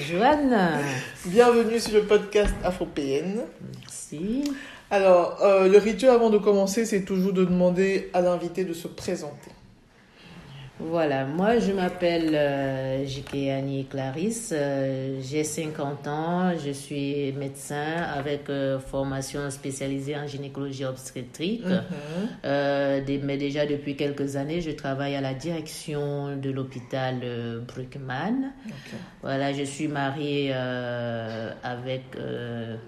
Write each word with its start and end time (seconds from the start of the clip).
Bonjour 0.00 0.22
Anne. 0.22 0.56
Bienvenue 1.26 1.78
sur 1.78 1.92
le 1.92 2.04
podcast 2.04 2.54
Afropéenne. 2.64 3.42
Merci. 3.80 4.44
Alors, 4.90 5.38
euh, 5.42 5.68
le 5.68 5.76
rituel 5.76 6.10
avant 6.10 6.30
de 6.30 6.38
commencer, 6.38 6.86
c'est 6.86 7.02
toujours 7.02 7.34
de 7.34 7.44
demander 7.44 8.08
à 8.14 8.22
l'invité 8.22 8.64
de 8.64 8.72
se 8.72 8.88
présenter. 8.88 9.50
Voilà, 10.82 11.26
moi 11.26 11.58
je 11.58 11.72
m'appelle 11.72 12.30
euh. 12.34 13.04
Annie 13.32 13.84
Clarisse, 13.86 14.52
euh, 14.56 15.20
j'ai 15.22 15.44
50 15.44 16.06
ans, 16.08 16.52
je 16.64 16.70
suis 16.70 17.32
médecin 17.32 17.96
avec 18.14 18.48
euh, 18.48 18.78
formation 18.78 19.50
spécialisée 19.50 20.16
en 20.16 20.26
gynécologie 20.26 20.84
obstétrique. 20.86 21.66
Mhm. 21.66 21.80
Euh, 22.44 23.04
des- 23.04 23.18
mais 23.18 23.36
déjà 23.36 23.66
depuis 23.66 23.94
quelques 23.96 24.36
années, 24.36 24.60
je 24.62 24.70
travaille 24.70 25.14
à 25.16 25.20
la 25.20 25.34
direction 25.34 26.36
de 26.36 26.50
l'hôpital 26.50 27.16
Bruckmann. 27.68 28.52
Voilà, 29.22 29.52
je 29.52 29.64
suis 29.64 29.88
mariée 29.88 30.52
avec 30.52 32.04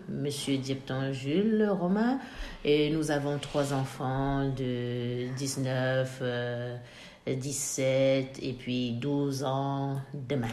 Monsieur 0.08 0.56
Diepton 0.56 1.12
Jules 1.12 1.68
Romain 1.70 2.18
et 2.64 2.90
nous 2.90 3.10
avons 3.10 3.38
trois 3.38 3.72
enfants 3.74 4.48
de 4.48 5.28
19, 5.36 6.18
euh, 6.22 6.76
17 7.26 8.38
et 8.42 8.52
puis 8.52 8.92
12 8.92 9.44
ans 9.44 10.00
demain. 10.14 10.48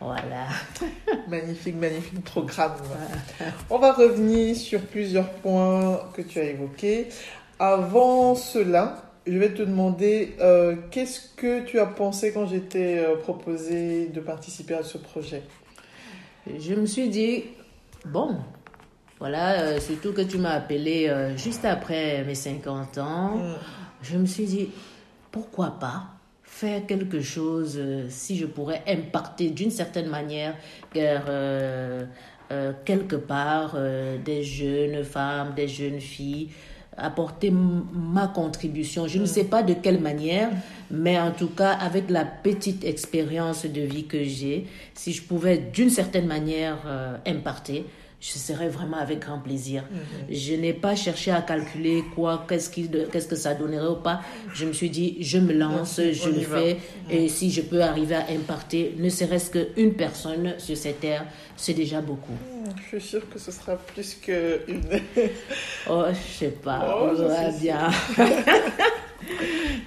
Voilà. 0.00 0.48
Magnifique, 1.28 1.76
magnifique 1.76 2.24
programme. 2.24 2.72
On 3.70 3.78
va 3.78 3.92
revenir 3.92 4.56
sur 4.56 4.80
plusieurs 4.80 5.30
points 5.30 6.00
que 6.14 6.22
tu 6.22 6.38
as 6.38 6.44
évoqués. 6.44 7.08
Avant 7.58 8.34
cela, 8.34 9.10
je 9.26 9.36
vais 9.36 9.52
te 9.52 9.62
demander 9.62 10.36
euh, 10.40 10.76
qu'est-ce 10.90 11.34
que 11.36 11.64
tu 11.64 11.78
as 11.78 11.86
pensé 11.86 12.32
quand 12.32 12.46
j'étais 12.46 12.98
euh, 12.98 13.16
proposé 13.16 14.06
de 14.06 14.20
participer 14.20 14.74
à 14.74 14.82
ce 14.82 14.96
projet? 14.96 15.42
Je 16.58 16.74
me 16.74 16.86
suis 16.86 17.10
dit, 17.10 17.44
bon, 18.06 18.38
voilà, 19.18 19.60
euh, 19.60 19.80
surtout 19.80 20.14
que 20.14 20.22
tu 20.22 20.38
m'as 20.38 20.54
appelé 20.54 21.08
euh, 21.08 21.36
juste 21.36 21.66
après 21.66 22.24
mes 22.24 22.34
50 22.34 22.96
ans. 22.98 23.36
Mm. 23.36 23.54
je 24.02 24.16
me 24.16 24.24
suis 24.24 24.46
dit, 24.46 24.70
pourquoi 25.30 25.78
pas 25.78 26.20
faire 26.50 26.84
quelque 26.86 27.20
chose, 27.20 27.76
euh, 27.78 28.06
si 28.08 28.36
je 28.36 28.44
pourrais 28.44 28.82
impacter 28.86 29.50
d'une 29.50 29.70
certaine 29.70 30.08
manière 30.08 30.54
euh, 30.96 32.04
euh, 32.52 32.72
quelque 32.84 33.16
part 33.16 33.74
euh, 33.76 34.18
des 34.18 34.42
jeunes 34.42 35.04
femmes, 35.04 35.54
des 35.54 35.68
jeunes 35.68 36.00
filles, 36.00 36.50
apporter 36.96 37.50
ma 37.50 38.26
contribution. 38.26 39.06
Je 39.06 39.20
ne 39.20 39.26
sais 39.26 39.44
pas 39.44 39.62
de 39.62 39.74
quelle 39.74 40.00
manière, 40.00 40.50
mais 40.90 41.18
en 41.18 41.30
tout 41.30 41.48
cas, 41.48 41.70
avec 41.70 42.10
la 42.10 42.24
petite 42.24 42.84
expérience 42.84 43.64
de 43.64 43.80
vie 43.80 44.04
que 44.04 44.24
j'ai, 44.24 44.66
si 44.94 45.12
je 45.12 45.22
pouvais 45.22 45.56
d'une 45.56 45.88
certaine 45.88 46.26
manière 46.26 46.78
imparter, 47.24 47.86
je 48.20 48.38
serais 48.38 48.68
vraiment 48.68 48.98
avec 48.98 49.20
grand 49.20 49.38
plaisir. 49.38 49.84
Je 50.30 50.52
n'ai 50.54 50.74
pas 50.74 50.94
cherché 50.94 51.30
à 51.30 51.40
calculer 51.40 52.04
quoi, 52.14 52.44
qu'est-ce 52.46 52.68
qu'est-ce 52.70 53.26
que 53.26 53.36
ça 53.36 53.54
donnerait 53.54 53.88
ou 53.88 53.96
pas. 53.96 54.20
Je 54.52 54.66
me 54.66 54.72
suis 54.72 54.90
dit, 54.90 55.16
je 55.20 55.38
me 55.38 55.54
lance, 55.54 55.98
je 55.98 56.28
le 56.28 56.40
fais. 56.40 56.76
Et 57.10 57.28
si 57.28 57.50
je 57.50 57.62
peux 57.62 57.82
arriver 57.82 58.16
à 58.16 58.26
imparter, 58.30 58.94
ne 58.98 59.08
serait-ce 59.08 59.50
qu'une 59.50 59.94
personne 59.94 60.54
sur 60.58 60.76
cette 60.76 61.00
terre, 61.00 61.24
c'est 61.60 61.74
déjà 61.74 62.00
beaucoup. 62.00 62.32
Je 62.92 62.98
suis 62.98 63.08
sûre 63.10 63.28
que 63.30 63.38
ce 63.38 63.50
sera 63.52 63.76
plus 63.76 64.14
qu'une. 64.14 64.82
Oh, 65.88 66.04
je 66.10 66.38
sais 66.38 66.48
pas, 66.48 66.80
Oh, 67.00 67.08
on 67.10 67.14
verra 67.14 67.50
bien. 67.50 67.90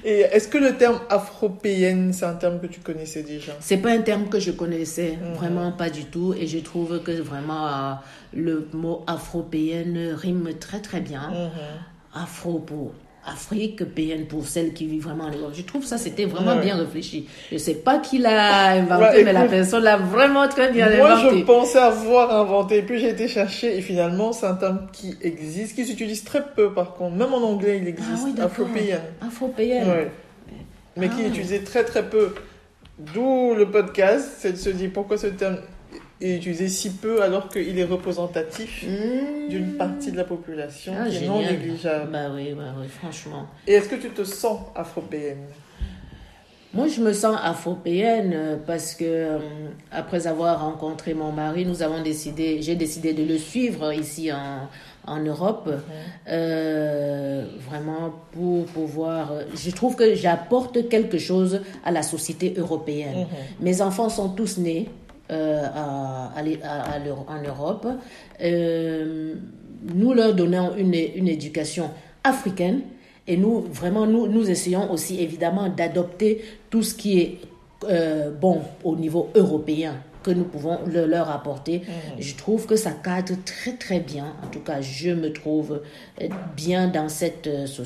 Et 0.05 0.19
est-ce 0.19 0.47
que 0.47 0.57
le 0.57 0.75
terme 0.77 0.99
afropéenne, 1.09 2.11
c'est 2.13 2.25
un 2.25 2.33
terme 2.35 2.59
que 2.59 2.67
tu 2.67 2.79
connaissais 2.81 3.23
déjà? 3.23 3.53
C'est 3.59 3.77
pas 3.77 3.91
un 3.91 4.01
terme 4.01 4.27
que 4.27 4.39
je 4.39 4.51
connaissais, 4.51 5.17
Mhm. 5.21 5.33
vraiment 5.35 5.71
pas 5.71 5.89
du 5.89 6.05
tout. 6.05 6.33
Et 6.37 6.45
je 6.47 6.59
trouve 6.59 7.01
que 7.03 7.11
vraiment 7.11 7.67
euh, 7.67 7.93
le 8.33 8.67
mot 8.73 9.03
afro-péenne 9.07 10.13
rime 10.13 10.49
très 10.59 10.81
très 10.81 10.99
bien. 11.01 11.29
Mhm. 11.29 11.49
Afro 12.15 12.59
pour 12.59 12.93
Afrique, 13.25 13.83
péenne 13.95 14.25
pour 14.25 14.45
celles 14.47 14.73
qui 14.73 14.85
vivent 14.85 15.03
vraiment 15.03 15.25
en 15.25 15.31
Europe. 15.31 15.53
Je 15.55 15.61
trouve 15.61 15.85
ça 15.85 15.97
c'était 15.97 16.25
vraiment 16.25 16.55
Ouais. 16.55 16.61
bien 16.61 16.75
réfléchi. 16.75 17.27
Je 17.51 17.57
sais 17.57 17.75
pas 17.75 17.99
qui 17.99 18.17
l'a 18.17 18.71
inventé, 18.71 19.03
Ouais, 19.17 19.23
mais 19.23 19.33
la 19.33 19.45
personne 19.45 19.83
l'a 19.83 19.97
vraiment 19.97 20.47
très 20.47 20.71
bien 20.71 20.89
Moi, 20.97 21.11
inventé. 21.13 21.39
je 21.39 21.43
pensais 21.45 21.77
avoir 21.79 22.35
inventé, 22.35 22.81
puis 22.81 22.99
j'ai 22.99 23.09
été 23.09 23.27
chercher, 23.27 23.77
et 23.77 23.81
finalement, 23.81 24.33
c'est 24.33 24.45
un 24.45 24.55
terme 24.55 24.87
qui 24.91 25.15
existe, 25.21 25.75
qui 25.75 25.85
s'utilise 25.85 26.23
très 26.23 26.43
peu 26.55 26.73
par 26.73 26.93
contre. 26.95 27.15
Même 27.15 27.33
en 27.33 27.41
anglais, 27.43 27.79
il 27.81 27.87
existe, 27.87 28.09
Ah 28.13 28.25
oui, 28.25 28.33
afropéenne. 28.41 29.01
Afro-péenne. 29.25 29.87
Ouais. 29.89 30.11
Mais 30.97 31.07
qui 31.07 31.15
Ah. 31.19 31.23
est 31.23 31.27
utilisé 31.29 31.63
très 31.63 31.83
très 31.83 32.03
peu. 32.03 32.33
D'où 32.99 33.55
le 33.55 33.65
podcast, 33.71 34.29
c'est 34.37 34.51
de 34.51 34.57
se 34.57 34.69
dire 34.69 34.91
pourquoi 34.93 35.17
ce 35.17 35.27
terme 35.27 35.57
est 36.21 36.35
utilisé 36.37 36.67
si 36.69 36.89
peu 36.91 37.21
alors 37.21 37.49
qu'il 37.49 37.77
est 37.77 37.83
représentatif 37.83 38.85
Mmh. 38.87 39.49
d'une 39.49 39.73
partie 39.73 40.11
de 40.11 40.17
la 40.17 40.23
population 40.23 40.93
Ah, 40.97 41.09
qui 41.09 41.17
est 41.17 41.27
non 41.27 41.39
génial. 41.41 41.53
négligeable. 41.59 42.11
Bah 42.11 42.31
oui, 42.33 42.53
bah 42.53 42.73
oui, 42.79 42.87
franchement. 42.87 43.47
Et 43.67 43.73
est-ce 43.73 43.89
que 43.89 43.95
tu 43.95 44.09
te 44.09 44.23
sens 44.23 44.59
afropéenne? 44.75 45.45
Moi, 46.73 46.87
je 46.87 47.01
me 47.01 47.13
sens 47.13 47.37
afropéenne 47.43 48.31
euh, 48.33 48.55
parce 48.65 48.95
que 48.95 49.03
euh, 49.05 49.37
après 49.91 50.25
avoir 50.25 50.61
rencontré 50.61 51.13
mon 51.13 51.31
mari, 51.31 51.65
nous 51.67 51.83
avons 51.83 52.01
décidé, 52.01 52.63
j'ai 52.63 52.75
décidé 52.75 53.13
de 53.13 53.23
le 53.23 53.37
suivre 53.37 53.93
ici 53.93 54.31
en, 54.31 54.67
en 55.05 55.19
Europe, 55.19 55.69
euh, 56.27 57.45
vraiment 57.69 58.13
pour 58.31 58.65
pouvoir. 58.65 59.33
Je 59.55 59.69
trouve 59.69 59.95
que 59.95 60.15
j'apporte 60.15 60.89
quelque 60.89 61.19
chose 61.19 61.61
à 61.85 61.91
la 61.91 62.01
société 62.01 62.55
européenne. 62.57 63.27
Mes 63.59 63.81
enfants 63.83 64.09
sont 64.09 64.29
tous 64.29 64.57
nés 64.57 64.89
euh, 65.31 65.63
à, 65.73 66.31
à 66.35 66.41
en 67.27 67.41
Europe. 67.47 67.87
Euh, 68.41 69.35
nous 69.93 70.13
leur 70.13 70.33
donnons 70.33 70.75
une, 70.75 70.93
une 70.93 71.27
éducation 71.27 71.89
africaine 72.23 72.81
et 73.27 73.37
nous, 73.37 73.61
vraiment, 73.61 74.05
nous, 74.05 74.27
nous 74.27 74.49
essayons 74.49 74.91
aussi 74.91 75.21
évidemment 75.21 75.69
d'adopter 75.69 76.43
tout 76.69 76.83
ce 76.83 76.93
qui 76.95 77.19
est 77.19 77.37
euh, 77.89 78.31
bon 78.31 78.61
au 78.83 78.95
niveau 78.95 79.29
européen 79.35 79.95
que 80.23 80.31
nous 80.31 80.45
pouvons 80.45 80.79
le- 80.87 81.05
leur 81.05 81.29
apporter. 81.29 81.81
Je 82.17 82.33
trouve 82.35 82.65
que 82.65 82.77
ça 82.77 82.91
cadre 82.91 83.33
très 83.43 83.73
très 83.73 83.99
bien. 83.99 84.27
En 84.41 84.47
tout 84.47 84.61
cas, 84.61 84.79
je 84.79 85.09
me 85.09 85.33
trouve 85.33 85.81
bien 86.55 86.87
dans 86.87 87.09
cette, 87.09 87.49
ce, 87.65 87.83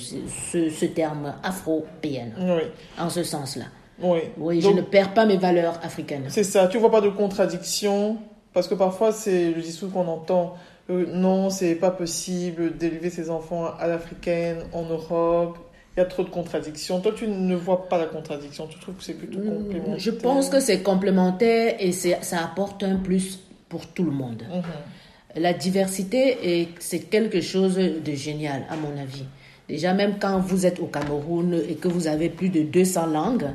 ce 0.69 0.85
terme 0.85 1.33
afro-péenne, 1.41 2.33
Oui, 2.39 2.61
en 2.99 3.09
ce 3.09 3.23
sens-là. 3.23 3.65
Oui. 4.01 4.19
Oui, 4.37 4.59
Donc, 4.61 4.71
je 4.73 4.77
ne 4.77 4.81
perds 4.81 5.13
pas 5.13 5.25
mes 5.25 5.37
valeurs 5.37 5.79
africaines. 5.83 6.25
C'est 6.29 6.43
ça, 6.43 6.67
tu 6.67 6.77
vois 6.77 6.91
pas 6.91 7.01
de 7.01 7.09
contradiction? 7.09 8.17
Parce 8.53 8.67
que 8.67 8.75
parfois, 8.75 9.11
c'est 9.11 9.51
le 9.51 9.61
discours 9.61 9.91
qu'on 9.91 10.07
entend. 10.07 10.55
euh, 10.89 11.05
non, 11.13 11.49
c'est 11.49 11.75
pas 11.75 11.91
possible 11.91 12.77
d'élever 12.77 13.09
ses 13.09 13.29
enfants 13.29 13.65
à 13.79 13.87
l'africaine, 13.87 14.59
en 14.73 14.83
Europe. 14.83 15.57
Il 15.95 15.99
y 15.99 16.03
a 16.03 16.05
trop 16.05 16.23
de 16.23 16.29
contradictions. 16.29 16.99
Toi, 17.01 17.11
tu 17.15 17.27
ne 17.27 17.55
vois 17.55 17.89
pas 17.89 17.97
la 17.97 18.05
contradiction. 18.05 18.67
Tu 18.67 18.79
trouves 18.79 18.95
que 18.95 19.03
c'est 19.03 19.13
plutôt 19.15 19.39
complémentaire? 19.39 19.95
Mm, 19.95 19.99
Je 19.99 20.11
pense 20.11 20.49
que 20.49 20.59
c'est 20.59 20.81
complémentaire 20.83 21.75
et 21.79 21.91
c'est- 21.91 22.23
ça 22.23 22.43
apporte 22.43 22.83
un 22.83 22.95
plus 22.97 23.39
pour 23.67 23.85
tout 23.87 24.03
le 24.03 24.11
monde. 24.11 24.43
Mhm. 24.49 25.41
La 25.41 25.53
diversité, 25.53 26.37
est- 26.61 26.69
c'est 26.79 26.99
quelque 26.99 27.41
chose 27.41 27.75
de 27.77 28.11
génial, 28.13 28.63
à 28.69 28.75
mon 28.75 28.99
avis. 28.99 29.25
Déjà, 29.67 29.93
même 29.93 30.15
quand 30.19 30.39
vous 30.39 30.65
êtes 30.65 30.79
au 30.79 30.85
Cameroun 30.85 31.61
et 31.69 31.75
que 31.75 31.87
vous 31.89 32.07
avez 32.07 32.29
plus 32.29 32.49
de 32.49 32.61
200 32.61 33.07
langues, 33.07 33.47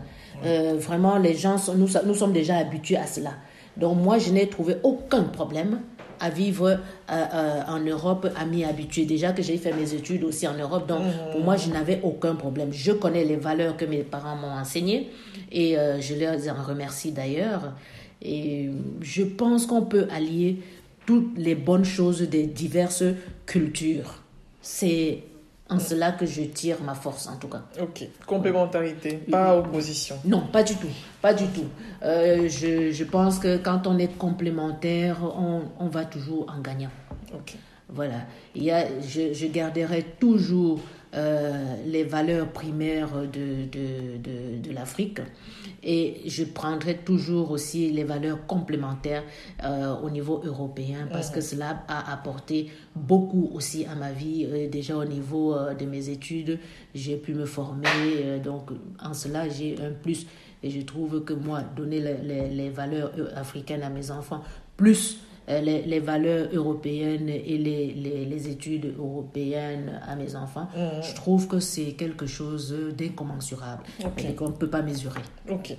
euh, 0.44 0.74
vraiment, 0.78 1.18
les 1.18 1.34
gens, 1.34 1.58
sont- 1.58 1.74
nous, 1.74 1.88
nous 2.06 2.14
sommes 2.14 2.32
déjà 2.32 2.56
habitués 2.56 2.96
à 2.96 3.06
cela. 3.06 3.32
Donc, 3.76 3.98
moi, 3.98 4.18
je 4.18 4.30
n'ai 4.30 4.48
trouvé 4.48 4.76
aucun 4.82 5.22
problème 5.24 5.80
à 6.20 6.30
vivre 6.30 6.68
euh, 6.68 6.76
euh, 7.10 7.60
en 7.66 7.80
Europe 7.80 8.28
à 8.36 8.44
m'y 8.44 8.64
habituer. 8.64 9.04
Déjà 9.06 9.32
que 9.32 9.42
j'ai 9.42 9.56
fait 9.56 9.72
mes 9.72 9.92
études 9.94 10.22
aussi 10.24 10.46
en 10.46 10.54
Europe, 10.54 10.86
donc 10.86 11.02
pour 11.32 11.40
moi, 11.40 11.56
je 11.56 11.68
n'avais 11.70 12.00
aucun 12.04 12.34
problème. 12.36 12.68
Je 12.72 12.92
connais 12.92 13.24
les 13.24 13.36
valeurs 13.36 13.76
que 13.76 13.84
mes 13.84 14.02
parents 14.02 14.36
m'ont 14.36 14.52
enseignées 14.52 15.10
et 15.50 15.76
euh, 15.76 16.00
je 16.00 16.14
les 16.14 16.48
en 16.50 16.62
remercie 16.62 17.10
d'ailleurs. 17.12 17.72
Et 18.20 18.70
je 19.00 19.22
pense 19.24 19.66
qu'on 19.66 19.82
peut 19.82 20.06
allier 20.14 20.58
toutes 21.06 21.36
les 21.36 21.56
bonnes 21.56 21.84
choses 21.84 22.22
des 22.22 22.44
diverses 22.46 23.02
cultures. 23.46 24.22
C'est 24.60 25.24
en 25.72 25.78
cela 25.78 26.12
que 26.12 26.26
je 26.26 26.42
tire 26.42 26.82
ma 26.82 26.94
force, 26.94 27.26
en 27.26 27.36
tout 27.36 27.48
cas. 27.48 27.62
Ok. 27.80 28.06
Complémentarité, 28.26 29.16
pas 29.30 29.56
opposition. 29.56 30.16
Non, 30.24 30.42
pas 30.52 30.62
du 30.62 30.76
tout. 30.76 30.88
Pas 31.20 31.34
du 31.34 31.46
tout. 31.48 31.66
Euh, 32.02 32.48
je, 32.48 32.90
je, 32.92 33.04
pense 33.04 33.38
que 33.38 33.56
quand 33.56 33.86
on 33.86 33.98
est 33.98 34.16
complémentaire, 34.18 35.18
on, 35.22 35.62
on 35.78 35.88
va 35.88 36.04
toujours 36.04 36.46
en 36.54 36.60
gagnant. 36.60 36.90
Ok. 37.34 37.54
Voilà. 37.88 38.22
Il 38.54 38.64
y 38.64 38.70
a, 38.70 38.86
je, 39.00 39.32
je 39.32 39.46
garderai 39.46 40.02
toujours 40.18 40.80
euh, 41.14 41.74
les 41.86 42.04
valeurs 42.04 42.48
primaires 42.48 43.10
de, 43.32 43.66
de, 43.70 44.16
de, 44.18 44.58
de 44.62 44.72
l'Afrique 44.72 45.20
et 45.82 46.22
je 46.26 46.44
prendrai 46.44 46.96
toujours 46.98 47.50
aussi 47.50 47.90
les 47.90 48.04
valeurs 48.04 48.46
complémentaires 48.46 49.24
euh, 49.64 49.94
au 50.02 50.10
niveau 50.10 50.40
européen 50.44 51.08
parce 51.12 51.30
que 51.30 51.40
cela 51.40 51.84
a 51.88 52.12
apporté 52.12 52.70
beaucoup 52.94 53.50
aussi 53.52 53.84
à 53.84 53.94
ma 53.94 54.12
vie. 54.12 54.46
Euh, 54.48 54.68
déjà 54.68 54.96
au 54.96 55.04
niveau 55.04 55.54
euh, 55.54 55.74
de 55.74 55.84
mes 55.84 56.08
études, 56.08 56.58
j'ai 56.94 57.16
pu 57.16 57.34
me 57.34 57.44
former. 57.46 57.88
euh, 58.24 58.38
donc 58.38 58.70
en 59.02 59.12
cela, 59.12 59.48
j'ai 59.48 59.76
un 59.80 59.90
plus. 59.90 60.26
Et 60.62 60.70
je 60.70 60.80
trouve 60.82 61.24
que 61.24 61.32
moi, 61.32 61.62
donner 61.76 61.98
les, 62.00 62.18
les, 62.18 62.48
les 62.48 62.70
valeurs 62.70 63.10
africaines 63.34 63.82
à 63.82 63.90
mes 63.90 64.12
enfants, 64.12 64.42
plus 64.76 65.18
les, 65.48 65.82
les 65.82 66.00
valeurs 66.00 66.48
européennes 66.52 67.28
et 67.28 67.58
les, 67.58 67.92
les, 67.94 68.24
les 68.24 68.48
études 68.48 68.94
européennes 68.98 70.00
à 70.06 70.14
mes 70.16 70.36
enfants, 70.36 70.68
je 71.02 71.14
trouve 71.14 71.48
que 71.48 71.58
c'est 71.60 71.92
quelque 71.92 72.26
chose 72.26 72.74
d'incommensurable 72.96 73.82
et 74.18 74.34
qu'on 74.34 74.48
ne 74.48 74.54
peut 74.54 74.70
pas 74.70 74.82
mesurer. 74.82 75.20
Ok. 75.50 75.76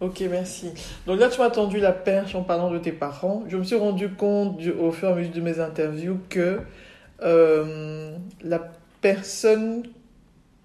Ok, 0.00 0.22
merci. 0.30 0.68
Donc 1.06 1.18
là, 1.20 1.28
tu 1.28 1.40
m'as 1.40 1.48
tendu 1.50 1.78
la 1.80 1.92
perche 1.92 2.34
en 2.34 2.42
parlant 2.42 2.70
de 2.70 2.78
tes 2.78 2.92
parents. 2.92 3.44
Je 3.48 3.56
me 3.56 3.64
suis 3.64 3.76
rendu 3.76 4.10
compte 4.10 4.58
du- 4.58 4.70
au 4.70 4.92
fur 4.92 5.08
et 5.08 5.12
à 5.12 5.14
mesure 5.14 5.32
de 5.32 5.40
mes 5.40 5.58
interviews 5.58 6.18
que 6.28 6.60
euh, 7.22 8.16
la 8.42 8.70
personne 9.00 9.84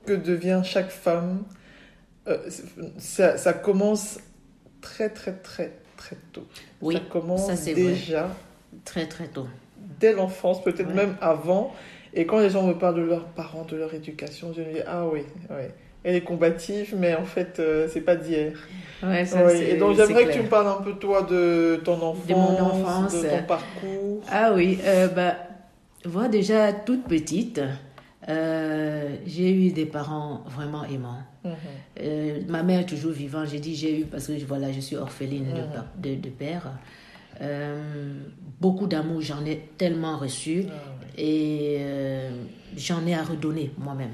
que 0.06 0.12
devient 0.14 0.62
chaque 0.66 0.90
femme, 0.90 1.44
euh, 2.28 2.38
ça, 2.98 3.38
ça 3.38 3.54
commence 3.54 4.20
très, 4.82 5.10
très, 5.10 5.34
très, 5.34 5.78
très 6.02 6.18
tôt. 6.34 6.46
Oui, 6.82 6.96
ça 6.96 7.02
commence 7.10 7.48
ça, 7.48 7.54
vrai. 7.56 7.74
déjà 7.74 8.30
Très 8.86 9.06
très 9.08 9.28
tôt. 9.28 9.48
dès 10.00 10.14
l'enfance, 10.14 10.64
peut-être 10.64 10.88
Ouais. 10.90 10.94
même 10.96 11.16
avant. 11.22 11.74
Et 12.14 12.26
quand 12.26 12.40
les 12.40 12.50
gens 12.50 12.64
me 12.64 12.74
parlent 12.74 12.96
de 12.96 13.02
leurs 13.02 13.26
parents, 13.26 13.64
de 13.66 13.76
leur 13.78 13.94
éducation, 13.94 14.52
je 14.56 14.62
me 14.62 14.74
dis 14.74 14.80
ah 14.88 15.06
oui, 15.08 15.22
oui. 15.50 15.66
Elle 16.04 16.16
est 16.16 16.22
combative, 16.24 16.96
mais 16.98 17.14
en 17.16 17.26
fait, 17.26 17.60
euh, 17.60 17.88
c'est 17.92 18.02
pas 18.02 18.16
d'hier. 18.16 18.54
Ouais, 19.04 19.24
Oui, 19.46 19.62
et 19.62 19.78
donc 19.78 19.96
j'aimerais 19.96 20.26
que 20.26 20.34
tu 20.34 20.42
me 20.42 20.48
parles 20.48 20.68
un 20.68 20.82
peu 20.82 20.94
toi 20.94 21.22
de 21.22 21.80
ton 21.86 22.02
enfance, 22.02 22.26
De 22.28 22.34
mon 22.34 22.60
enfance. 22.60 23.14
de 23.22 23.30
ton 23.30 23.44
parcours. 23.44 24.22
Ah 24.32 24.52
oui, 24.56 24.80
euh, 24.84 25.08
bah, 25.10 25.36
moi 26.12 26.28
déjà 26.28 26.74
toute 26.74 27.04
petite, 27.04 27.62
euh, 28.30 29.16
j'ai 29.28 29.52
eu 29.52 29.72
des 29.72 29.86
parents 29.86 30.44
vraiment 30.48 30.84
aimants. 30.86 31.22
Mhm. 31.44 31.52
Euh, 32.02 32.42
ma 32.48 32.62
mère 32.64 32.82
est 32.82 32.86
toujours 32.86 33.12
vivante, 33.12 33.48
j'ai 33.50 33.60
dit 33.60 33.76
j'ai 33.76 34.02
eu 34.02 34.06
parce 34.06 34.28
que 34.28 34.34
voilà, 34.46 34.72
je 34.72 34.80
suis 34.80 34.96
orpheline 34.96 35.46
de, 35.54 35.62
pa- 35.74 35.86
de, 35.98 36.16
de 36.16 36.30
père. 36.30 36.72
Euh, 37.42 38.14
beaucoup 38.60 38.86
d'amour, 38.86 39.22
j'en 39.22 39.44
ai 39.46 39.58
tellement 39.78 40.18
reçu 40.18 40.66
Ah, 40.70 40.74
et 41.18 41.78
euh, 41.80 42.30
j'en 42.78 43.06
ai 43.08 43.16
à 43.16 43.24
redonner 43.24 43.72
moi-même. 43.78 44.12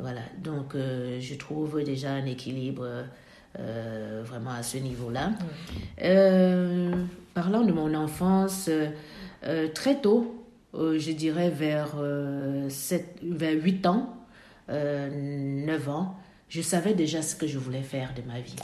Voilà, 0.00 0.20
donc 0.42 0.74
je 0.74 1.34
trouve 1.34 1.82
déjà 1.84 2.12
un 2.12 2.26
équilibre 2.26 2.86
vraiment 4.24 4.50
à 4.52 4.62
ce 4.62 4.78
niveau-là. 4.78 5.30
Euh, 6.02 6.92
parlant 7.34 7.62
de 7.64 7.72
mon 7.72 7.94
enfance, 7.94 8.70
très 9.74 10.00
tôt, 10.00 10.44
je 10.74 11.12
dirais 11.12 11.50
vers, 11.50 11.94
euh, 11.98 12.68
sept- 12.68 13.18
vers 13.22 13.52
8 13.62 13.86
ans, 13.86 14.16
euh, 14.68 15.08
9 15.66 15.88
ans, 15.88 16.16
je 16.50 16.60
savais 16.60 16.92
déjà 16.92 17.22
ce 17.22 17.34
que 17.34 17.46
je 17.46 17.56
voulais 17.58 17.80
faire 17.82 18.12
de 18.14 18.20
ma 18.30 18.40
vie. 18.40 18.56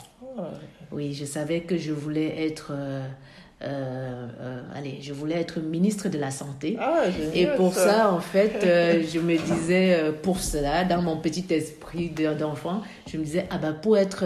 Oui, 0.91 1.13
je 1.13 1.25
savais 1.25 1.61
que 1.61 1.77
je 1.77 1.91
voulais 1.91 2.45
être, 2.45 2.71
euh, 2.71 3.07
euh, 3.63 4.27
euh, 4.39 4.61
allez, 4.75 4.99
je 5.01 5.13
voulais 5.13 5.35
être 5.35 5.59
ministre 5.59 6.09
de 6.09 6.19
la 6.19 6.29
Santé. 6.29 6.77
Ah, 6.79 7.05
Et 7.33 7.47
pour 7.57 7.73
ça, 7.73 8.13
en 8.13 8.19
fait, 8.19 8.59
euh, 8.63 9.01
je 9.13 9.19
me 9.19 9.35
disais, 9.37 10.11
pour 10.21 10.39
cela, 10.39 10.83
dans 10.83 11.01
mon 11.01 11.17
petit 11.17 11.45
esprit 11.49 12.09
de- 12.09 12.33
d'enfant, 12.35 12.81
je 13.11 13.17
me 13.17 13.23
disais, 13.23 13.47
ah 13.49 13.57
ben, 13.57 13.73
pour 13.73 13.97
être 13.97 14.25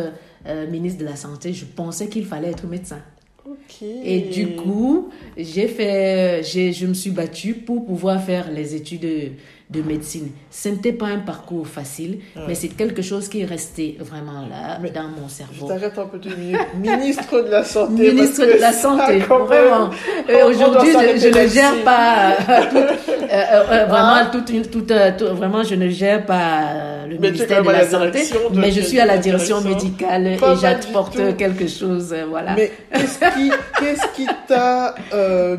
ministre 0.70 1.00
de 1.00 1.06
la 1.06 1.16
Santé, 1.16 1.54
je 1.54 1.64
pensais 1.66 2.10
qu'il 2.10 2.26
fallait 2.26 2.50
être 2.50 2.66
médecin. 2.68 3.00
Ok. 3.46 3.82
Et 3.84 4.22
du 4.22 4.56
coup, 4.56 5.10
j'ai 5.38 5.68
fait, 5.68 6.42
j'ai, 6.44 6.74
je 6.74 6.86
me 6.88 6.94
suis 6.94 7.12
battue 7.12 7.54
pour 7.54 7.86
pouvoir 7.86 8.22
faire 8.24 8.52
les 8.52 8.76
études 8.76 9.34
de, 9.72 9.82
de 9.82 9.88
médecine. 9.88 10.32
Ce 10.50 10.70
n'était 10.70 10.94
pas 10.94 11.08
un 11.08 11.20
parcours 11.20 11.68
facile, 11.68 12.20
mais 12.48 12.56
c'est 12.56 12.68
quelque 12.70 13.02
chose 13.02 13.28
qui 13.30 13.42
est 13.42 13.46
resté 13.46 13.98
vraiment 14.00 14.42
là, 14.50 14.78
Mais 14.82 14.90
dans 14.92 15.04
mon 15.04 15.28
Je 15.28 15.34
cerveau. 15.34 15.68
t'arrête 15.68 15.98
un 15.98 16.06
peu 16.06 16.18
deux 16.18 16.36
minutes. 16.36 16.60
Ministre 16.80 17.42
de 17.42 17.50
la 17.50 17.64
Santé. 17.64 18.12
Ministre 18.12 18.46
de 18.46 18.60
la 18.60 18.74
Santé, 18.74 19.20
vraiment. 19.20 19.90
Euh, 20.30 20.50
Aujourd'hui, 20.50 20.92
je, 20.92 21.18
je 21.20 21.28
ne 21.30 21.48
gère 21.48 21.84
pas 21.84 22.32
euh, 22.32 22.62
tout, 22.70 22.78
euh, 22.78 23.28
euh, 23.32 23.86
vraiment 23.86 24.16
Ah. 24.22 24.30
toute 24.32 24.50
une, 24.50 24.66
toute, 24.66 24.92
tout- 25.18 25.36
vraiment 25.36 25.64
je 25.64 25.76
ne 25.76 25.88
gère 25.90 26.26
pas 26.26 26.64
euh, 26.74 27.08
le 27.08 27.18
Mais 27.20 27.32
ministère 27.32 27.64
de 27.64 27.70
la 27.70 27.82
la 27.84 27.88
santé, 27.90 28.24
de- 28.52 28.60
mais 28.60 28.72
je 28.72 28.82
suis 28.82 29.00
à 29.00 29.06
la 29.06 29.18
direction 29.18 29.62
médicale 29.62 30.28
et 30.28 30.38
j'apporte 30.62 31.18
quelque 31.38 31.68
chose, 31.68 32.14
euh, 32.14 32.26
voilà. 32.30 32.54
Mais 32.56 32.72
qu'est-ce 32.94 33.20
qui 33.36 33.52
qu'est-ce 33.80 34.08
qui 34.16 34.28
t'a 34.48 34.96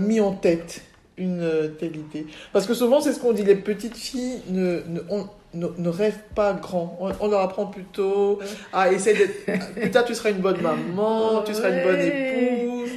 mis 0.00 0.20
en 0.20 0.32
tête? 0.32 0.82
Une 1.23 1.71
telle 1.79 1.97
idée 1.97 2.27
Parce 2.53 2.67
que 2.67 2.75
souvent, 2.75 3.01
c'est 3.01 3.13
ce 3.13 3.21
qu'on 3.21 3.33
dit, 3.33 3.45
les 3.45 3.55
petites 3.55 3.97
filles 3.97 4.41
ne, 4.51 4.81
ne, 4.89 5.01
on- 5.09 5.27
ne, 5.55 5.67
ne 5.79 5.89
rêvent 5.89 6.25
pas 6.35 6.53
grand. 6.55 6.97
On, 7.01 7.11
on 7.21 7.29
leur 7.29 7.41
apprend 7.41 7.67
plutôt 7.67 8.39
à 8.73 8.91
essayer 8.93 9.17
d'être... 9.19 9.73
Plus 9.81 9.91
tard, 9.91 10.05
tu 10.05 10.15
seras 10.15 10.31
une 10.31 10.39
bonne 10.39 10.61
maman, 10.61 11.43
tu 11.45 11.53
seras 11.55 11.71
une 11.71 11.83
bonne 11.83 12.01
épouse. 12.01 12.91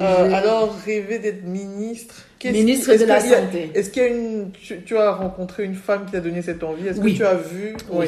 Euh, 0.00 0.32
alors, 0.32 0.74
rêver 0.84 1.18
d'être 1.18 1.44
ministre... 1.44 2.26
Ministre 2.44 2.94
de 2.94 3.04
la 3.06 3.20
Santé. 3.20 3.70
Est-ce 3.74 3.88
qu'il 3.88 4.02
y 4.02 4.04
a 4.04 4.08
une... 4.08 4.50
Tu, 4.52 4.82
tu 4.82 4.98
as 4.98 5.12
rencontré 5.12 5.64
une 5.64 5.74
femme 5.76 6.04
qui 6.04 6.12
t'a 6.12 6.20
donné 6.20 6.42
cette 6.42 6.62
envie? 6.62 6.86
Est-ce 6.88 7.00
Oui. 7.00 7.12
que 7.12 7.18
tu 7.18 7.24
as 7.24 7.36
vu? 7.36 7.74
Oui. 7.90 8.06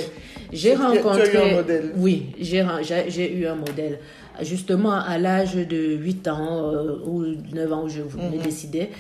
J'ai 0.53 0.73
as- 0.73 0.77
tu 0.77 0.83
as 0.83 0.95
eu 0.95 0.99
rencontré. 0.99 1.37
un 1.53 1.55
modèle. 1.57 1.93
Oui, 1.97 2.27
j'ai 2.39 2.59
eu 2.61 3.47
un 3.47 3.55
modèle. 3.55 3.99
Justement, 4.43 4.93
à 4.93 5.19
l'âge 5.19 5.55
de 5.55 5.95
8 5.97 6.29
ans 6.29 6.71
euh, 6.73 6.99
ou 7.05 7.25
9 7.55 7.73
ans 7.73 7.85
où 7.85 7.89
je 7.89 8.03
voulais 8.03 8.37
Mhm. 8.37 8.43
décider, 8.43 8.91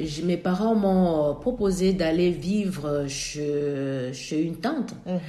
je- 0.00 0.22
mes 0.22 0.36
parents 0.36 0.74
m'ont 0.74 1.34
proposé 1.34 1.92
d'aller 1.92 2.30
vivre 2.30 3.06
chez, 3.08 4.10
chez 4.12 4.42
une 4.42 4.56
tante 4.56 4.94
Mhm, 5.06 5.20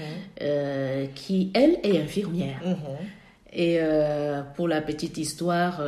euh, 0.42 1.06
qui, 1.16 1.52
elle, 1.54 1.78
est 1.84 2.00
infirmière. 2.02 2.62
mhm. 2.66 2.76
Et 3.54 3.78
euh, 3.80 4.42
pour 4.56 4.68
la 4.68 4.82
petite 4.82 5.18
histoire, 5.18 5.82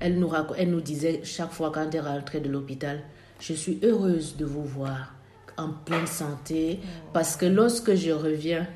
elle, 0.00 0.18
nous 0.18 0.30
elle 0.56 0.70
nous 0.70 0.80
disait 0.80 1.20
chaque 1.22 1.52
fois 1.52 1.70
quand 1.70 1.94
elle 1.94 2.00
rentrait 2.00 2.40
de 2.40 2.48
l'hôpital, 2.48 3.00
je 3.40 3.52
suis 3.52 3.78
heureuse 3.82 4.36
de 4.36 4.44
vous 4.46 4.64
voir 4.64 5.14
en 5.58 5.68
pleine 5.84 6.06
santé 6.06 6.78
parce 7.12 7.36
que 7.36 7.44
lorsque 7.46 7.94
je 7.94 8.10
reviens, 8.10 8.66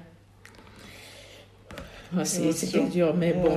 Ah, 2.16 2.24
c'est- 2.24 2.52
c'était 2.52 2.86
dur, 2.88 3.14
mais 3.16 3.32
bon. 3.32 3.56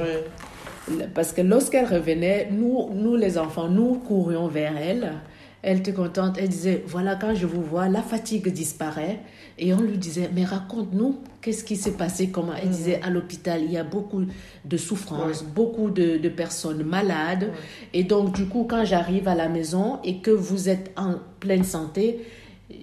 Parce 1.14 1.34
que 1.34 1.42
lorsqu'elle 1.42 1.86
revenait, 1.86 2.50
nous, 2.52 2.90
nous 2.94 3.16
les 3.16 3.38
enfants, 3.38 3.70
nous 3.70 3.96
courions 3.96 4.48
vers 4.48 4.78
elle. 4.78 5.14
Elle 5.62 5.80
était 5.80 5.94
contente. 5.94 6.38
Elle 6.40 6.48
disait, 6.48 6.84
voilà, 6.88 7.16
quand 7.16 7.36
je 7.36 7.46
vous 7.46 7.62
vois, 7.62 7.90
la 7.90 8.02
fatigue 8.02 8.48
disparaît. 8.48 9.20
Et 9.58 9.74
on 9.74 9.82
lui 9.82 9.98
disait, 9.98 10.30
mais 10.34 10.46
raconte-nous, 10.46 11.18
qu'est-ce 11.42 11.66
qui 11.66 11.76
s'est 11.76 11.98
passé? 11.98 12.30
Comment? 12.30 12.54
Elle 12.62 12.70
disait, 12.70 13.02
à 13.04 13.10
l'hôpital, 13.10 13.62
il 13.64 13.72
y 13.72 13.78
a 13.78 13.84
beaucoup 13.84 14.24
de 14.64 14.78
souffrances, 14.78 15.44
beaucoup 15.44 15.90
de, 15.90 16.18
de 16.18 16.30
personnes 16.30 16.84
malades. 16.84 17.52
Et 17.94 18.06
donc, 18.06 18.34
du 18.34 18.46
coup, 18.46 18.66
quand 18.70 18.86
j'arrive 18.86 19.28
à 19.28 19.36
la 19.36 19.50
maison 19.50 20.00
et 20.06 20.20
que 20.20 20.32
vous 20.32 20.70
êtes 20.70 20.92
en 20.96 21.16
pleine 21.42 21.66
santé, 21.66 22.26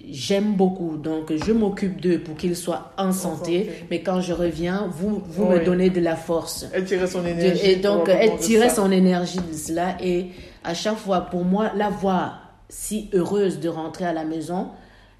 j'aime 0.09 0.53
beaucoup. 0.55 0.97
Donc, 0.97 1.31
je 1.33 1.51
m'occupe 1.51 2.01
d'eux 2.01 2.19
pour 2.19 2.35
qu'ils 2.35 2.55
soient 2.55 2.93
en 2.97 3.11
santé. 3.11 3.37
santé. 3.65 3.71
Mais 3.89 4.01
quand 4.01 4.21
je 4.21 4.33
reviens, 4.33 4.87
vous, 4.91 5.21
vous 5.27 5.45
Oui. 5.45 5.59
me 5.59 5.65
donnez 5.65 5.89
de 5.89 6.01
la 6.01 6.15
force. 6.15 6.65
Elle 6.73 6.85
tirait 6.85 7.07
son 7.07 7.21
De- 7.21 7.27
énergie. 7.29 7.65
et 7.65 7.75
donc, 7.77 8.09
elle 8.09 8.37
tirait 8.37 8.69
son 8.69 8.91
énergie 8.91 9.39
de 9.39 9.53
cela. 9.55 9.97
Et 10.03 10.27
à 10.63 10.73
chaque 10.73 10.97
fois, 10.97 11.21
pour 11.21 11.43
moi, 11.45 11.71
la 11.75 11.89
voir 11.89 12.41
si 12.69 13.09
heureuse 13.13 13.59
de 13.59 13.69
rentrer 13.69 14.05
à 14.05 14.13
la 14.13 14.25
maison, 14.25 14.67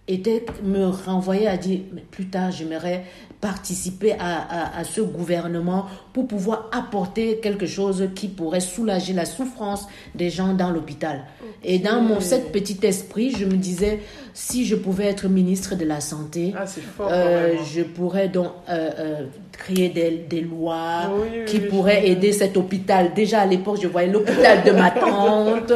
était, 0.09 0.45
me 0.63 0.85
renvoyait 0.85 1.47
à 1.47 1.57
dire, 1.57 1.81
mais 1.93 2.01
plus 2.01 2.27
tard, 2.29 2.51
j'aimerais 2.51 3.03
participer 3.41 4.13
à, 4.13 4.79
à, 4.79 4.83
ce 4.83 4.99
gouvernement 5.01 5.85
pour 6.11 6.27
pouvoir 6.27 6.69
apporter 6.71 7.37
quelque 7.37 7.67
chose 7.67 8.09
qui 8.15 8.29
pourrait 8.29 8.61
soulager 8.61 9.13
la 9.13 9.25
souffrance 9.25 9.87
des 10.15 10.31
gens 10.31 10.53
dans 10.53 10.71
l'hôpital. 10.71 11.23
Et 11.63 11.77
dans 11.77 12.01
mon 12.01 12.19
cet 12.19 12.51
petit 12.51 12.79
esprit, 12.81 13.31
je 13.37 13.45
me 13.45 13.55
disais, 13.55 13.99
si 14.33 14.65
je 14.65 14.75
pouvais 14.75 15.05
être 15.05 15.27
ministre 15.27 15.75
de 15.75 15.85
la 15.85 16.01
Santé, 16.01 16.53
ah, 16.57 16.65
euh, 17.11 17.53
je 17.71 17.83
pourrais 17.83 18.27
donc 18.27 18.47
euh, 18.69 18.89
euh, 18.97 19.25
créer 19.51 19.89
des, 19.89 20.25
des 20.27 20.41
lois 20.41 21.03
qui 21.45 21.59
pourraient 21.59 22.07
aider 22.07 22.31
cet 22.31 22.57
hôpital. 22.57 23.13
Déjà 23.13 23.41
à 23.41 23.45
l'époque, 23.45 23.77
je 23.81 23.87
voyais 23.87 24.11
l'hôpital 24.11 24.63
de 24.63 24.71
ma 24.71 24.89
tante, 24.89 25.73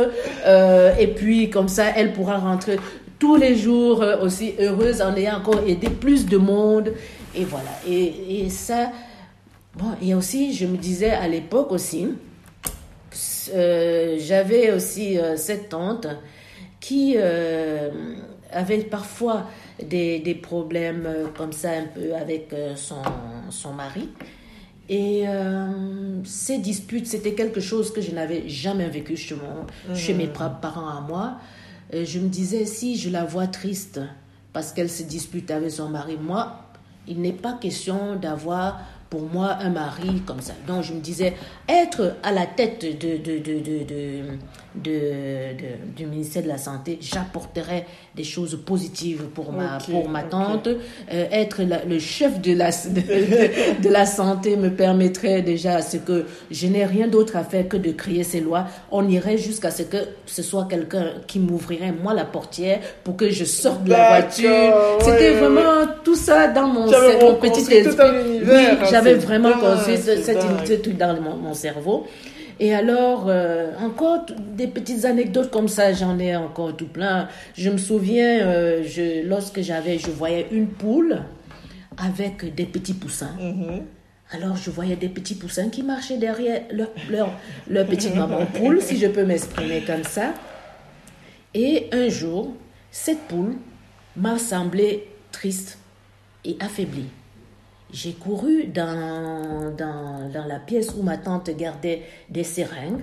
et 0.99 1.07
puis 1.07 1.51
comme 1.51 1.67
ça, 1.67 1.85
elle 1.95 2.13
pourra 2.13 2.39
rentrer 2.39 2.77
tous 3.19 3.35
les 3.35 3.55
jours 3.55 4.03
aussi 4.23 4.55
heureuse 4.59 4.99
en 4.99 5.15
ayant 5.15 5.37
encore 5.37 5.61
aidé 5.67 5.89
plus 5.89 6.25
de 6.25 6.37
monde. 6.37 6.91
Et 7.35 7.45
voilà. 7.45 7.71
Et, 7.87 8.43
et 8.43 8.49
ça, 8.49 8.91
bon, 9.75 9.95
et 10.01 10.13
aussi, 10.13 10.53
je 10.53 10.65
me 10.65 10.77
disais 10.77 11.11
à 11.11 11.27
l'époque 11.27 11.71
aussi, 11.71 12.07
euh, 13.53 14.17
j'avais 14.19 14.71
aussi 14.71 15.17
euh, 15.17 15.35
cette 15.35 15.69
tante 15.69 16.07
qui 16.79 17.15
euh, 17.17 17.89
avait 18.51 18.79
parfois 18.79 19.47
des, 19.83 20.19
des, 20.19 20.35
problèmes 20.35 21.07
comme 21.35 21.51
ça 21.51 21.71
un 21.71 21.85
peu 21.85 22.15
avec 22.15 22.53
son, 22.75 23.01
son 23.49 23.73
mari. 23.73 24.09
Et 24.89 25.23
ces 26.25 26.57
disputes, 26.57 27.07
c'était 27.07 27.33
quelque 27.33 27.61
chose 27.61 27.93
que 27.93 28.01
je 28.01 28.11
n'avais 28.11 28.49
jamais 28.49 28.89
vécu 28.89 29.15
chez, 29.15 29.35
mon, 29.35 29.95
chez 29.95 30.13
mes 30.13 30.27
mmh. 30.27 30.59
parents 30.61 30.89
à 30.89 30.99
moi. 30.99 31.37
je 31.93 32.19
me 32.19 32.27
disais, 32.27 32.65
si 32.65 32.97
je 32.97 33.09
la 33.09 33.23
vois 33.23 33.47
triste 33.47 34.01
parce 34.51 34.73
qu'elle 34.73 34.89
se 34.89 35.03
dispute 35.03 35.49
avec 35.49 35.71
son 35.71 35.87
mari, 35.87 36.17
moi, 36.21 36.60
il 37.07 37.21
n'est 37.21 37.33
pas 37.33 37.53
question 37.53 38.15
d'avoir 38.15 38.79
pour 39.09 39.29
moi 39.29 39.57
un 39.59 39.69
mari 39.69 40.21
comme 40.25 40.39
ça. 40.39 40.53
Donc 40.67 40.83
je 40.83 40.93
me 40.93 41.01
disais, 41.01 41.35
être 41.67 42.15
à 42.23 42.31
la 42.31 42.45
tête 42.45 42.81
de, 42.81 43.17
de, 43.17 44.23
du 44.75 46.05
ministère 46.05 46.43
de 46.43 46.47
la 46.47 46.57
Santé, 46.57 46.97
j'apporterai 47.01 47.85
des 48.15 48.23
choses 48.23 48.59
positives 48.65 49.23
pour 49.33 49.51
ma, 49.51 49.77
pour 49.79 50.07
ma 50.09 50.23
tante. 50.23 50.67
Euh, 50.67 51.25
être 51.31 51.61
le 51.87 51.99
chef 51.99 52.41
de 52.41 52.53
la, 52.53 52.69
de, 52.69 53.89
la 53.89 54.05
santé 54.05 54.55
me 54.55 54.69
permettrait 54.69 55.41
déjà 55.41 55.75
à 55.75 55.81
ce 55.81 55.97
que 55.97 56.25
je 56.49 56.67
n'ai 56.67 56.85
rien 56.85 57.07
d'autre 57.07 57.35
à 57.35 57.43
faire 57.43 57.67
que 57.67 57.77
de 57.77 57.91
créer 57.91 58.23
ces 58.23 58.39
lois. 58.39 58.65
On 58.91 59.07
irait 59.07 59.37
jusqu'à 59.37 59.71
ce 59.71 59.83
que 59.83 59.97
ce 60.25 60.41
soit 60.41 60.67
quelqu'un 60.69 61.05
qui 61.27 61.39
m'ouvrirait 61.39 61.93
moi 61.93 62.13
la 62.13 62.25
portière 62.25 62.79
pour 63.03 63.17
que 63.17 63.29
je 63.29 63.45
sorte 63.45 63.83
de 63.83 63.91
la 63.91 64.19
voiture. 64.19 64.73
C'était 65.01 65.31
vraiment 65.31 65.85
tout 66.03 66.15
ça 66.15 66.47
dans 66.47 66.67
mon, 66.67 66.85
mon 66.85 67.35
petit 67.35 67.73
esprit. 67.73 67.97
Oui, 68.43 68.87
j'avais 68.89 69.15
vraiment 69.15 69.53
construit 69.53 69.97
cette 69.97 70.81
truc 70.81 70.97
dans 70.97 71.19
mon, 71.21 71.35
mon 71.35 71.53
cerveau. 71.53 72.07
Et 72.61 72.75
alors, 72.75 73.25
euh, 73.27 73.71
encore 73.79 74.27
des 74.55 74.67
petites 74.67 75.05
anecdotes 75.05 75.49
comme 75.49 75.67
ça, 75.67 75.93
j'en 75.93 76.19
ai 76.19 76.35
encore 76.35 76.77
tout 76.77 76.87
plein. 76.87 77.27
Je 77.57 77.71
me 77.71 77.79
souviens, 77.79 78.45
euh, 78.45 78.83
je, 78.85 79.27
lorsque 79.27 79.61
j'avais, 79.61 79.97
je 79.97 80.11
voyais 80.11 80.47
une 80.51 80.67
poule 80.67 81.23
avec 81.97 82.53
des 82.53 82.67
petits 82.67 82.93
poussins. 82.93 83.35
Mm-hmm. 83.39 83.81
Alors, 84.33 84.57
je 84.57 84.69
voyais 84.69 84.95
des 84.95 85.09
petits 85.09 85.33
poussins 85.33 85.69
qui 85.69 85.81
marchaient 85.81 86.19
derrière 86.19 86.61
leur, 86.71 86.89
leur, 87.09 87.31
leur 87.67 87.87
petite 87.87 88.15
maman 88.15 88.45
poule, 88.53 88.79
si 88.79 88.99
je 88.99 89.07
peux 89.07 89.25
m'exprimer 89.25 89.81
comme 89.81 90.03
ça. 90.03 90.35
Et 91.55 91.87
un 91.91 92.09
jour, 92.09 92.53
cette 92.91 93.21
poule 93.21 93.55
m'a 94.15 94.37
semblé 94.37 95.07
triste 95.31 95.79
et 96.45 96.57
affaiblie. 96.59 97.09
J'ai 97.91 98.13
couru 98.13 98.65
dans, 98.65 99.73
dans, 99.77 100.29
dans, 100.31 100.45
la 100.45 100.59
pièce 100.59 100.93
où 100.97 101.03
ma 101.03 101.17
tante 101.17 101.49
gardait 101.51 102.03
des 102.29 102.43
seringues. 102.43 103.01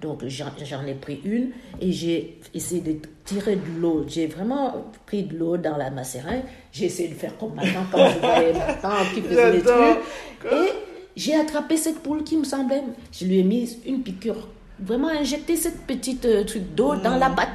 Donc 0.00 0.26
j'en 0.26 0.84
ai 0.86 0.94
pris 0.94 1.20
une 1.24 1.52
et 1.80 1.90
j'ai 1.90 2.38
essayé 2.52 2.82
de 2.82 2.98
tirer 3.24 3.56
de 3.56 3.80
l'eau. 3.80 4.04
J'ai 4.06 4.26
vraiment 4.26 4.90
pris 5.06 5.22
de 5.22 5.36
l'eau 5.38 5.56
dans 5.56 5.76
la, 5.76 5.90
ma 5.90 6.04
seringue. 6.04 6.42
J'ai 6.70 6.86
essayé 6.86 7.08
de 7.08 7.14
faire 7.14 7.36
comme 7.38 7.54
ma 7.54 7.62
tante 7.62 7.90
quand 7.90 8.08
je 8.08 8.18
voyais 8.18 8.52
ma 8.52 8.74
tante 8.74 9.14
qui 9.14 9.22
faisait 9.22 9.52
des 9.52 9.62
trucs. 9.62 10.52
Et 10.52 10.68
j'ai 11.16 11.34
attrapé 11.34 11.78
cette 11.78 12.00
poule 12.00 12.24
qui 12.24 12.36
me 12.36 12.44
semblait. 12.44 12.82
Je 13.10 13.24
lui 13.24 13.38
ai 13.38 13.42
mis 13.42 13.78
une 13.86 14.02
piqûre. 14.02 14.48
Vraiment 14.78 15.08
injecté 15.08 15.56
cette 15.56 15.86
petite 15.86 16.26
euh, 16.26 16.44
truc 16.44 16.74
d'eau 16.74 16.94
dans 16.96 17.16
la 17.16 17.30
patte. 17.30 17.48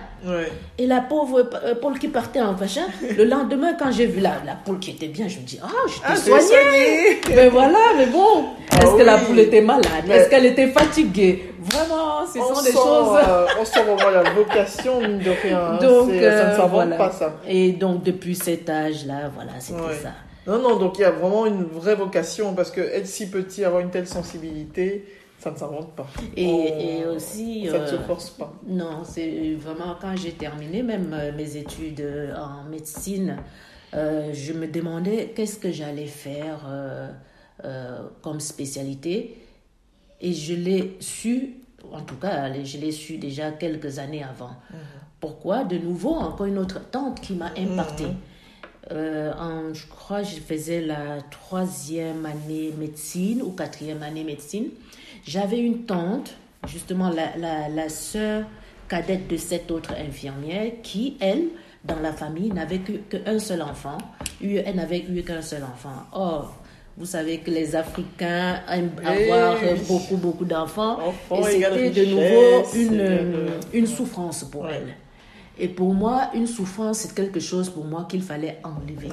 Et 0.77 0.87
la 0.87 1.01
pauvre 1.01 1.49
euh, 1.63 1.75
poule 1.75 1.97
qui 1.97 2.07
partait 2.07 2.41
en 2.41 2.53
machin, 2.53 2.85
le 3.17 3.23
lendemain, 3.25 3.73
quand 3.77 3.91
j'ai 3.91 4.05
vu 4.05 4.19
la, 4.19 4.33
la 4.45 4.55
poule 4.55 4.79
qui 4.79 4.91
était 4.91 5.07
bien, 5.07 5.27
je 5.27 5.39
me 5.39 5.43
dis, 5.43 5.59
ah, 5.61 5.67
je 5.87 5.93
t'ai 6.23 6.31
ah, 6.33 6.39
soignée. 6.39 7.21
Mais 7.35 7.49
voilà, 7.49 7.79
mais 7.97 8.05
bon, 8.07 8.45
ah 8.71 8.77
est-ce 8.77 8.95
que 8.95 9.03
la 9.03 9.17
poule 9.17 9.39
était 9.39 9.61
malade? 9.61 10.09
Est-ce 10.09 10.29
qu'elle 10.29 10.45
était 10.45 10.67
fatiguée? 10.67 11.53
Vraiment, 11.59 12.25
ce 12.25 12.39
sont 12.39 12.63
des 12.63 12.71
choses. 12.71 13.19
Euh, 13.27 13.45
on 13.59 13.65
sent 13.65 13.83
vraiment 13.83 14.09
la 14.09 14.29
vocation, 14.31 15.01
de 15.01 15.41
rien. 15.43 15.59
Hein. 15.59 15.77
Donc, 15.81 16.09
ça 16.09 16.15
ne 16.15 16.21
euh, 16.21 16.57
s'invente 16.57 16.97
pas, 16.97 17.11
ça. 17.11 17.35
Et 17.47 17.71
donc, 17.73 18.03
depuis 18.03 18.35
cet 18.35 18.69
âge-là, 18.69 19.31
voilà, 19.33 19.51
c'était 19.59 20.01
ça. 20.01 20.11
Non, 20.47 20.57
non, 20.57 20.77
donc 20.77 20.97
il 20.97 21.01
y 21.01 21.05
a 21.05 21.11
vraiment 21.11 21.45
une 21.45 21.63
vraie 21.65 21.93
vocation 21.93 22.55
parce 22.55 22.71
que 22.71 22.81
être 22.81 23.05
si 23.05 23.29
petit, 23.29 23.63
avoir 23.63 23.81
une 23.81 23.91
telle 23.91 24.07
sensibilité, 24.07 25.05
ça 25.41 25.49
ne 25.49 25.57
s'invente 25.57 25.95
pas. 25.95 26.07
Et, 26.37 27.03
aussi. 27.05 27.67
Ça 27.67 27.79
ne 27.79 27.87
se 27.87 27.95
euh, 27.95 28.03
force 28.03 28.29
pas. 28.29 28.53
Non, 28.67 29.03
c'est 29.03 29.55
vraiment 29.55 29.95
quand 29.99 30.15
j'ai 30.15 30.33
terminé 30.33 30.83
même 30.83 31.13
euh, 31.13 31.31
mes 31.35 31.57
études 31.57 32.01
euh, 32.01 32.35
en 32.35 32.63
médecine, 32.69 33.37
je 33.93 34.53
me 34.53 34.67
demandais 34.67 35.33
qu'est-ce 35.35 35.57
que 35.57 35.71
j'allais 35.71 36.05
faire 36.05 36.59
comme 38.21 38.39
spécialité. 38.39 39.37
Et 40.21 40.33
je 40.33 40.53
l'ai 40.53 40.95
su, 40.99 41.55
en 41.91 42.01
tout 42.01 42.15
cas, 42.15 42.53
je 42.63 42.77
l'ai 42.77 42.91
su 42.91 43.17
déjà 43.17 43.51
quelques 43.51 43.99
années 43.99 44.23
avant. 44.23 44.55
Mhm. 44.69 44.79
Pourquoi? 45.19 45.63
De 45.65 45.77
nouveau, 45.77 46.13
encore 46.13 46.45
une 46.45 46.59
autre 46.59 46.79
tante 46.89 47.19
qui 47.19 47.33
m'a 47.33 47.51
imparté. 47.57 48.05
Mhm. 48.05 49.33
en, 49.37 49.73
je 49.73 49.85
crois 49.87 50.21
que 50.21 50.29
je 50.29 50.39
faisais 50.39 50.79
la 50.79 51.21
troisième 51.29 52.25
année 52.25 52.71
médecine 52.77 53.41
ou 53.41 53.51
quatrième 53.51 54.03
année 54.03 54.23
médecine. 54.23 54.69
J'avais 55.25 55.59
une 55.59 55.85
tante, 55.85 56.35
justement 56.67 57.09
la, 57.09 57.35
la, 57.37 57.69
la 57.69 57.89
sœur 57.89 58.45
cadette 58.87 59.27
de 59.27 59.37
cette 59.37 59.71
autre 59.71 59.93
infirmière, 59.99 60.71
qui, 60.83 61.17
elle, 61.19 61.45
dans 61.83 61.99
la 61.99 62.11
famille, 62.11 62.51
n'avait 62.51 62.79
qu'un 62.79 63.39
seul 63.39 63.61
enfant. 63.61 63.97
Elle 64.43 64.75
n'avait 64.75 65.05
eu 65.09 65.23
qu'un 65.23 65.41
seul 65.41 65.63
enfant. 65.63 66.03
Or, 66.11 66.55
vous 66.97 67.05
savez 67.05 67.37
que 67.39 67.49
les 67.49 67.75
Africains 67.75 68.59
aiment 68.69 68.91
avoir 69.05 69.57
beaucoup, 69.87 70.17
beaucoup 70.17 70.45
d'enfants. 70.45 70.99
Et 71.31 71.43
c'était 71.43 71.89
de 71.89 72.05
nouveau 72.05 72.63
une, 72.75 73.47
une 73.73 73.87
souffrance 73.87 74.43
pour 74.43 74.67
elle. 74.69 74.95
Et 75.63 75.67
pour 75.67 75.93
moi, 75.93 76.31
une 76.33 76.47
souffrance, 76.47 76.97
c'est 76.97 77.13
quelque 77.13 77.39
chose 77.39 77.69
pour 77.69 77.85
moi 77.85 78.07
qu'il 78.09 78.23
fallait 78.23 78.59
enlever. 78.63 79.09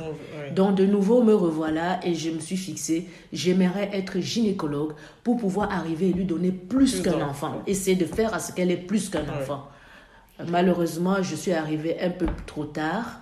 Donc, 0.57 0.76
de 0.76 0.87
nouveau, 0.87 1.23
me 1.23 1.35
revoilà 1.35 2.00
et 2.02 2.14
je 2.14 2.31
me 2.31 2.40
suis 2.40 2.57
fixé, 2.57 3.07
j'aimerais 3.35 3.90
être 3.93 4.19
gynécologue 4.19 4.95
pour 5.23 5.37
pouvoir 5.37 5.71
arriver 5.71 6.09
et 6.09 6.12
lui 6.14 6.25
donner 6.25 6.50
plus, 6.50 7.02
qu'un 7.02 7.21
enfant. 7.21 7.62
Essayer 7.67 7.97
de 7.97 8.07
faire 8.07 8.33
à 8.33 8.38
ce 8.38 8.52
qu'elle 8.52 8.71
ait 8.71 8.78
plus 8.78 9.11
qu'un 9.11 9.28
enfant. 9.28 9.69
Malheureusement, 10.49 11.23
je 11.23 11.35
suis 11.37 11.52
arrivée 11.52 12.00
un 12.00 12.11
peu 12.11 12.26
trop 12.47 12.64
tard. 12.64 13.21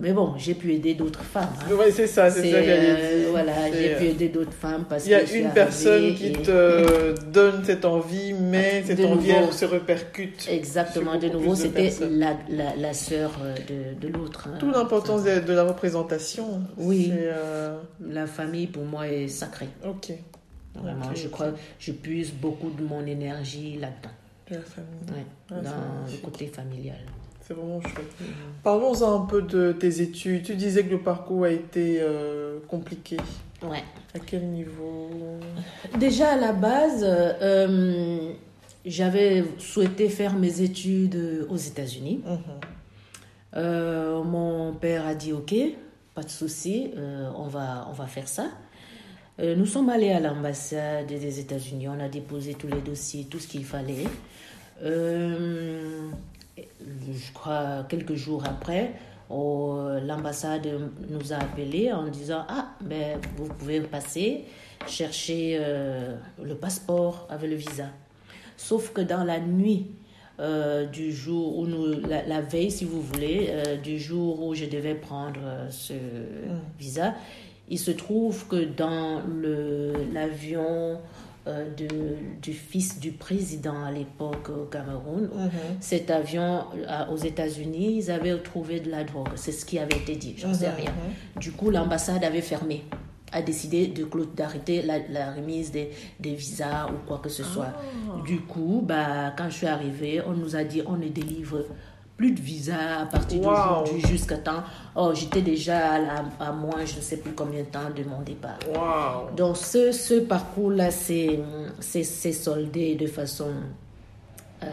Mais 0.00 0.12
bon, 0.12 0.34
j'ai 0.36 0.54
pu 0.54 0.72
aider 0.72 0.94
d'autres 0.94 1.24
femmes. 1.24 1.48
Hein. 1.60 1.72
Oui, 1.72 1.86
c'est 1.92 2.06
ça, 2.06 2.30
c'est 2.30 2.48
ça 2.50 2.56
euh, 2.56 3.28
Voilà, 3.30 3.52
j'ai 3.72 3.96
pu 3.96 4.04
aider 4.04 4.28
d'autres 4.28 4.52
femmes 4.52 4.84
parce 4.88 5.06
Il 5.06 5.10
y 5.10 5.14
a 5.14 5.22
une 5.22 5.50
personne 5.50 6.14
qui 6.14 6.32
te 6.32 7.14
donne 7.32 7.64
cette 7.64 7.84
envie, 7.84 8.32
mais 8.32 8.84
cette 8.86 9.04
envie, 9.04 9.32
se 9.50 9.64
répercute. 9.64 10.48
Exactement, 10.48 11.18
de 11.18 11.28
nouveau, 11.28 11.54
c'était 11.54 11.92
la, 12.10 12.36
la, 12.48 12.76
la, 12.76 12.92
sœur 12.92 13.32
euh, 13.42 13.54
de, 13.68 14.06
de 14.06 14.12
l'autre. 14.12 14.48
Hein. 14.48 14.58
Toute 14.58 14.72
l'importance 14.72 15.24
de, 15.24 15.52
la 15.52 15.64
représentation. 15.64 16.62
Oui, 16.76 17.10
euh, 17.12 17.78
la 18.00 18.26
famille 18.26 18.68
pour 18.68 18.84
moi 18.84 19.08
est 19.08 19.28
sacrée. 19.28 19.68
Ok. 19.84 20.12
Vraiment, 20.76 21.12
je 21.14 21.26
crois, 21.26 21.48
je 21.80 21.90
puise 21.90 22.30
beaucoup 22.30 22.70
de 22.70 22.84
mon 22.84 23.04
énergie 23.04 23.78
là-dedans. 23.80 24.14
La 24.50 24.60
famille. 24.60 25.26
Ah, 25.50 25.54
dans 25.60 26.10
le 26.10 26.18
côté 26.22 26.46
familial. 26.46 26.98
C'est 27.48 27.54
vraiment 27.54 27.80
chouette. 27.80 28.12
Parlons 28.62 29.02
un 29.02 29.24
peu 29.24 29.40
de 29.40 29.72
tes 29.72 30.02
études. 30.02 30.42
Tu 30.42 30.54
disais 30.54 30.84
que 30.84 30.90
le 30.90 31.00
parcours 31.00 31.44
a 31.44 31.50
été 31.50 31.96
euh, 31.98 32.58
compliqué. 32.68 33.16
Ouais. 33.62 33.82
À 34.14 34.18
quel 34.18 34.48
niveau? 34.48 35.08
Déjà 35.98 36.32
à 36.32 36.36
la 36.36 36.52
base, 36.52 37.02
euh, 37.02 38.32
j'avais 38.84 39.44
souhaité 39.56 40.10
faire 40.10 40.34
mes 40.34 40.60
études 40.60 41.46
aux 41.48 41.56
États-Unis. 41.56 42.20
Mhm. 42.22 42.38
Euh, 43.56 44.22
mon 44.22 44.74
père 44.74 45.06
a 45.06 45.14
dit 45.14 45.32
OK, 45.32 45.54
pas 46.14 46.24
de 46.24 46.28
souci, 46.28 46.90
on, 47.34 47.46
va, 47.46 47.86
on 47.88 47.94
va 47.94 48.06
faire 48.06 48.28
ça. 48.28 48.48
nous 49.38 49.64
sommes 49.64 49.88
allés 49.88 50.12
à 50.12 50.20
l'ambassade 50.20 51.06
des 51.06 51.40
États-Unis, 51.40 51.88
on 51.88 51.98
a 51.98 52.10
déposé 52.10 52.52
tous 52.52 52.68
les 52.68 52.82
dossiers, 52.82 53.24
tout 53.24 53.38
ce 53.38 53.48
qu'il 53.48 53.64
fallait. 53.64 54.04
Euh, 54.82 56.10
je 56.80 57.32
crois 57.32 57.84
quelques 57.88 58.14
jours 58.14 58.44
après, 58.46 58.92
l'ambassade 59.30 60.68
nous 61.08 61.32
a 61.32 61.36
appelés 61.36 61.92
en 61.92 62.08
disant 62.08 62.44
Ah, 62.48 62.70
ben, 62.80 63.18
vous 63.36 63.46
pouvez 63.46 63.80
passer 63.80 64.44
chercher 64.86 65.60
le 66.42 66.54
passeport 66.54 67.26
avec 67.28 67.50
le 67.50 67.56
visa. 67.56 67.86
Sauf 68.56 68.92
que 68.92 69.00
dans 69.00 69.24
la 69.24 69.40
nuit 69.40 69.86
du 70.92 71.12
jour 71.12 71.58
où 71.58 71.66
nous, 71.66 72.00
la, 72.08 72.40
veille, 72.40 72.70
si 72.70 72.84
vous 72.84 73.02
voulez, 73.02 73.52
du 73.82 73.98
jour 73.98 74.46
où 74.46 74.54
je 74.54 74.64
devais 74.64 74.94
prendre 74.94 75.40
ce 75.70 75.92
mm. 75.92 76.60
visa, 76.78 77.14
il 77.70 77.78
se 77.78 77.90
trouve 77.90 78.46
que 78.46 78.64
dans 78.64 79.22
l'avion 80.12 80.98
euh, 81.48 81.68
du 82.42 82.52
fils 82.52 83.00
du 83.00 83.12
président 83.12 83.84
à 83.84 83.90
l'époque 83.90 84.50
au 84.50 84.64
Cameroun, 84.64 85.30
mhm. 85.34 85.50
cet 85.80 86.10
avion 86.10 86.64
aux 87.10 87.16
États-Unis, 87.16 87.96
ils 87.98 88.10
avaient 88.10 88.36
trouvé 88.38 88.80
de 88.80 88.90
la 88.90 89.04
drogue. 89.04 89.28
C'est 89.36 89.52
ce 89.52 89.64
qui 89.64 89.78
avait 89.78 89.96
été 89.96 90.16
dit, 90.16 90.34
j'en 90.36 90.54
sais 90.54 90.68
mhm, 90.68 90.76
rien. 90.76 90.92
Du 91.40 91.52
coup, 91.52 91.70
l'ambassade 91.70 92.24
avait 92.24 92.42
fermé 92.42 92.84
a 93.32 93.42
décidé 93.42 93.88
de 93.88 94.08
d'arrêter 94.34 94.82
la, 94.82 95.32
remise 95.32 95.70
des, 95.70 95.90
des, 96.18 96.34
visas 96.34 96.86
ou 96.86 97.06
quoi 97.06 97.18
que 97.18 97.28
ce 97.28 97.42
soit. 97.42 97.72
Ah. 97.74 98.22
Du 98.24 98.40
coup, 98.40 98.82
bah, 98.84 99.34
quand 99.36 99.50
je 99.50 99.56
suis 99.56 99.66
arrivée, 99.66 100.22
on 100.26 100.32
nous 100.32 100.56
a 100.56 100.64
dit 100.64 100.82
on 100.86 100.96
ne 100.96 101.08
délivre 101.08 101.64
plus 102.18 102.32
de 102.32 102.40
visa 102.40 103.02
à 103.02 103.06
partir 103.06 103.40
d'aujourd'hui 103.40 104.02
jusqu'à 104.08 104.36
temps. 104.36 104.64
Oh, 104.96 105.12
j'étais 105.14 105.40
déjà 105.40 105.94
à, 106.40 106.52
moins, 106.52 106.84
je 106.84 106.96
ne 106.96 107.00
sais 107.00 107.18
plus 107.18 107.32
combien 107.32 107.60
de 107.60 107.68
temps 107.68 107.90
de 107.96 108.02
mon 108.02 108.20
départ. 108.22 108.58
Donc, 109.36 109.56
ce, 109.56 109.92
ce 109.92 110.14
parcours-là, 110.14 110.90
c'est 110.90 112.02
soldé 112.32 112.96
de 112.96 113.06
façon. 113.06 113.52
Euh, 114.64 114.66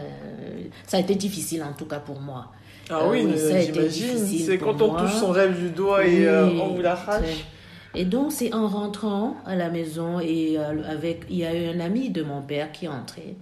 ça 0.88 0.96
a 0.96 1.00
été 1.00 1.14
difficile 1.14 1.62
en 1.62 1.72
tout 1.72 1.84
cas 1.84 2.00
pour 2.00 2.20
moi. 2.20 2.46
Ah 2.90 3.06
oui, 3.08 3.24
euh, 3.24 3.62
j'imagine. 3.62 4.44
C'est 4.44 4.58
quand 4.58 4.82
on 4.82 4.96
touche 4.96 5.14
son 5.14 5.30
rêve 5.30 5.56
du 5.56 5.70
doigt 5.70 6.04
et 6.04 6.26
euh, 6.26 6.48
on 6.48 6.74
vous 6.74 6.82
l'arrache. 6.82 7.46
Et 7.94 8.04
donc, 8.04 8.32
c'est 8.32 8.52
en 8.52 8.66
rentrant 8.66 9.36
à 9.46 9.54
la 9.54 9.70
maison 9.70 10.18
et 10.18 10.58
avec, 10.58 11.26
il 11.30 11.36
y 11.36 11.44
a 11.44 11.54
eu 11.54 11.68
un 11.68 11.78
ami 11.78 12.10
de 12.10 12.24
mon 12.24 12.42
père 12.42 12.72
qui 12.72 12.86
est 12.86 12.88
entré 12.88 13.36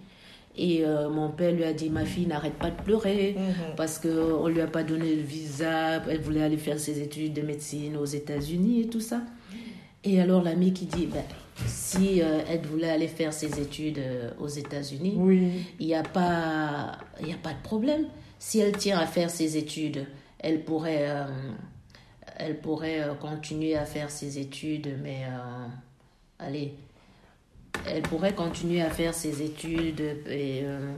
et 0.57 0.85
euh, 0.85 1.09
mon 1.11 1.31
père 1.31 1.53
lui 1.53 1.65
a 1.65 1.73
dit, 1.73 1.91
ma 1.91 2.05
fille 2.05 2.27
n'arrête 2.27 2.55
pas 2.55 2.71
de 2.71 2.81
pleurer 2.81 3.35
mhm. 3.37 3.75
parce 3.77 3.99
qu'on 3.99 4.49
ne 4.49 4.51
lui 4.51 4.61
a 4.61 4.69
pas 4.69 4.85
donné 4.85 5.17
le 5.17 5.23
visa, 5.23 6.03
elle 6.09 6.21
voulait 6.21 6.43
aller 6.43 6.57
faire 6.57 6.79
ses 6.79 7.01
études 7.01 7.33
de 7.33 7.43
médecine 7.43 7.97
aux 7.97 8.05
États-Unis 8.05 8.83
et 8.83 8.87
tout 8.89 9.01
ça. 9.01 9.23
Et 10.05 10.21
alors 10.21 10.43
l'ami 10.43 10.73
qui 10.73 10.87
dit, 10.87 11.07
ben, 11.07 11.23
si 11.67 12.23
euh, 12.23 12.43
elle 12.49 12.61
voulait 12.67 12.91
aller 12.91 13.09
faire 13.09 13.33
ses 13.33 13.61
études 13.61 13.99
euh, 13.99 14.31
aux 14.39 14.49
États-Unis, 14.49 15.19
il 15.81 15.87
n'y 15.87 15.95
a, 15.95 16.03
pas, 16.03 16.99
a 17.19 17.37
pas 17.43 17.53
de 17.53 17.63
problème. 17.63 18.07
Si 18.39 18.61
elle 18.61 18.77
tient 18.77 18.99
à 18.99 19.07
faire 19.07 19.31
ses 19.31 19.57
études, 19.57 20.07
elle 20.39 20.63
pourrait, 20.63 21.09
elle 22.37 22.61
pourrait 22.61 23.01
continuer 23.19 23.75
à 23.75 23.87
faire 23.87 24.11
ses 24.11 24.39
études, 24.39 24.99
mais 25.03 25.23
allez, 26.39 26.75
elle 27.87 28.03
pourrait 28.03 28.35
continuer 28.35 28.83
à 28.83 28.91
faire 28.91 29.15
ses 29.15 29.43
études 29.43 30.01
euh, 30.01 30.93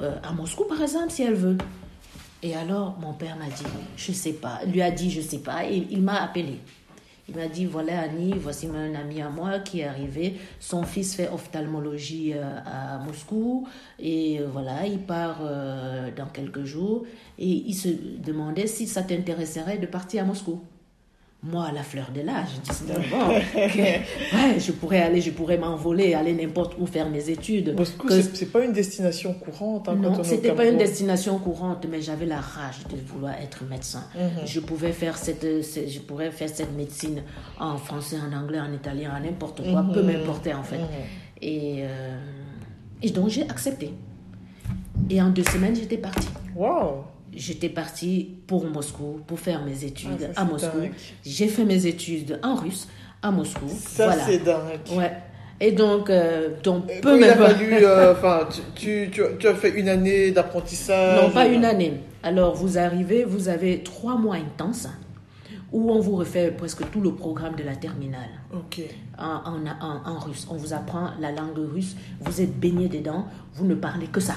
euh, 0.00 0.16
à 0.22 0.32
Moscou, 0.32 0.64
par 0.64 0.80
exemple, 0.80 1.10
si 1.10 1.22
elle 1.22 1.34
veut. 1.34 1.58
Et 2.42 2.54
alors, 2.54 2.96
mon 3.00 3.12
père 3.12 3.36
m'a 3.36 3.46
dit, 3.46 3.64
je 3.96 4.12
sais 4.12 4.34
pas, 4.34 4.60
lui 4.66 4.82
a 4.82 4.90
dit, 4.90 5.10
je 5.10 5.20
sais 5.20 5.38
pas, 5.38 5.64
et 5.64 5.86
il 5.90 6.02
m'a 6.02 6.22
appelé. 6.22 6.60
Il 7.28 7.34
m'a 7.34 7.48
dit, 7.48 7.66
voilà 7.66 8.02
Annie, 8.02 8.34
voici 8.38 8.68
un 8.68 8.94
ami 8.94 9.20
à 9.20 9.28
moi 9.28 9.58
qui 9.58 9.80
est 9.80 9.84
arrivé. 9.84 10.36
Son 10.60 10.84
fils 10.84 11.16
fait 11.16 11.28
ophtalmologie 11.28 12.34
euh, 12.34 12.60
à 12.64 12.98
Moscou 12.98 13.66
et 13.98 14.40
voilà, 14.52 14.86
il 14.86 15.00
part 15.00 15.40
dans 16.16 16.26
quelques 16.32 16.62
jours 16.62 17.04
et 17.36 17.48
il 17.48 17.74
se 17.74 17.88
demandait 17.88 18.68
si 18.68 18.86
ça 18.86 19.02
t'intéresserait 19.02 19.78
de 19.78 19.86
partir 19.86 20.22
à 20.22 20.26
Moscou 20.26 20.60
moi, 21.46 21.66
à 21.66 21.72
la 21.72 21.82
fleur 21.82 22.10
de 22.12 22.22
l'âge, 22.22 22.48
19 22.64 23.14
ans, 23.14 23.28
ouais, 23.28 24.58
je 24.58 24.72
pourrais 24.72 25.00
aller, 25.00 25.20
je 25.20 25.30
pourrais 25.30 25.58
m'envoler, 25.58 26.14
aller 26.14 26.32
n'importe 26.34 26.74
où 26.78 26.86
faire 26.86 27.08
mes 27.08 27.30
études. 27.30 27.76
Moscou, 27.76 28.08
ce 28.10 28.22
c'est 28.34 28.50
pas 28.50 28.64
une 28.64 28.72
destination 28.72 29.32
courante. 29.32 29.88
Hein, 29.88 29.94
non, 29.96 30.24
c'était 30.24 30.52
pas 30.52 30.66
une 30.66 30.78
destination 30.78 31.38
courante, 31.38 31.86
mais 31.88 32.00
j'avais 32.00 32.26
la 32.26 32.40
rage 32.40 32.84
de 32.90 32.96
vouloir 32.96 33.34
être 33.34 33.64
médecin. 33.64 34.04
Mhm. 34.16 34.46
Je 34.46 34.60
pouvais 34.60 34.92
faire 34.92 35.16
cette, 35.16 35.46
je 35.46 35.98
pourrais 36.00 36.32
faire 36.32 36.48
cette 36.48 36.76
médecine 36.76 37.22
en 37.60 37.76
français, 37.76 38.16
en 38.18 38.36
anglais, 38.36 38.60
en 38.60 38.72
italien, 38.72 39.12
en 39.16 39.24
n'importe 39.24 39.62
quoi, 39.70 39.84
peu 39.92 40.02
mhm. 40.02 40.12
m'importait 40.12 40.54
en 40.54 40.64
fait. 40.64 40.78
Mhm. 40.78 40.86
Et, 41.42 41.76
euh, 41.80 42.16
et 43.02 43.10
donc 43.10 43.28
j'ai 43.28 43.42
accepté. 43.42 43.92
Et 45.10 45.22
en 45.22 45.30
deux 45.30 45.44
semaines, 45.44 45.76
j'étais 45.76 45.98
partie. 45.98 46.28
Wow 46.56 47.04
j'étais 47.36 47.68
partie 47.68 48.30
pour 48.46 48.66
Moscou, 48.66 49.20
pour 49.26 49.38
faire 49.38 49.64
mes 49.64 49.84
études 49.84 50.30
ah, 50.34 50.42
à 50.42 50.44
Moscou. 50.44 50.78
J'ai 51.24 51.48
fait 51.48 51.64
mes 51.64 51.86
études 51.86 52.40
en 52.42 52.56
russe 52.56 52.88
à 53.22 53.30
Moscou. 53.30 53.68
Ça, 53.68 54.12
c'est 54.26 54.38
dingue. 54.38 54.80
Ouais. 54.92 55.12
Et 55.58 55.72
donc, 55.72 56.10
euh, 56.10 56.50
donc 56.62 56.86
peu 57.00 57.18
fallu, 57.18 57.72
euh, 57.72 58.12
enfin, 58.16 58.46
tu, 58.74 59.10
tu, 59.10 59.22
tu, 59.38 59.48
as 59.48 59.54
fait 59.54 59.70
une 59.70 59.88
année 59.88 60.30
d'apprentissage 60.30 61.22
Non, 61.22 61.30
pas 61.30 61.46
une 61.46 61.64
année. 61.64 62.00
Alors, 62.22 62.54
vous 62.54 62.76
arrivez, 62.76 63.24
vous 63.24 63.48
avez 63.48 63.82
trois 63.82 64.16
mois 64.16 64.36
intenses 64.36 64.88
où 65.72 65.90
on 65.90 65.98
vous 65.98 66.16
refait 66.16 66.50
presque 66.50 66.90
tout 66.90 67.00
le 67.00 67.14
programme 67.14 67.56
de 67.56 67.62
la 67.62 67.74
terminale. 67.74 68.28
Ok. 68.52 68.82
En, 69.18 69.40
en, 69.46 70.10
en 70.10 70.18
russe. 70.18 70.46
On 70.50 70.56
vous 70.56 70.74
apprend 70.74 71.10
la 71.20 71.32
langue 71.32 71.56
russe, 71.72 71.96
vous 72.20 72.40
êtes 72.40 72.58
baigné 72.58 72.88
dedans, 72.88 73.24
vous 73.54 73.64
ne 73.64 73.74
parlez 73.74 74.06
que 74.06 74.20
ça 74.20 74.34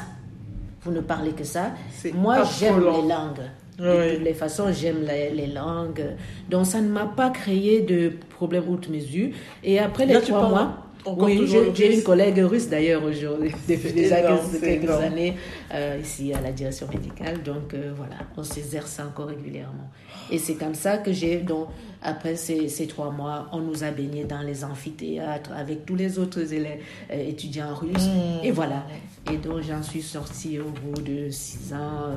vous 0.84 0.92
ne 0.92 1.02
parlez 1.02 1.32
que 1.32 1.44
ça. 1.44 1.72
Moi, 2.14 2.44
j'aime 2.60 2.80
les 2.80 3.08
langues. 3.08 3.50
De 3.78 4.16
toutes 4.16 4.24
les 4.24 4.34
façons, 4.34 4.74
j'aime 4.74 5.06
les, 5.06 5.48
langues. 5.48 6.16
Donc, 6.50 6.66
ça 6.66 6.82
ne 6.82 6.90
m'a 6.90 7.06
pas 7.06 7.30
créé 7.30 7.82
de 7.82 8.14
problème 8.30 8.68
outre 8.68 8.92
mesure. 8.92 9.30
Et 9.64 9.80
après 9.80 10.06
les 10.06 10.20
trois 10.22 10.50
mois, 10.50 10.89
oui, 11.06 11.48
j'ai 11.74 11.96
une 11.96 12.04
collègue 12.04 12.40
russe 12.40 12.68
d'ailleurs 12.68 13.04
aujourd'hui, 13.04 13.52
déjà 13.68 14.22
quelques 14.62 14.90
années 14.90 15.36
euh, 15.74 16.00
ici 16.02 16.34
à 16.34 16.42
la 16.42 16.52
direction 16.52 16.88
médicale. 16.88 17.42
Donc 17.44 17.74
euh, 17.74 17.94
voilà, 17.96 18.16
on 18.36 18.44
s'exerce 18.44 19.00
encore 19.00 19.28
régulièrement. 19.28 19.90
Et 20.32 20.38
c'est 20.38 20.56
comme 20.56 20.76
ça 20.76 20.98
que 20.98 21.12
j'ai, 21.12 21.38
donc 21.38 21.68
après 22.02 22.36
ces, 22.36 22.68
ces, 22.68 22.88
trois 22.88 23.12
mois, 23.12 23.48
on 23.54 23.60
nous 23.60 23.84
a 23.84 23.92
baignés 23.92 24.26
dans 24.26 24.42
les 24.42 24.64
amphithéâtres 24.64 25.52
avec 25.54 25.86
tous 25.86 25.96
les 25.96 26.20
autres 26.20 26.54
élèves, 26.54 26.82
euh, 27.12 27.30
étudiants 27.30 27.74
russes. 27.74 28.08
Mmh. 28.08 28.46
Et 28.46 28.52
voilà. 28.52 28.86
Et 29.32 29.38
donc 29.38 29.62
j'en 29.62 29.84
suis 29.84 30.02
sortie 30.02 30.60
au 30.60 30.70
bout 30.70 31.02
de 31.02 31.30
six 31.30 31.74
ans 31.74 32.10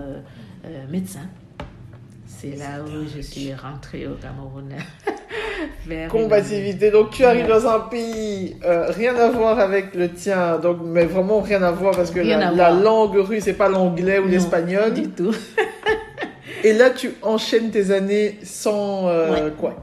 médecin. 0.91 1.29
C'est 2.27 2.57
là 2.57 2.83
où 2.83 3.07
je 3.15 3.21
suis 3.21 3.55
rentrée 3.55 4.07
au 4.07 4.15
Cameroun. 4.15 4.75
Combativité. 6.09 6.91
Donc 6.91 7.11
tu 7.11 7.25
arrives 7.25 7.47
dans 7.47 7.67
un 7.67 7.81
pays 7.81 8.57
euh, 8.65 8.91
rien 8.91 9.15
à 9.17 9.31
voir 9.31 9.59
avec 9.59 9.95
le 9.95 10.11
tien, 10.11 10.59
donc 10.59 10.79
mais 10.85 11.05
vraiment 11.05 11.41
rien 11.41 11.63
à 11.63 11.71
voir 11.71 11.95
parce 11.97 12.11
que 12.11 12.21
la, 12.21 12.71
langue 12.71 13.17
russe 13.17 13.45
c'est 13.45 13.53
pas 13.55 13.69
l'anglais 13.69 14.19
ou 14.19 14.29
l'espagnol. 14.29 14.93
Du 14.95 15.09
tout. 15.09 15.35
Et 16.65 16.73
là 16.73 16.91
tu 16.91 17.15
enchaînes 17.23 17.71
tes 17.71 17.91
années 17.91 18.39
sans 18.43 19.09
euh, 19.09 19.51
quoi? 19.51 19.77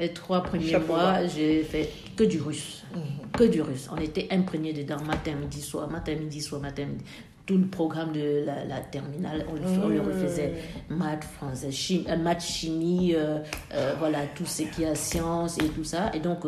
Les 0.00 0.12
trois 0.12 0.42
premiers 0.42 0.78
mois, 0.78 1.26
j'ai 1.26 1.62
fait 1.62 1.88
que 2.16 2.24
du 2.24 2.40
russe. 2.40 2.82
Mhm. 2.94 3.30
Que 3.32 3.44
du 3.44 3.62
russe. 3.62 3.88
On 3.92 4.00
était 4.00 4.26
imprégnés 4.30 4.72
dedans 4.72 5.00
matin, 5.06 5.32
midi, 5.40 5.60
soir, 5.60 5.88
matin, 5.88 6.14
midi, 6.14 6.40
soir, 6.40 6.60
matin, 6.60 6.84
midi 6.86 7.04
tout 7.46 7.58
le 7.58 7.66
programme 7.66 8.12
de 8.12 8.44
la, 8.44 8.78
terminale, 8.80 9.44
on, 9.50 9.88
le, 9.88 10.00
refaisait 10.00 10.52
maths, 10.88 11.24
français, 11.24 11.72
chimie, 11.72 12.06
euh, 12.08 12.16
maths, 12.16 12.42
chimie, 12.42 13.14
euh, 13.14 13.38
euh, 13.74 13.94
voilà, 13.98 14.20
tout 14.34 14.46
ce 14.46 14.62
qui 14.62 14.84
est 14.84 14.94
sciences 14.94 15.58
et 15.58 15.68
tout 15.68 15.84
ça. 15.84 16.10
Et 16.14 16.20
donc, 16.20 16.44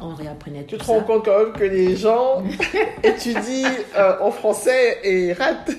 on 0.00 0.14
réapprenait 0.14 0.64
tout 0.64 0.76
ça. 0.76 0.84
Tu 0.84 0.86
te 0.86 0.90
rends 0.90 1.00
compte 1.00 1.24
quand 1.24 1.38
même 1.38 1.52
que 1.54 1.64
les 1.64 1.96
gens 1.96 2.42
étudient 3.02 3.70
en 4.20 4.30
français 4.30 4.98
et 5.02 5.32
ratent. 5.32 5.72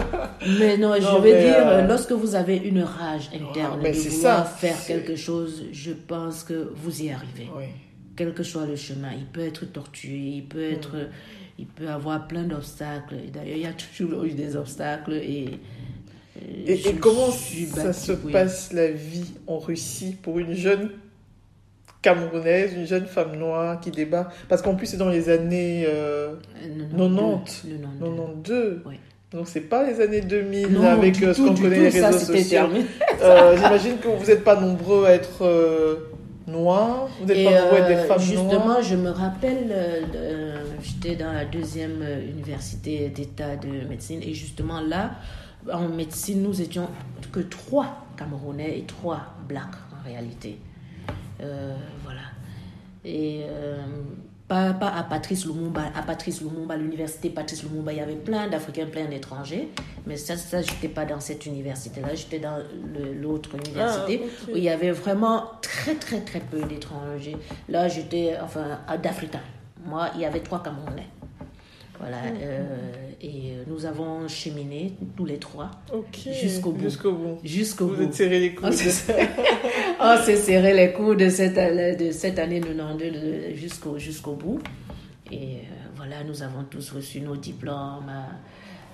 mais 0.58 0.78
non, 0.78 0.94
je 0.94 1.20
veux 1.20 1.38
dire, 1.38 1.86
lorsque 1.86 2.12
vous 2.12 2.34
avez 2.34 2.56
une 2.56 2.82
rage 2.82 3.28
interne 3.34 3.82
de 3.82 3.90
vouloir 3.90 4.48
faire 4.48 4.82
quelque 4.86 5.16
chose, 5.16 5.64
je 5.72 5.90
pense 5.92 6.44
que 6.44 6.72
vous 6.74 7.02
y 7.02 7.10
arrivez. 7.10 7.50
Quel 8.16 8.32
que 8.34 8.42
soit 8.42 8.66
le 8.66 8.76
chemin, 8.76 9.12
il 9.16 9.26
peut 9.26 9.44
être 9.44 9.66
tortueux, 9.66 10.10
il 10.10 10.46
peut 10.46 10.72
être... 10.72 10.96
Mm 10.96 11.08
il 11.60 11.66
peut 11.66 11.88
avoir 11.88 12.26
plein 12.26 12.44
d'obstacles. 12.44 13.16
D'ailleurs, 13.32 13.56
il 13.56 13.62
y 13.62 13.66
a 13.66 13.74
toujours 13.74 14.24
eu 14.24 14.30
des 14.30 14.56
obstacles 14.56 15.12
et. 15.12 15.46
Euh, 16.36 16.64
et, 16.66 16.94
comment 16.94 17.30
ça 17.30 17.92
se 17.92 18.12
passe 18.12 18.72
la 18.72 18.90
vie 18.90 19.34
en 19.46 19.58
Russie 19.58 20.16
pour 20.22 20.38
une 20.38 20.54
jeune 20.54 20.90
camerounaise, 22.00 22.72
une 22.72 22.86
jeune 22.86 23.04
femme 23.04 23.36
noire 23.36 23.78
qui 23.78 23.90
débat 23.90 24.30
Parce 24.48 24.62
qu'en 24.62 24.74
plus, 24.74 24.86
c'est 24.86 24.96
dans 24.96 25.10
les 25.10 25.28
années 25.28 25.86
90, 26.96 27.66
euh, 27.66 27.78
92. 27.98 28.80
Donc, 29.32 29.48
c'est 29.48 29.60
pas 29.60 29.86
les 29.86 30.00
années 30.00 30.22
2000 30.22 30.78
avec 30.86 31.22
euh, 31.22 31.34
ce 31.34 31.42
qu'on 31.42 31.54
connaît 31.54 31.80
les 31.80 31.88
réseaux 31.90 32.18
sociaux. 32.18 32.68
J'imagine 33.56 33.98
que 33.98 34.08
vous 34.08 34.26
n'êtes 34.26 34.44
pas 34.44 34.58
nombreux 34.58 35.04
à 35.04 35.12
être 35.12 35.44
noires 36.50 37.08
Vous 37.20 37.26
n'êtes 37.26 37.44
pas 37.44 37.80
des 37.88 37.94
euh, 37.94 38.06
femmes 38.06 38.20
justement, 38.20 38.64
noires 38.64 38.82
je 38.82 38.96
me 38.96 39.10
rappelle, 39.10 39.68
euh, 39.70 40.02
euh, 40.14 40.64
j'étais 40.82 41.16
dans 41.16 41.32
la 41.32 41.44
deuxième 41.44 42.02
université 42.02 43.08
d'État 43.08 43.56
de 43.56 43.88
médecine 43.88 44.20
et 44.22 44.34
justement 44.34 44.80
là, 44.80 45.12
en 45.72 45.88
médecine, 45.88 46.42
nous 46.42 46.60
étions 46.60 46.88
que 47.32 47.40
trois 47.40 48.06
Camerounais 48.16 48.78
et 48.78 48.82
trois 48.82 49.20
Blacks 49.48 49.64
en 49.92 50.04
réalité. 50.04 50.58
Euh, 51.40 51.74
voilà. 52.04 52.20
Et 53.04 53.44
pas, 54.50 54.72
pas 54.72 54.88
à 54.88 55.04
Patrice 55.04 55.46
Lumumba, 55.46 55.82
à 55.94 56.02
Patrice 56.02 56.40
Lumumba, 56.40 56.76
l'université 56.76 57.30
Patrice 57.30 57.62
Lumumba, 57.62 57.92
il 57.92 57.98
y 57.98 58.00
avait 58.00 58.16
plein 58.16 58.48
d'Africains, 58.48 58.86
plein 58.86 59.04
d'étrangers. 59.04 59.68
Mais 60.06 60.16
ça, 60.16 60.36
ça 60.36 60.60
j'étais 60.60 60.88
pas 60.88 61.04
dans 61.04 61.20
cette 61.20 61.46
université-là, 61.46 62.16
j'étais 62.16 62.40
dans 62.40 62.58
l'autre 63.22 63.50
université 63.54 64.22
Ah, 64.24 64.50
où 64.50 64.56
il 64.56 64.64
y 64.64 64.68
avait 64.68 64.90
vraiment 64.90 65.52
très, 65.62 65.94
très, 65.94 66.20
très 66.22 66.40
peu 66.40 66.62
d'étrangers. 66.62 67.36
Là, 67.68 67.86
j'étais, 67.86 68.34
enfin, 68.42 68.80
d'Africains. 69.00 69.38
Moi, 69.86 70.08
il 70.16 70.22
y 70.22 70.24
avait 70.24 70.40
trois 70.40 70.60
Camerounais. 70.60 71.06
Voilà. 72.00 72.16
euh, 72.42 72.62
et 73.20 73.52
euh, 73.52 73.64
nous 73.68 73.84
avons 73.84 74.26
cheminé 74.26 74.94
tous 75.16 75.26
les 75.26 75.38
trois. 75.38 75.70
Jusqu'au 76.42 76.72
bout. 76.72 76.82
Jusqu'au 76.84 77.12
bout. 77.12 77.38
jusqu'au 77.44 77.86
Vous 77.88 77.96
bout. 77.96 78.02
êtes 78.04 78.14
serré 78.14 78.40
les 78.40 78.54
On 78.58 78.62
coudes. 78.62 78.74
on 80.00 80.16
s'est 80.24 80.36
serré 80.36 80.74
les 80.74 80.92
coudes 80.92 81.18
de 81.18 81.28
cette, 81.28 81.58
année- 81.58 81.96
de 81.96 82.10
cette 82.10 82.38
année 82.38 82.60
92 82.60 83.12
de- 83.12 83.54
jusqu'au 83.54 83.98
jusqu'au 83.98 84.32
bout. 84.32 84.60
Et 85.30 85.36
euh, 85.36 85.58
voilà, 85.96 86.24
nous 86.24 86.42
avons 86.42 86.64
tous 86.64 86.90
reçu 86.92 87.20
nos 87.20 87.36
diplômes. 87.36 88.08
Euh, 88.08 88.22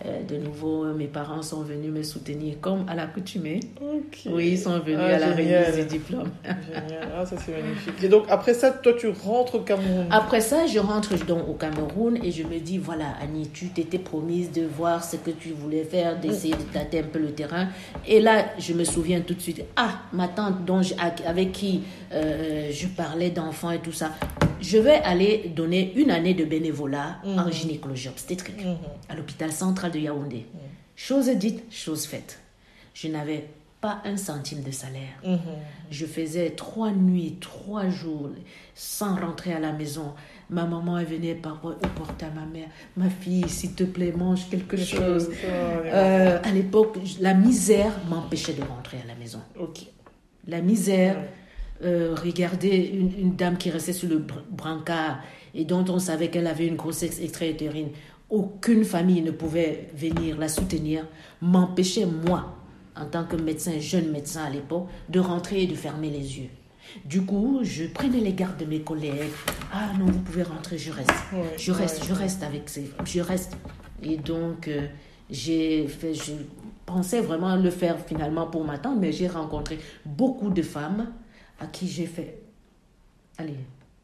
de 0.04 0.36
nouveau, 0.36 0.84
mes 0.94 1.06
parents 1.06 1.42
sont 1.42 1.62
venus 1.62 1.90
me 1.90 2.02
soutenir 2.02 2.56
comme 2.60 2.84
à 2.88 2.94
l'accoutumée. 2.94 3.60
Ok. 3.80 4.20
Oui, 4.30 4.48
ils 4.52 4.58
sont 4.58 4.78
venus 4.80 4.98
Ah, 5.00 5.14
à 5.14 5.18
la 5.18 5.36
génial. 5.36 5.64
remise 5.72 5.76
du 5.86 5.98
diplôme. 5.98 6.28
Génial. 6.44 7.08
Ah, 7.16 7.24
ça 7.26 7.36
c'est 7.38 7.52
magnifique. 7.62 8.04
Et 8.04 8.08
donc 8.08 8.24
après 8.28 8.54
ça, 8.54 8.70
toi 8.70 8.92
tu 8.98 9.08
rentres 9.08 9.54
au 9.56 9.60
Cameroun? 9.60 10.06
Après 10.10 10.40
ça, 10.40 10.66
je 10.66 10.78
rentre 10.78 11.16
donc 11.24 11.48
au 11.48 11.54
Cameroun 11.54 12.18
et 12.22 12.30
je 12.30 12.42
me 12.42 12.58
dis, 12.58 12.78
voilà, 12.78 13.06
Annie, 13.22 13.48
tu 13.52 13.68
t'étais 13.68 13.98
promise 13.98 14.52
de 14.52 14.62
voir 14.66 15.02
ce 15.02 15.16
que 15.16 15.30
tu 15.30 15.50
voulais 15.50 15.84
faire, 15.84 16.20
d'essayer 16.20 16.54
de 16.54 16.62
tâter 16.72 17.00
un 17.00 17.04
peu 17.04 17.18
le 17.18 17.32
terrain. 17.32 17.68
Et 18.06 18.20
là, 18.20 18.44
je 18.58 18.74
me 18.74 18.84
souviens 18.84 19.20
tout 19.20 19.34
de 19.34 19.40
suite, 19.40 19.62
ah, 19.76 20.00
ma 20.12 20.28
tante 20.28 20.64
dont 20.64 20.82
avec 21.26 21.52
qui 21.52 21.82
euh, 22.16 22.70
je 22.72 22.86
parlais 22.88 23.30
d'enfants 23.30 23.70
et 23.70 23.80
tout 23.80 23.92
ça, 23.92 24.12
je 24.60 24.78
vais 24.78 24.96
aller 24.96 25.52
donner 25.54 25.92
une 25.96 26.10
année 26.10 26.34
de 26.34 26.44
bénévolat 26.44 27.18
en 27.24 27.50
gynécologie 27.50 28.08
obstétrique 28.08 28.64
à 29.08 29.14
l'hôpital 29.14 29.52
central 29.52 29.92
de 29.92 29.98
Yaoundé. 29.98 30.46
Chose 30.96 31.28
dite, 31.28 31.64
chose 31.70 32.06
faite. 32.06 32.40
Je 32.94 33.08
n'avais 33.08 33.44
pas 33.80 34.00
un 34.04 34.16
centime 34.16 34.62
de 34.62 34.70
salaire. 34.70 35.20
Mhm. 35.22 35.38
Je 35.90 36.06
faisais 36.06 36.50
trois 36.50 36.90
nuits, 36.90 37.36
trois 37.40 37.88
jours 37.90 38.30
sans 38.74 39.14
rentrer 39.16 39.52
à 39.52 39.60
la 39.60 39.72
maison. 39.72 40.14
Ma 40.48 40.64
maman 40.64 40.98
elle 40.98 41.06
venait 41.06 41.34
par 41.34 41.62
au 41.64 41.72
porte 41.96 42.22
à 42.22 42.30
ma 42.30 42.46
mère. 42.46 42.68
Ma 42.96 43.10
fille, 43.10 43.48
s'il 43.48 43.74
te 43.74 43.84
plaît, 43.84 44.12
mange 44.12 44.48
quelque 44.48 44.76
chose. 44.76 45.30
Euh, 45.44 46.40
à 46.42 46.50
l'époque, 46.52 46.98
la 47.20 47.34
misère 47.34 47.92
m'empêchait 48.08 48.54
de 48.54 48.62
rentrer 48.62 48.98
à 49.04 49.06
la 49.06 49.14
maison. 49.14 49.40
La 50.46 50.60
misère. 50.60 51.16
Euh, 51.82 52.14
regarder 52.14 52.90
une, 52.94 53.12
une 53.18 53.36
dame 53.36 53.56
qui 53.58 53.70
restait 53.70 53.92
sur 53.92 54.08
le 54.08 54.18
br- 54.18 54.42
brancard 54.50 55.18
et 55.54 55.64
dont 55.64 55.84
on 55.88 55.98
savait 55.98 56.28
qu'elle 56.28 56.46
avait 56.46 56.66
une 56.66 56.76
grossesse 56.76 57.20
extra-utérine. 57.20 57.88
Aucune 58.28 58.84
famille 58.84 59.22
ne 59.22 59.30
pouvait 59.30 59.88
venir 59.94 60.36
la 60.38 60.48
soutenir, 60.48 61.06
m'empêchait, 61.40 62.06
moi, 62.06 62.56
en 62.96 63.06
tant 63.06 63.24
que 63.24 63.36
médecin, 63.36 63.78
jeune 63.78 64.10
médecin 64.10 64.44
à 64.44 64.50
l'époque, 64.50 64.88
de 65.08 65.20
rentrer 65.20 65.62
et 65.62 65.66
de 65.66 65.74
fermer 65.74 66.10
les 66.10 66.38
yeux. 66.38 66.48
Du 67.04 67.22
coup, 67.22 67.60
je 67.62 67.84
prenais 67.84 68.20
les 68.20 68.32
gardes 68.32 68.58
de 68.58 68.64
mes 68.64 68.80
collègues. 68.80 69.30
Ah 69.72 69.90
non, 69.98 70.06
vous 70.06 70.20
pouvez 70.20 70.42
rentrer, 70.44 70.78
je 70.78 70.90
reste. 70.92 71.10
Ouais, 71.32 71.54
je 71.56 71.72
reste, 71.72 72.00
ouais. 72.02 72.08
je 72.08 72.14
reste 72.14 72.42
avec 72.42 72.68
ces 72.68 72.90
Je 73.04 73.20
reste. 73.20 73.56
Et 74.02 74.16
donc, 74.16 74.68
euh, 74.68 74.86
j'ai 75.30 75.86
fait, 75.88 76.14
je 76.14 76.32
pensais 76.84 77.20
vraiment 77.20 77.56
le 77.56 77.70
faire 77.70 77.96
finalement 78.06 78.46
pour 78.46 78.64
ma 78.64 78.78
tante, 78.78 78.98
mais 79.00 79.12
j'ai 79.12 79.28
rencontré 79.28 79.78
beaucoup 80.04 80.50
de 80.50 80.62
femmes 80.62 81.08
à 81.60 81.66
qui 81.66 81.88
j'ai 81.88 82.06
fait. 82.06 82.38
Allez, 83.38 83.54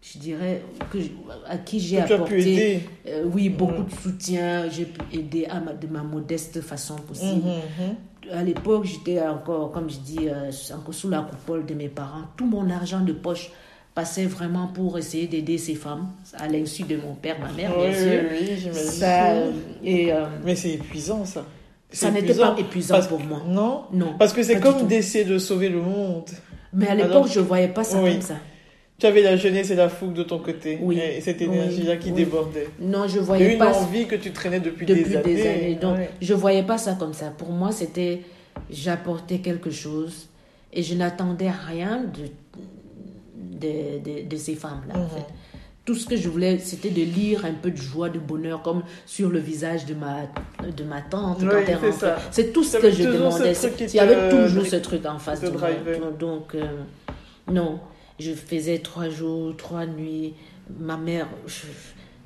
je 0.03 0.19
dirais 0.19 0.63
que 0.91 1.01
je- 1.01 1.09
à 1.47 1.57
qui 1.59 1.81
j'ai 1.81 1.97
Que 1.99 2.07
tu 2.07 2.13
as 2.13 2.17
pu 2.17 2.23
apporté. 2.23 2.53
aider. 2.53 2.81
euh, 3.09 3.25
oui, 3.33 3.49
beaucoup 3.49 3.83
de 3.85 3.91
soutien. 3.93 4.69
J'ai 4.71 4.85
pu 4.87 5.01
aider 5.17 5.47
à 5.47 5.61
ma- 5.61 5.73
de 5.75 5.87
ma 5.87 6.03
modeste 6.03 6.61
façon 6.61 6.97
possible. 6.97 7.43
Mhm. 7.47 7.97
À 8.33 8.43
l'époque, 8.45 8.85
j'étais 8.85 9.21
encore, 9.21 9.73
comme 9.73 9.91
je 9.91 9.99
dis, 9.99 10.29
euh, 10.29 10.51
encore 10.75 10.95
sous 10.95 11.09
la 11.11 11.21
coupole 11.23 11.67
de 11.67 11.75
mes 11.75 11.89
parents. 11.89 12.23
Tout 12.37 12.47
mon 12.47 12.69
argent 12.71 13.01
de 13.01 13.13
poche 13.13 13.51
passait 13.95 14.25
vraiment 14.27 14.69
pour 14.69 14.97
essayer 14.99 15.27
d'aider 15.27 15.59
ces 15.59 15.75
femmes, 15.75 16.09
à 16.39 16.49
l'insu 16.49 16.85
de 16.85 16.97
mon 16.97 17.15
père, 17.15 17.39
ma 17.41 17.53
mère, 17.53 17.77
bien 17.77 17.89
Oui, 17.91 17.95
sûr. 17.95 18.21
oui, 18.31 18.71
oui. 18.73 18.75
Ça, 18.75 19.35
et 19.85 20.13
euh, 20.13 20.25
Mais 20.45 20.55
c'est 20.57 20.75
épuisant 20.75 21.25
ça. 21.27 21.45
ça 21.91 22.11
n'était 22.11 22.35
pas 22.35 22.55
épuisant 22.59 22.95
parce- 22.95 23.09
pour 23.09 23.21
moi. 23.21 23.43
Non 23.47 23.83
Non. 23.93 24.15
Parce 24.19 24.33
que 24.33 24.43
c'est 24.43 24.61
comme 24.61 24.87
d'essayer 24.87 25.25
de 25.25 25.39
sauver 25.39 25.69
le 25.69 25.83
monde. 25.83 26.25
Mais 26.75 26.89
à 26.89 26.95
l'époque, 26.95 27.27
je 27.29 27.41
ne 27.41 27.45
voyais 27.45 27.69
pas 27.69 27.85
ça 27.85 28.03
Oui. 28.03 28.13
comme 28.13 28.23
ça. 28.23 28.37
Tu 28.99 29.07
avais 29.07 29.23
la 29.23 29.37
jeunesse 29.37 29.71
et 29.71 29.75
la 29.75 29.89
fougue 29.89 30.13
de 30.15 30.23
ton 30.23 30.39
côté. 30.39 30.79
Oui. 30.81 30.99
Et 30.99 31.21
cette 31.21 31.39
Oui, 31.41 31.47
énergie-là 31.47 31.97
qui 31.97 32.13
débordait. 32.13 32.69
Non, 32.81 33.09
je 33.09 33.19
Et 33.19 33.21
voyais 33.21 33.53
une 33.55 33.59
pas 33.59 33.77
envie 33.77 34.07
que 34.07 34.15
tu 34.15 34.31
traînais 34.31 34.61
depuis, 34.61 34.87
depuis 34.87 35.05
des 35.05 35.17
années. 35.47 35.75
Donc, 35.81 35.97
Ouais. 35.99 36.11
je 36.21 36.35
voyais 36.35 36.63
pas 36.63 36.79
ça 36.79 36.95
comme 36.95 37.13
ça. 37.13 37.27
Pour 37.37 37.51
moi, 37.51 37.73
c'était 37.73 38.21
j'apportais 38.71 39.39
quelque 39.39 39.71
chose 39.71 40.29
et 40.73 40.83
je 40.83 40.95
n'attendais 40.95 41.51
rien 41.51 42.03
de, 42.05 42.29
de, 43.59 43.99
de, 44.23 44.29
de 44.29 44.37
ces 44.37 44.55
femmes-là. 44.55 44.95
en 44.97 45.03
Mhm. 45.03 45.09
fait. 45.11 45.27
Tout 45.85 45.97
ce 45.97 46.07
que 46.07 46.17
je 46.17 46.29
voulais, 46.29 46.59
c'était 46.59 46.91
de 46.91 47.03
lire 47.03 47.45
un 47.45 47.55
peu 47.55 47.71
de 47.73 47.77
joie, 47.77 48.09
de 48.09 48.21
bonheur, 48.21 48.63
comme 48.63 48.83
sur 49.05 49.31
le 49.31 49.41
visage 49.41 49.85
de 49.85 49.95
ma, 49.95 50.19
de 50.71 50.85
ma 50.85 51.01
tante 51.03 51.39
Oui, 51.41 51.49
quand 51.51 51.57
elle 51.59 51.67
c'est 51.67 51.75
rentrait. 51.75 51.93
ça. 51.93 52.19
C'est 52.31 52.53
tout 52.53 52.63
ce 52.63 52.77
que 52.77 52.89
je 52.91 53.03
demandais. 53.03 53.53
Il 53.81 53.95
y 53.95 53.99
avait 53.99 54.29
toujours 54.29 54.65
ce 54.65 54.77
truc 54.77 55.05
en 55.07 55.19
face 55.19 55.41
de 55.41 55.51
moi. 55.51 55.69
Donc, 56.19 56.55
euh, 56.55 56.63
non, 57.51 57.81
je 58.21 58.31
faisais 58.33 58.79
trois 58.79 59.09
jours, 59.09 59.57
trois 59.57 59.85
nuits. 59.87 60.35
Ma 60.79 60.97
mère, 60.97 61.27
je- 61.49 61.63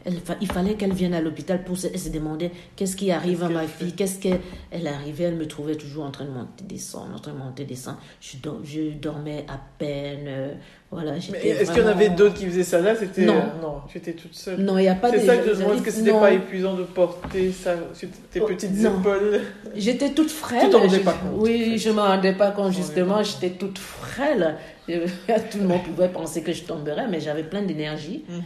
elle 0.06 0.14
il 0.40 0.46
fallait 0.50 0.74
qu'elle 0.74 0.92
vienne 0.94 1.12
à 1.14 1.20
l'hôpital 1.20 1.64
pour 1.64 1.76
se, 1.76 1.88
elle 1.88 1.98
se 1.98 2.08
demandait 2.08 2.50
qu'est-ce 2.76 2.96
qui 2.96 3.10
arrive 3.10 3.42
à 3.42 3.48
ma 3.48 3.64
fille, 3.66 3.92
qu'est-ce 3.92 4.18
qu'elle 4.18 4.40
elle 4.70 4.86
arrivait, 4.86 5.24
elle 5.24 5.36
me 5.36 5.46
trouvait 5.46 5.74
toujours 5.74 6.04
en 6.04 6.10
train 6.10 6.24
de 6.24 6.30
monter, 6.30 6.64
descendre, 6.64 7.14
en 7.14 7.18
train 7.18 7.32
de 7.32 7.38
monter, 7.38 7.64
descendre. 7.64 7.98
Je, 8.20 8.36
je 8.64 8.80
dormais 8.98 9.44
à 9.48 9.60
peine, 9.78 10.24
euh, 10.28 10.52
voilà. 10.90 11.16
Est-ce 11.16 11.26
qu'il 11.32 11.48
y 11.50 11.52
en 11.52 11.64
vraiment- 11.72 11.88
avait 11.90 12.08
d'autres 12.10 12.34
qui 12.34 12.46
faisaient 12.46 12.62
ça 12.64 12.80
là? 12.80 12.94
C'était 12.94 13.24
Non. 13.26 13.34
euh, 13.34 13.60
non, 13.62 13.74
tu 13.90 13.98
étais 13.98 14.12
toute 14.12 14.34
seule. 14.34 14.60
Non, 14.60 14.78
il 14.78 14.82
n'y 14.82 14.88
a 14.88 14.94
pas 14.94 15.10
de. 15.10 15.18
C'est 15.18 15.26
ça 15.26 15.36
que 15.36 15.44
je 15.48 15.50
me 15.50 15.56
demande, 15.60 15.74
est-ce 15.74 15.82
que 15.82 15.90
c'était 15.90 16.12
pas 16.12 16.30
épuisant 16.32 16.74
de 16.74 16.84
porter 16.84 17.50
ça 17.52 17.74
sur 17.92 18.08
tes 18.30 18.40
Oh, 18.40 18.46
petites 18.46 18.72
non. 18.80 19.00
épaules? 19.00 19.40
J'étais 19.74 20.10
toute 20.10 20.30
frêle. 20.30 20.64
Tu 20.66 20.70
t'en 20.70 20.80
rendais 20.80 21.00
pas 21.00 21.12
compte, 21.14 21.32
Oui, 21.40 21.76
je 21.78 21.90
me 21.90 22.00
rendais 22.00 22.32
pas 22.34 22.52
compte, 22.52 22.72
justement. 22.72 23.22
J'étais 23.22 23.50
toute 23.50 23.78
frêle. 23.78 24.56
Je- 24.88 25.50
Tout 25.50 25.58
le 25.58 25.66
monde 25.66 25.82
pouvait 25.82 26.08
penser 26.08 26.42
que 26.42 26.52
je 26.52 26.62
tomberais, 26.64 27.08
mais 27.08 27.20
j'avais 27.20 27.42
plein 27.44 27.62
d'énergie. 27.62 28.24
Mhm. 28.28 28.42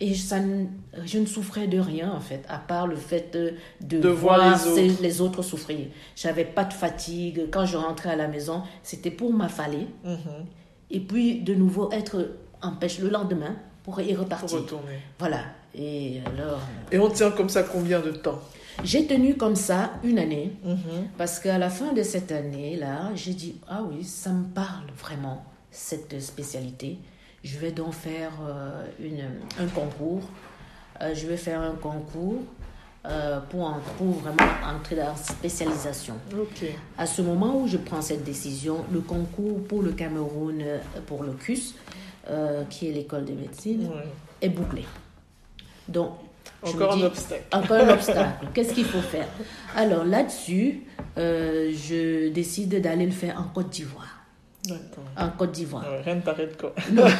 Et 0.00 0.14
ça, 0.14 0.36
je 1.04 1.18
ne 1.18 1.26
souffrais 1.26 1.66
de 1.68 1.78
rien, 1.78 2.12
en 2.12 2.20
fait, 2.20 2.42
à 2.48 2.58
part 2.58 2.86
le 2.86 2.96
fait 2.96 3.32
de, 3.32 3.54
de, 3.86 4.00
De 4.00 4.08
voir 4.08 4.38
voir, 4.38 4.52
les 4.52 4.58
ces- 4.58 4.90
autres. 4.90 5.02
les 5.02 5.20
autres 5.20 5.42
souffrir. 5.42 5.86
J'avais 6.16 6.44
pas 6.44 6.64
de 6.64 6.72
fatigue. 6.72 7.48
Quand 7.50 7.66
je 7.66 7.76
rentrais 7.76 8.10
à 8.10 8.16
la 8.16 8.28
maison, 8.28 8.62
c'était 8.82 9.10
pour 9.10 9.32
m'affaler. 9.32 9.86
Mhm. 10.04 10.18
Et 10.90 11.00
puis, 11.00 11.40
de 11.40 11.54
nouveau, 11.54 11.90
être 11.92 12.30
en 12.62 12.72
pêche 12.72 12.98
le 12.98 13.08
lendemain 13.10 13.56
pour 13.82 14.00
y 14.00 14.12
Pour 14.14 14.24
repartir. 14.24 14.58
retourner. 14.58 14.98
Voilà. 15.18 15.40
Et 15.76 16.20
alors, 16.26 16.60
Et 16.92 16.98
on 16.98 17.10
tient 17.10 17.30
comme 17.30 17.48
ça 17.48 17.62
combien 17.64 18.00
de 18.00 18.10
temps? 18.12 18.40
J'ai 18.82 19.06
tenu 19.06 19.36
comme 19.36 19.54
ça 19.56 19.92
une 20.02 20.18
année. 20.18 20.52
Mhm. 20.64 21.08
Parce 21.16 21.38
qu'à 21.38 21.58
la 21.58 21.70
fin 21.70 21.92
de 21.92 22.02
cette 22.02 22.32
année-là, 22.32 23.10
j'ai 23.14 23.32
dit, 23.34 23.56
ah 23.68 23.82
oui, 23.88 24.02
ça 24.04 24.30
me 24.30 24.44
parle 24.46 24.86
vraiment, 24.98 25.44
cette 25.74 26.20
spécialité. 26.20 26.98
Je 27.42 27.58
vais 27.58 27.72
donc 27.72 27.92
faire 27.92 28.30
euh, 28.46 28.86
une, 29.00 29.24
un 29.62 29.66
concours. 29.68 30.22
Euh, 31.02 31.12
je 31.14 31.26
vais 31.26 31.36
faire 31.36 31.60
un 31.60 31.72
concours 31.74 32.42
euh, 33.06 33.38
pour, 33.50 33.64
en- 33.66 33.80
pour 33.98 34.06
vraiment 34.20 34.50
entrer 34.74 34.96
dans 34.96 35.08
la 35.08 35.16
spécialisation. 35.16 36.14
À 36.96 37.06
ce 37.06 37.20
moment 37.20 37.60
où 37.60 37.66
je 37.66 37.76
prends 37.76 38.00
cette 38.00 38.24
décision, 38.24 38.84
le 38.92 39.00
concours 39.00 39.62
pour 39.64 39.82
le 39.82 39.92
Cameroun, 39.92 40.62
pour 41.06 41.22
le 41.24 41.32
CUS, 41.32 41.74
euh, 42.30 42.64
qui 42.70 42.88
est 42.88 42.92
l'école 42.92 43.24
de 43.26 43.32
médecine, 43.34 43.90
est 44.40 44.48
bouclé. 44.48 44.84
Donc, 45.88 46.12
Encore 46.62 46.92
un 46.94 46.96
dis, 46.96 47.04
obstacle. 47.04 47.44
encore 47.52 47.76
un 47.76 47.88
obstacle. 47.94 48.46
Qu'est-ce 48.54 48.72
qu'il 48.72 48.86
faut 48.86 49.02
faire? 49.02 49.26
Alors 49.76 50.04
là-dessus, 50.04 50.84
euh, 51.18 51.70
je 51.74 52.30
décide 52.30 52.80
d'aller 52.80 53.04
le 53.04 53.12
faire 53.12 53.38
en 53.38 53.44
Côte 53.52 53.68
d'Ivoire. 53.68 54.13
En 55.16 55.28
Côte 55.30 55.52
d'Ivoire. 55.52 55.84
Ouais, 55.90 56.02
rien 56.02 56.16
ne 56.16 56.20
t'arrête 56.20 56.56
quoi. 56.56 56.74
Énorme. 56.88 57.10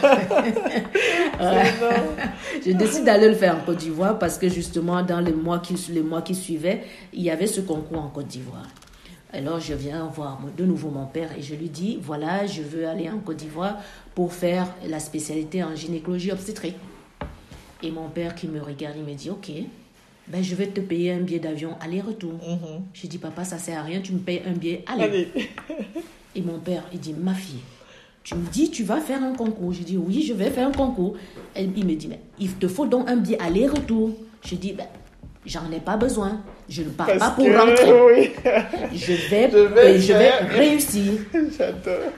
Je 2.64 2.72
décide 2.72 3.04
d'aller 3.04 3.28
le 3.28 3.35
faire 3.35 3.57
en 3.57 3.61
Côte 3.61 3.78
d'Ivoire 3.78 4.18
parce 4.18 4.38
que 4.38 4.48
justement, 4.48 5.02
dans 5.02 5.20
les 5.20 5.33
mois 5.33 5.59
qui, 5.59 5.74
les 5.92 6.02
mois 6.02 6.22
qui 6.22 6.35
suivaient, 6.35 6.85
il 7.12 7.22
y 7.22 7.30
avait 7.30 7.46
ce 7.46 7.61
concours 7.61 7.98
en 7.98 8.09
Côte 8.09 8.28
d'Ivoire. 8.28 8.66
Alors 9.33 9.61
je 9.61 9.74
viens 9.74 10.07
voir 10.07 10.40
de 10.57 10.64
nouveau 10.64 10.90
mon 10.90 11.07
père 11.07 11.30
et 11.37 11.42
je 11.42 11.54
lui 11.54 11.68
dis, 11.68 11.98
voilà, 12.00 12.46
je 12.46 12.62
veux 12.62 12.88
aller 12.88 13.11
en 13.11 13.18
Côte 13.18 13.37
d'Ivoire 13.37 13.76
pour 14.14 14.33
faire 14.33 14.66
la 14.87 15.00
spécialité 15.00 15.62
en 15.62 15.74
gynécologie 15.74 16.33
obstétrique. 16.33 16.76
Et 17.83 17.90
mon 17.90 18.09
père 18.09 18.35
qui 18.35 18.48
me 18.48 18.62
regarde, 18.62 18.94
il 18.96 19.04
me 19.04 19.14
dit, 19.14 19.30
ok, 19.30 19.50
ben, 20.28 20.42
je 20.42 20.54
vais 20.54 20.68
te 20.68 20.80
payer 20.80 21.12
un 21.12 21.20
billet 21.20 21.40
d'avion 21.40 21.76
aller-retour. 21.80 22.40
Je 22.94 23.07
dis, 23.07 23.18
papa, 23.18 23.44
ça 23.44 23.59
sert 23.59 23.78
à 23.78 23.83
rien, 23.83 24.00
tu 24.00 24.12
me 24.12 24.20
payes 24.20 24.40
un 24.46 24.52
billet 24.52 24.85
aller. 24.87 25.04
Allez. 25.04 25.28
Et 26.37 26.42
mon 26.42 26.59
père, 26.59 26.83
il 26.92 27.01
dit, 27.01 27.14
ma 27.18 27.35
fille, 27.35 27.61
tu 28.23 28.35
me 28.35 28.47
dis, 28.51 28.70
tu 28.70 28.83
vas 28.85 29.01
faire 29.01 29.23
un 29.23 29.35
concours. 29.35 29.73
Je 29.73 29.83
dis, 29.83 29.97
oui, 29.97 30.23
je 30.27 30.35
vais 30.35 30.51
faire 30.51 30.68
un 30.68 30.73
concours. 30.73 31.14
Et 31.57 31.68
il 31.77 31.87
me 31.87 31.94
dit, 31.94 32.09
mais 32.09 32.20
il 32.38 32.53
te 32.55 32.68
faut 32.68 32.87
donc 32.87 33.09
un 33.09 33.16
billet 33.16 33.38
aller-retour. 33.40 34.11
Je 34.44 34.55
dis, 34.57 34.73
ben, 34.73 34.87
j'en 35.47 35.70
ai 35.70 35.81
pas 35.81 35.97
besoin. 35.97 36.40
Je 36.68 36.83
ne 36.83 36.88
pars 36.88 37.07
pas 37.18 37.31
pour 37.33 37.44
que, 37.44 37.57
rentrer. 37.57 37.92
oui. 38.16 38.31
Je 38.94 39.12
vais, 39.31 39.51
Je 39.51 39.59
vais 39.59 39.94
et 39.97 40.01
je 40.01 40.12
vais 40.14 40.18
faire. 40.31 40.49
réussir. 40.49 41.12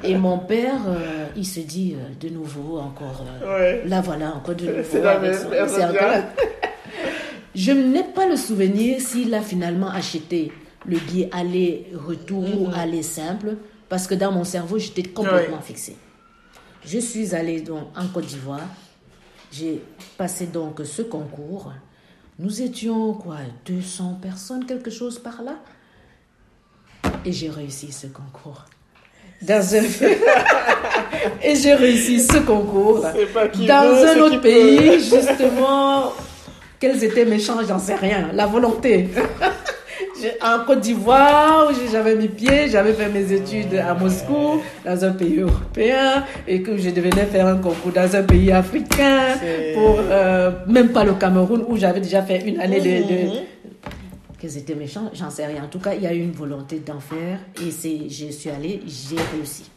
Et 0.05 0.15
mon 0.15 0.39
père, 0.39 0.81
euh, 0.87 1.27
il 1.37 1.45
se 1.45 1.59
dit 1.61 1.97
euh, 1.97 2.15
de 2.25 2.33
nouveau 2.33 2.79
encore. 2.79 3.25
euh, 3.43 3.83
Ouais. 3.83 3.89
Là 3.89 4.01
voilà, 4.01 4.35
encore 4.37 4.55
de 4.55 4.67
nouveau. 4.67 5.07
Avec 5.09 5.35
son-. 5.35 5.51
Je 7.55 7.73
n'ai 7.73 8.05
pas 8.05 8.27
le 8.29 8.37
souvenir 8.37 9.01
s'il 9.01 9.33
a 9.35 9.41
finalement 9.41 9.89
acheté 9.89 10.53
le 10.87 10.99
billet 10.99 11.29
aller-retour 11.33 12.45
ou 12.61 12.69
aller 12.75 13.03
simple, 13.03 13.57
parce 13.89 14.07
que 14.07 14.15
dans 14.15 14.33
mon 14.33 14.45
cerveau, 14.45 14.79
j'étais 14.79 15.03
complètement 15.03 15.61
fixée. 15.61 15.97
Je 16.85 16.99
suis 16.99 17.35
allée 17.35 17.61
donc 17.61 17.89
en 17.97 18.07
Côte 18.09 18.27
d'Ivoire. 18.27 18.61
J'ai 19.53 19.83
passé 20.17 20.47
donc 20.47 20.81
ce 20.85 21.03
concours. 21.03 21.73
Nous 22.39 22.63
étions 22.63 23.15
quoi 23.15 23.39
200 23.65 24.19
personnes, 24.21 24.67
quelque 24.67 24.91
chose 24.91 25.19
par 25.19 25.43
là. 25.43 25.57
Et 27.25 27.33
j'ai 27.33 27.49
réussi 27.49 27.93
ce 27.93 28.07
concours. 28.09 28.65
Dans 29.43 29.75
un... 29.75 29.83
Et 31.43 31.55
j'ai 31.57 31.75
réussi 31.75 32.21
ce 32.21 32.39
concours 32.39 33.01
dans 33.03 33.95
veut, 33.95 34.09
un 34.09 34.21
autre 34.21 34.41
pays, 34.41 34.79
peut. 34.79 34.99
justement. 34.99 36.13
Quels 36.79 37.03
étaient 37.03 37.25
mes 37.25 37.39
chances, 37.39 37.67
j'en 37.67 37.79
sais 37.79 37.95
rien. 37.95 38.31
La 38.33 38.47
volonté. 38.47 39.09
En 40.43 40.65
Côte 40.65 40.81
d'Ivoire, 40.81 41.69
où 41.71 41.75
j'ai- 41.75 41.91
j'avais 41.91 42.15
mis 42.15 42.29
pied, 42.29 42.69
j'avais 42.69 42.93
fait 42.95 43.09
mes 43.09 43.31
études 43.33 43.75
à 43.75 43.95
Moscou, 43.95 44.63
dans 44.85 45.05
un 45.05 45.13
pays 45.13 45.41
européen, 45.41 46.25
et 46.49 46.63
que 46.63 46.77
je 46.77 46.91
devenais 46.91 47.27
faire 47.27 47.47
un 47.47 47.57
concours 47.57 47.93
dans 47.93 48.17
un 48.17 48.23
pays 48.23 48.51
africain, 48.53 49.35
pour 49.75 49.99
euh, 50.11 50.51
même 50.67 50.89
pas 50.91 51.05
le 51.05 51.15
Cameroun, 51.15 51.65
où 51.69 51.77
j'avais 51.77 52.01
déjà 52.01 52.23
fait 52.23 52.41
une 52.49 52.61
année 52.61 52.81
de. 52.81 53.07
de- 53.09 53.27
Mhm. 53.29 53.43
Quels 54.39 54.59
étaient 54.59 54.75
mes 54.75 54.87
chances, 54.87 55.11
j'en 55.15 55.31
sais 55.31 55.47
rien. 55.47 55.65
En 55.65 55.69
tout 55.69 55.79
cas, 55.79 55.95
il 55.95 56.03
y 56.03 56.07
a 56.07 56.13
eu 56.13 56.21
une 56.21 56.33
volonté 56.33 56.79
d'en 56.85 57.01
faire, 57.01 57.39
et 57.67 57.71
c'est, 57.71 58.09
je 58.09 58.27
suis 58.31 58.51
allée, 58.51 58.83
j'ai 58.87 59.17
réussi. 59.35 59.71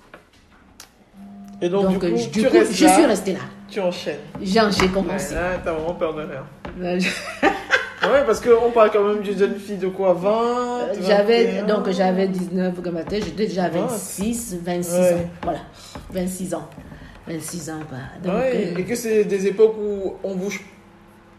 Et 1.62 1.67
donc, 1.69 1.84
Donc, 1.84 1.93
du 1.93 1.99
coup, 2.12 2.17
je- 2.17 2.25
du 2.30 2.41
tu 2.41 2.47
coup, 2.47 2.58
restes 2.58 2.73
je 2.73 2.86
là, 2.86 2.93
suis 2.93 3.06
restée 3.06 3.34
là. 3.34 3.39
tu 3.69 3.80
enchaînes. 3.82 4.15
J'ai 4.41 4.52
j'ai 4.54 4.60
Ouais, 4.84 4.88
commencé. 4.93 5.34
là, 5.36 5.60
t'as 5.63 5.73
vraiment 5.73 5.93
peur 5.93 6.13
de 6.13 6.21
rien. 6.21 6.99
Ouais, 8.01 8.23
parce 8.25 8.39
qu'on 8.39 8.71
parle 8.71 8.91
quand 8.91 9.03
même 9.03 9.21
d'une 9.21 9.38
jeune 9.38 9.55
fille 9.59 9.77
de 9.77 9.88
quoi 9.88 10.13
20 10.13 10.29
Euh, 10.29 10.93
J'avais 11.05 11.45
21? 11.62 11.65
donc 11.65 11.89
j'avais 11.89 12.27
19 12.27 12.81
comme 12.81 12.97
j'étais 13.12 13.31
déjà 13.31 13.65
à 13.65 13.69
Ouais. 13.69 13.79
26, 13.81 14.57
26 14.63 14.91
Ouais. 14.93 15.13
ans. 15.15 15.29
Voilà. 15.43 15.59
26 16.12 16.53
ans. 16.53 16.69
26 17.27 17.69
ans 17.69 17.73
bah. 17.91 17.97
Donc 18.23 18.33
Ouais, 18.35 18.71
euh, 18.75 18.79
et 18.79 18.83
que 18.85 18.95
c'est 18.95 19.25
des 19.25 19.47
époques 19.47 19.75
où 19.77 20.13
on 20.23 20.35
bouge 20.35 20.62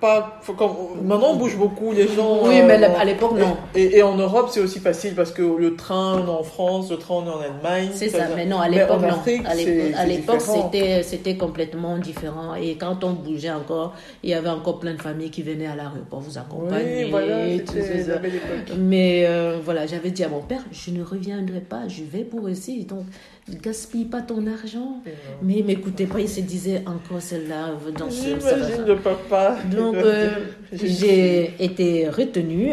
pas. 0.01 0.41
comme- 0.57 0.71
Maintenant, 1.05 1.33
on 1.33 1.37
bouge 1.37 1.57
beaucoup, 1.57 1.93
les 1.93 2.09
gens. 2.09 2.39
Oui, 2.45 2.61
euh, 2.61 2.67
mais 2.67 2.79
bon. 2.79 2.95
à 2.99 3.05
l'époque 3.05 3.33
non. 3.39 3.57
Et, 3.75 3.99
et 3.99 4.03
en 4.03 4.17
Europe, 4.17 4.49
c'est 4.51 4.61
aussi 4.61 4.79
facile 4.81 5.15
parce 5.15 5.31
que 5.33 5.43
le 5.43 5.77
train, 5.77 6.21
on 6.21 6.27
est 6.27 6.31
en 6.31 6.43
France, 6.43 6.91
le 6.91 6.97
train, 6.97 7.15
on 7.17 7.27
est 7.27 7.31
en 7.31 7.41
Allemagne. 7.41 7.91
C'est 7.93 8.09
ça, 8.09 8.25
mais 8.35 8.47
non, 8.47 8.59
à 8.59 8.69
l'époque, 8.69 9.01
non. 9.03 9.09
Afrique, 9.09 9.43
À 9.47 10.07
l'époque, 10.07 10.41
c'était, 10.41 11.37
complètement 11.37 11.99
différent. 11.99 12.55
Et 12.55 12.75
quand 12.77 13.05
on 13.05 13.11
bougeait 13.13 13.51
encore, 13.51 13.95
il 14.23 14.31
y 14.31 14.35
avait 14.35 14.49
encore 14.49 14.79
plein 14.81 14.95
de 14.95 15.03
familles 15.03 15.31
qui 15.31 15.43
venaient 15.43 15.67
à 15.67 15.77
l'aéroport 15.77 16.21
vous 16.21 16.39
accompagner. 16.39 17.05
Oui, 17.05 17.11
voilà, 17.11 17.45
tout 17.59 17.73
c'était 17.75 18.03
ça. 18.03 18.13
la 18.13 18.19
belle 18.19 18.35
époque. 18.37 18.77
Mais 18.79 19.25
euh, 19.27 19.59
voilà, 19.65 19.87
j'avais 19.87 20.11
dit 20.11 20.25
à 20.25 20.29
mon 20.29 20.41
père, 20.41 20.63
je 20.73 20.91
ne 20.91 21.03
reviendrai 21.05 21.61
pas, 21.61 21.89
je 21.89 22.03
vais 22.05 22.25
pour 22.25 22.49
ici. 22.49 22.85
Donc, 22.85 23.05
ne 23.49 23.57
gaspille 23.57 24.05
pas 24.05 24.21
ton 24.23 24.47
argent. 24.47 25.03
Mais 25.43 25.59
il 25.59 25.65
m'écoutait 25.65 26.07
pas, 26.07 26.21
il 26.21 26.29
se 26.29 26.41
disait 26.41 26.83
encore 26.87 27.21
celle-là 27.21 27.71
dans 27.99 28.11
ce 28.11 28.23
J'imagine 28.25 28.85
le 28.87 28.97
papa. 28.97 29.57
Donc, 29.71 29.97
euh, 29.97 30.31
J'ai- 30.73 31.55
été 31.63 32.09
retenue. 32.09 32.73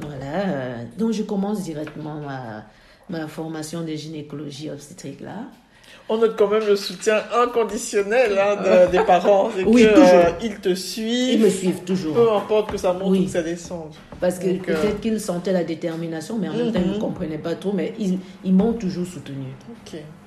Voilà. 0.00 0.84
Donc, 0.98 1.12
je 1.12 1.22
commence 1.22 1.62
directement 1.62 2.16
ma, 2.20 2.64
ma 3.08 3.26
formation 3.28 3.82
de 3.82 3.92
gynécologie 3.92 4.70
obstétrique 4.70 5.20
là. 5.20 5.44
On 6.10 6.16
note 6.16 6.36
quand 6.38 6.48
même 6.48 6.64
le 6.66 6.74
soutien 6.74 7.18
inconditionnel 7.34 8.38
hein, 8.38 8.56
de- 8.86 8.90
des 8.90 9.00
parents. 9.04 9.50
Oui, 9.66 9.82
que, 9.84 9.88
toujours. 9.94 10.24
euh, 10.24 10.30
ils 10.42 10.58
te 10.58 10.74
suivent. 10.74 11.34
Ils 11.34 11.40
me 11.40 11.50
suivent 11.50 11.84
toujours. 11.84 12.14
Peu 12.14 12.32
importe 12.32 12.70
que 12.72 12.78
ça 12.78 12.94
monte 12.94 13.10
Oui. 13.10 13.20
ou 13.20 13.24
que 13.24 13.30
ça 13.30 13.42
descende. 13.42 13.92
Parce 14.18 14.38
que 14.38 14.46
euh, 14.48 14.56
peut-être 14.64 15.00
qu'ils 15.00 15.20
sentaient 15.20 15.52
la 15.52 15.64
détermination, 15.64 16.38
mais 16.38 16.48
en 16.48 16.54
même 16.54 16.72
temps, 16.72 16.80
ils 16.82 16.88
ne 16.88 16.94
Mhm. 16.94 16.98
comprenaient 16.98 17.36
pas 17.38 17.54
trop. 17.56 17.72
Mais 17.74 17.92
ils, 17.98 18.18
ils 18.42 18.54
m'ont 18.54 18.72
toujours 18.72 19.06
soutenu. 19.06 19.48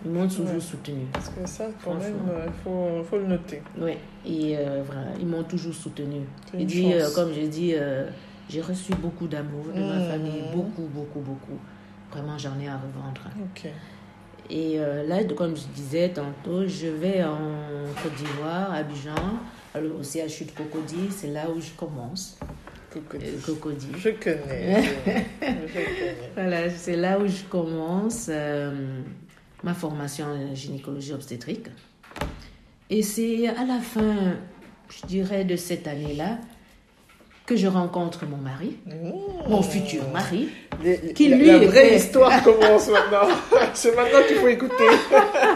Ils 0.06 0.12
m'ont 0.12 0.28
toujours 0.28 0.46
Ouais. 0.54 0.60
soutenu. 0.60 1.06
Parce 1.13 1.30
que 1.30 1.48
ça, 1.48 1.65
quand 1.84 1.96
même, 1.96 2.13
il 2.46 2.54
faut, 2.63 3.04
faut 3.10 3.17
le 3.17 3.26
noter. 3.26 3.63
Oui. 3.80 3.94
Et 4.26 4.56
euh, 4.58 4.84
voilà, 4.86 5.08
ils 5.20 5.26
m'ont 5.26 5.44
toujours 5.44 5.74
soutenu. 5.74 6.22
Et 6.60 6.65
puis, 6.65 6.94
euh, 6.94 7.10
comme 7.15 7.34
je 7.34 7.41
dis, 7.48 7.74
euh, 7.76 8.06
j'ai 8.50 8.62
reçu 8.62 8.94
beaucoup 8.94 9.26
d'amour 9.26 9.65
de 9.76 9.82
ma 9.82 9.96
Mhm. 9.96 10.10
famille. 10.12 10.44
Beaucoup, 10.54 10.88
beaucoup, 10.94 11.20
beaucoup. 11.22 11.60
Vraiment, 12.12 12.38
j'en 12.38 12.60
ai 12.63 12.67
à 12.67 12.76
revendre. 12.78 13.22
Ok. 13.41 13.67
Et 14.50 14.80
euh, 14.80 15.08
là, 15.08 15.24
comme 15.24 15.56
je 15.56 15.68
disais 15.74 16.10
tantôt, 16.10 16.68
je 16.68 16.88
vais 16.88 17.24
en 17.24 17.38
Côte 18.02 18.16
d'Ivoire, 18.16 18.72
à 18.72 18.76
Abidjan, 18.76 19.16
au 19.76 20.04
CHU 20.04 20.46
de 20.46 20.52
Cocody, 20.52 21.10
c'est 21.10 21.28
là 21.28 21.50
où 21.50 21.62
je 21.62 21.72
commence. 21.72 22.38
Cocody. 22.92 23.26
Euh, 23.26 23.40
Cocody. 23.46 23.88
Je 23.98 24.10
connais. 24.10 24.84
je 24.84 24.90
connais. 25.06 26.18
Voilà, 26.36 26.70
c'est 26.70 26.98
là 26.98 27.20
où 27.20 27.28
je 27.28 27.44
commence 27.44 28.28
euh, 28.30 29.02
ma 29.64 29.74
formation 29.74 30.26
en 30.26 30.54
gynécologie 30.54 31.14
obstétrique. 31.14 31.68
Et 32.90 33.02
c'est 33.02 33.48
à 33.48 33.64
la 33.64 33.80
fin, 33.80 34.36
je 34.90 35.08
dirais, 35.08 35.46
de 35.46 35.56
cette 35.56 35.88
année-là, 35.88 36.40
que 37.52 37.58
je 37.58 37.68
rencontre 37.68 38.26
mon 38.26 38.38
mari, 38.38 38.78
Mmh. 38.86 39.50
mon 39.50 39.62
futur 39.62 40.04
mari. 40.14 40.48
Les- 40.84 41.12
Qui, 41.14 41.28
lui, 41.28 41.48
la 41.48 41.58
vraie 41.58 41.88
était- 41.88 41.98
histoire 41.98 42.42
commence 42.44 42.88
maintenant. 42.90 43.28
C'est 43.74 43.94
maintenant 43.94 44.20
qu'il 44.26 44.38
faut 44.38 44.48
écouter. 44.48 44.90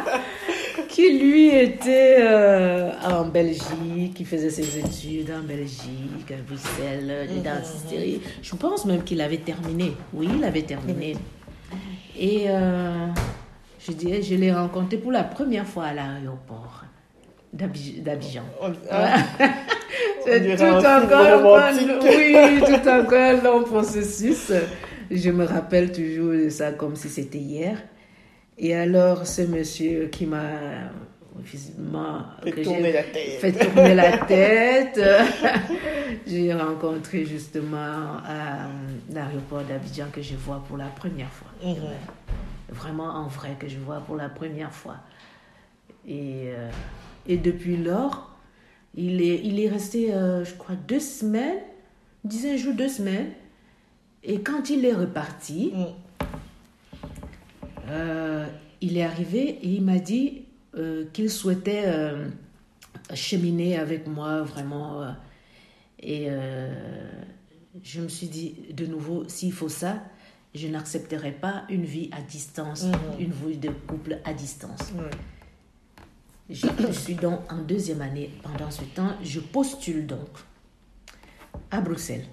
qui 0.90 1.18
lui 1.18 1.48
était 1.56 2.18
euh, 2.20 2.92
en 3.04 3.26
Belgique, 3.26 4.14
qui 4.14 4.26
faisait 4.26 4.50
ses 4.50 4.78
études 4.78 5.32
en 5.32 5.44
Belgique, 5.44 6.30
à 6.32 6.42
Bruxelles, 6.46 7.28
Mhm, 7.30 7.38
de 7.38 7.44
dentisterie. 7.44 8.22
Je 8.42 8.56
pense 8.56 8.86
même 8.86 9.04
qu'il 9.04 9.22
avait 9.22 9.38
terminé. 9.38 9.94
Oui, 10.14 10.28
il 10.38 10.44
avait 10.44 10.64
terminé. 10.64 11.16
Et 12.20 12.46
euh, 12.48 13.08
je 13.80 13.92
dirais, 13.94 14.22
je 14.22 14.36
l'ai 14.36 14.52
rencontré 14.52 14.98
pour 14.98 15.12
la 15.14 15.24
première 15.24 15.66
fois 15.66 15.86
à 15.86 15.94
l'aéroport 15.94 16.84
d'Abidj- 17.54 18.02
d'Abidjan. 18.04 18.44
Hein, 18.62 18.74
C'est 20.26 20.56
tout 20.58 20.64
un 20.64 20.80
oui, 22.04 22.60
tout 22.60 22.90
encore 22.90 23.14
un 23.14 23.42
long 23.42 23.64
processus. 23.64 24.52
Je 25.12 25.30
me 25.30 25.46
rappelle 25.46 25.92
toujours 25.92 26.34
de 26.34 26.50
ça 26.50 26.72
comme 26.72 26.96
si 26.96 27.10
c'était 27.10 27.38
hier. 27.38 27.78
Et 28.58 28.74
alors, 28.76 29.28
ce 29.28 29.44
monsieur 29.44 30.08
qui 30.08 30.26
m'a 30.26 30.50
Fait 32.44 32.52
que 32.52 32.62
tourner 32.64 32.84
j'ai 32.84 32.92
la 32.94 33.04
tête. 33.04 33.40
fait 33.40 33.52
tourner 33.52 33.96
la 33.96 34.18
tête, 34.20 35.00
j'ai 36.28 36.54
rencontré 36.54 37.26
justement 37.26 38.18
à 38.26 38.68
l'aéroport 39.14 39.64
d'Abidjan 39.64 40.06
que 40.12 40.22
je 40.22 40.36
vois 40.36 40.64
pour 40.68 40.78
la 40.78 40.88
première 40.88 41.32
fois. 41.32 41.52
Mhm. 41.64 41.76
Vraiment 42.70 43.10
en 43.10 43.28
vrai 43.28 43.56
que 43.60 43.68
je 43.68 43.78
vois 43.78 44.00
pour 44.00 44.16
la 44.16 44.30
première 44.30 44.72
fois. 44.72 44.96
Et, 46.08 46.46
euh, 46.48 46.70
et 47.28 47.38
depuis 47.38 47.78
lors, 47.78 48.35
il 48.96 49.22
est, 49.22 49.42
il 49.44 49.60
est 49.60 49.70
resté, 49.70 50.14
euh, 50.14 50.44
je 50.46 50.54
crois, 50.56 50.76
deux 50.76 51.00
semaines, 51.00 51.60
disons 52.24 52.52
un 52.54 52.58
jour, 52.58 52.74
deux 52.74 52.88
semaines. 52.90 53.30
Et 54.24 54.42
quand 54.42 54.70
il 54.70 54.86
est 54.86 54.94
reparti, 54.94 55.72
Mm. 55.74 56.26
euh, 57.90 58.46
il 58.82 58.98
est 58.98 59.04
arrivé 59.04 59.50
et 59.62 59.68
il 59.68 59.82
m'a 59.84 60.00
dit 60.00 60.44
euh, 60.78 61.06
qu'il 61.14 61.30
souhaitait 61.30 61.86
cheminer 63.14 63.78
avec 63.78 64.08
moi 64.08 64.42
vraiment. 64.42 65.14
et 66.00 66.28
je 67.84 68.02
me 68.02 68.08
suis 68.08 68.28
dit, 68.28 68.56
de 68.74 68.86
nouveau, 68.86 69.24
s'il 69.28 69.52
faut 69.54 69.70
ça, 69.70 70.02
je 70.54 70.68
n'accepterai 70.68 71.32
pas 71.32 71.64
une 71.70 71.84
vie 71.86 72.10
à 72.12 72.22
distance, 72.22 72.84
Mhm. 72.86 72.94
une 73.20 73.32
vie 73.32 73.58
de 73.58 73.70
couple 73.70 74.20
à 74.24 74.34
distance. 74.34 74.92
Ouais. 74.98 75.10
Je, 76.50 76.92
suis 76.92 77.16
donc 77.16 77.40
en 77.52 77.58
deuxième 77.58 78.02
année. 78.02 78.30
Pendant 78.44 78.70
ce 78.70 78.84
temps, 78.84 79.14
je 79.24 79.40
postule 79.40 80.06
donc 80.06 80.30
à 81.72 81.82
Bruxelles 81.82 82.26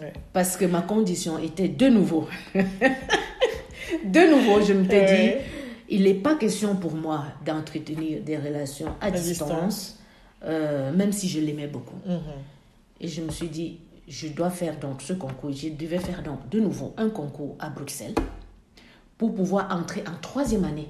Ouais. 0.00 0.12
Parce 0.32 0.56
que 0.56 0.64
ma 0.64 0.80
condition 0.80 1.36
était 1.38 1.68
de 1.68 1.88
nouveau. 1.88 2.26
de 2.54 4.30
nouveau, 4.30 4.62
je 4.64 4.72
me 4.72 4.86
t'ai 4.86 5.00
Ouais. 5.00 5.44
dit, 5.88 5.96
il 5.96 6.04
n'est 6.04 6.14
pas 6.14 6.36
question 6.36 6.76
pour 6.76 6.94
moi 6.94 7.24
d'entretenir 7.44 8.22
des 8.22 8.38
relations 8.38 8.94
à, 9.02 9.10
distance, 9.10 9.48
distance. 9.50 9.98
euh, 10.44 10.92
même 10.92 11.12
si 11.12 11.28
je 11.28 11.40
l'aimais 11.40 11.66
beaucoup. 11.66 11.98
Mhm. 12.06 12.20
Et 13.02 13.08
je 13.08 13.20
me 13.20 13.30
suis 13.30 13.48
dit, 13.48 13.80
je 14.08 14.28
dois 14.28 14.48
faire 14.48 14.78
donc 14.78 15.02
ce 15.02 15.12
concours. 15.12 15.52
Je 15.52 15.68
devais 15.68 15.98
faire 15.98 16.22
donc 16.22 16.48
de 16.48 16.58
nouveau 16.58 16.94
un 16.96 17.10
concours 17.10 17.56
à 17.58 17.68
Bruxelles 17.68 18.14
pour 19.18 19.34
pouvoir 19.34 19.68
entrer 19.76 20.02
en 20.08 20.18
troisième 20.22 20.64
année 20.64 20.88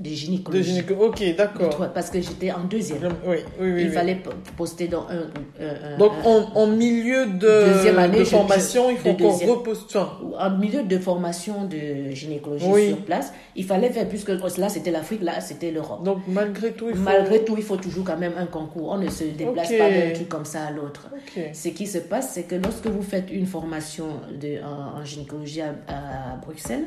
de 0.00 0.08
De 0.08 0.14
gynécologie. 0.14 0.64
gynéco. 0.70 0.94
Ok, 0.94 1.22
d'accord. 1.36 1.88
Parce 1.94 2.10
que 2.10 2.20
j'étais 2.20 2.50
en 2.50 2.64
deuxième. 2.64 3.12
Oui, 3.26 3.36
oui, 3.60 3.72
oui. 3.72 3.82
il 3.82 3.88
oui. 3.88 3.92
fallait 3.92 4.18
poster 4.56 4.88
dans 4.88 5.06
un. 5.08 5.28
un- 5.64 5.94
un- 5.94 5.98
Donc, 5.98 6.12
en, 6.24 6.50
en 6.54 6.66
milieu 6.66 7.26
de, 7.26 7.74
Deuxième 7.74 7.98
année, 7.98 8.18
de 8.20 8.24
formation, 8.24 8.88
je- 8.88 8.92
il 8.94 8.98
faut 8.98 9.14
qu'on. 9.14 9.28
Enfin, 9.30 10.18
en 10.38 10.50
milieu 10.58 10.82
de 10.82 10.98
formation 10.98 11.64
de 11.66 12.10
gynécologie 12.12 12.66
Oui. 12.68 12.88
sur 12.88 12.98
place, 13.04 13.32
il 13.54 13.64
fallait 13.64 13.90
faire, 13.90 14.08
puisque 14.08 14.30
là 14.30 14.68
c'était 14.68 14.90
l'Afrique, 14.90 15.22
là 15.22 15.40
c'était 15.40 15.70
l'Europe. 15.70 16.02
donc, 16.04 16.18
malgré 16.28 16.72
tout, 16.72 16.86
il 16.88 16.96
faut. 16.96 17.02
Malgré 17.02 17.44
tout, 17.44 17.54
il 17.56 17.62
faut 17.62 17.76
toujours 17.76 18.04
quand 18.04 18.18
même 18.18 18.32
un 18.38 18.46
concours. 18.46 18.88
On 18.90 18.98
ne 18.98 19.08
se 19.10 19.24
déplace 19.24 19.70
pas 19.70 19.90
d'un 19.90 20.10
truc 20.14 20.28
comme 20.28 20.44
ça 20.44 20.64
à 20.64 20.70
l'autre. 20.70 21.08
Ok. 21.14 21.42
Ce 21.52 21.68
qui 21.68 21.86
se 21.86 21.98
passe, 21.98 22.30
c'est 22.34 22.44
que 22.44 22.54
lorsque 22.56 22.86
vous 22.86 23.02
faites 23.02 23.30
une 23.30 23.46
formation 23.46 24.06
de, 24.40 24.58
en, 24.64 25.00
en 25.00 25.04
gynécologie 25.04 25.60
à, 25.62 25.74
à 25.88 26.36
Bruxelles, 26.44 26.84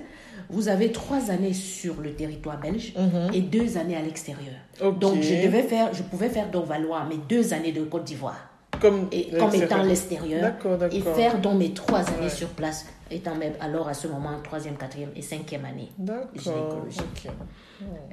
vous 0.49 0.67
avez 0.69 0.91
trois 0.91 1.31
années 1.31 1.53
sur 1.53 1.95
le 2.01 2.13
territoire 2.13 2.60
belge 2.60 2.93
Mhm. 2.97 3.34
et 3.34 3.41
deux 3.41 3.77
années 3.77 3.95
à 3.97 4.01
l'extérieur. 4.01 4.53
Donc 4.99 5.21
je 5.21 5.45
devais 5.45 5.63
faire, 5.63 5.93
je 5.93 6.03
pouvais 6.03 6.29
faire 6.29 6.49
donc 6.49 6.65
valoir 6.65 7.08
mes 7.08 7.17
deux 7.29 7.53
années 7.53 7.71
de 7.71 7.84
Côte 7.84 8.03
d'Ivoire 8.03 8.49
Comme, 8.81 9.08
et 9.12 9.29
comme 9.38 9.53
étant 9.55 9.84
l'extérieur 9.84 10.53
et 10.91 11.01
faire 11.01 11.39
donc 11.39 11.58
mes 11.60 11.73
trois 11.73 11.99
années 11.99 12.23
Ouais. 12.23 12.29
sur 12.29 12.49
place, 12.49 12.86
étant 13.10 13.36
même 13.36 13.53
alors 13.62 13.88
à 13.88 13.93
ce 13.93 14.08
moment 14.08 14.31
troisième, 14.43 14.75
quatrième 14.75 15.12
et 15.15 15.21
cinquième 15.21 15.65
année. 15.65 15.89
D'accord. 15.97 16.27
gynécologie. 16.36 16.99
ok. 16.99 17.31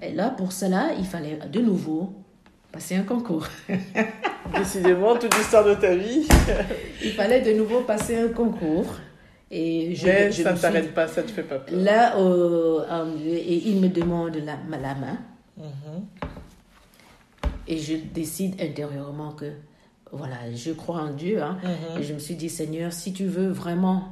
Et 0.03 0.13
là, 0.13 0.31
pour 0.31 0.53
cela, 0.53 0.91
il 0.99 1.05
fallait 1.05 1.39
de 1.51 1.61
nouveau 1.61 2.13
passer 2.71 2.97
un 2.97 3.03
concours. 3.03 3.47
Décidément, 4.57 5.17
toute 5.17 5.37
l'histoire 5.37 5.65
de 5.65 5.75
ta 5.75 5.95
vie. 5.95 6.27
Il 7.05 7.13
fallait 7.13 7.41
de 7.41 7.53
nouveau 7.53 7.81
passer 7.83 8.17
un 8.19 8.29
concours. 8.29 8.87
Et 9.55 9.95
je, 9.95 10.07
Mais 10.07 10.33
je 10.33 10.43
ça 10.43 10.51
ne 10.53 10.57
suis- 10.57 10.63
t'arrête 10.63 10.95
pas, 10.95 11.07
ça 11.07 11.23
te 11.23 11.31
fait 11.31 11.43
pas 11.43 11.59
peur. 11.59 11.79
Là, 11.79 12.17
euh, 12.17 12.85
et 13.27 13.69
il 13.69 13.81
me 13.81 13.89
demande 13.89 14.37
la, 14.37 14.57
la 14.79 14.95
main. 14.95 15.19
Mhm. 15.59 16.07
Et 17.69 17.79
je 17.79 17.95
décide 17.97 18.61
intérieurement 18.61 19.33
que, 19.33 19.53
voilà, 20.11 20.37
je 20.55 20.73
crois 20.73 21.03
en 21.03 21.11
Dieu. 21.13 21.43
hein. 21.43 21.59
Mhm. 21.63 22.01
Et 22.01 22.03
je 22.03 22.15
me 22.15 22.19
suis 22.19 22.35
dit, 22.35 22.49
Seigneur, 22.49 22.93
si 22.93 23.13
tu 23.13 23.27
veux 23.27 23.49
vraiment 23.51 24.09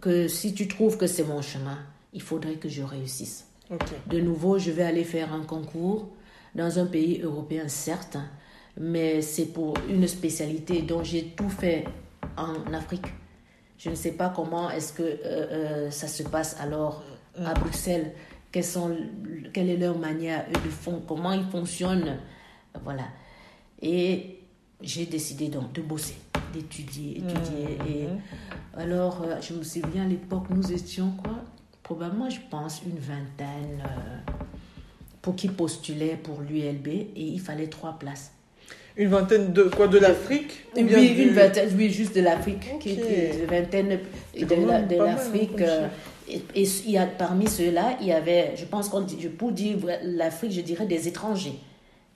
que, 0.00 0.26
si 0.26 0.54
tu 0.54 0.66
trouves 0.68 0.96
que 0.96 1.06
c'est 1.06 1.24
mon 1.24 1.42
chemin, 1.42 1.78
il 2.14 2.22
faudrait 2.22 2.54
que 2.54 2.68
je 2.70 2.82
réussisse. 2.82 3.46
De 4.08 4.20
nouveau, 4.20 4.58
je 4.58 4.70
vais 4.70 4.84
aller 4.84 5.04
faire 5.04 5.32
un 5.34 5.42
concours 5.42 6.08
dans 6.54 6.78
un 6.78 6.86
pays 6.86 7.20
européen, 7.22 7.68
certes, 7.68 8.16
mais 8.80 9.20
c'est 9.20 9.46
pour 9.46 9.74
une 9.90 10.06
spécialité 10.08 10.80
dont 10.82 11.02
j'ai 11.04 11.24
tout 11.36 11.50
fait 11.50 11.84
en 12.38 12.72
Afrique. 12.72 13.06
Je 13.78 13.90
ne 13.90 13.94
sais 13.94 14.12
pas 14.12 14.30
comment 14.30 14.70
est-ce 14.70 14.92
que 14.92 15.02
euh, 15.02 15.18
euh, 15.24 15.90
ça 15.90 16.08
se 16.08 16.22
passe 16.22 16.56
alors 16.60 17.02
à 17.44 17.54
Bruxelles. 17.54 18.12
Quelles 18.50 18.64
sont, 18.64 18.96
quelle 19.52 19.68
est 19.68 19.76
leur 19.76 19.98
manière 19.98 20.46
eux, 20.48 20.64
de 20.64 20.70
fond, 20.70 21.02
comment 21.06 21.32
ils 21.32 21.44
fonctionnent. 21.44 22.18
Voilà. 22.82 23.04
Et 23.82 24.40
j'ai 24.80 25.06
décidé 25.06 25.48
donc 25.48 25.72
de 25.72 25.82
bosser, 25.82 26.16
d'étudier, 26.52 27.18
étudier. 27.18 27.78
Et 27.88 28.08
alors, 28.76 29.22
euh, 29.22 29.40
je 29.40 29.54
me 29.54 29.62
souviens 29.62 30.04
à 30.04 30.08
l'époque, 30.08 30.44
nous 30.50 30.72
étions 30.72 31.12
quoi? 31.22 31.34
Probablement, 31.82 32.28
je 32.28 32.40
pense, 32.50 32.82
une 32.82 32.98
vingtaine 32.98 33.82
euh, 33.84 34.32
pour 35.22 35.36
qui 35.36 35.48
postulaient 35.48 36.16
pour 36.16 36.40
l'ULB 36.40 36.88
et 36.88 37.12
il 37.16 37.40
fallait 37.40 37.68
trois 37.68 37.98
places. 37.98 38.32
Une 38.96 39.08
vingtaine 39.08 39.52
de 39.52 39.64
quoi 39.64 39.88
De 39.88 39.98
l'Afrique 39.98 40.64
Oui, 40.74 40.84
du- 40.84 41.22
une 41.24 41.30
vingtaine, 41.34 41.68
oui, 41.76 41.90
juste 41.90 42.14
de 42.16 42.22
l'Afrique. 42.22 42.66
Ok. 42.74 42.80
qui 42.80 42.90
était- 42.92 43.38
Une 43.40 43.46
vingtaine 43.46 43.88
de, 44.34 44.66
la- 44.66 44.82
de 44.82 44.96
l'Afrique. 44.96 45.50
hein, 45.54 45.56
comme 45.58 45.66
euh, 45.68 45.86
et, 46.28 46.42
et 46.54 46.62
il 46.86 46.90
y 46.90 46.98
a, 46.98 47.06
parmi 47.06 47.46
ceux-là, 47.48 47.98
il 48.00 48.06
y 48.08 48.12
avait, 48.12 48.54
je 48.56 48.64
pense 48.64 48.88
qu'on 48.88 49.04
pour 49.38 49.52
dire 49.52 49.76
l'Afrique, 50.02 50.52
je 50.52 50.60
dirais 50.62 50.86
des 50.86 51.06
étrangers. 51.08 51.54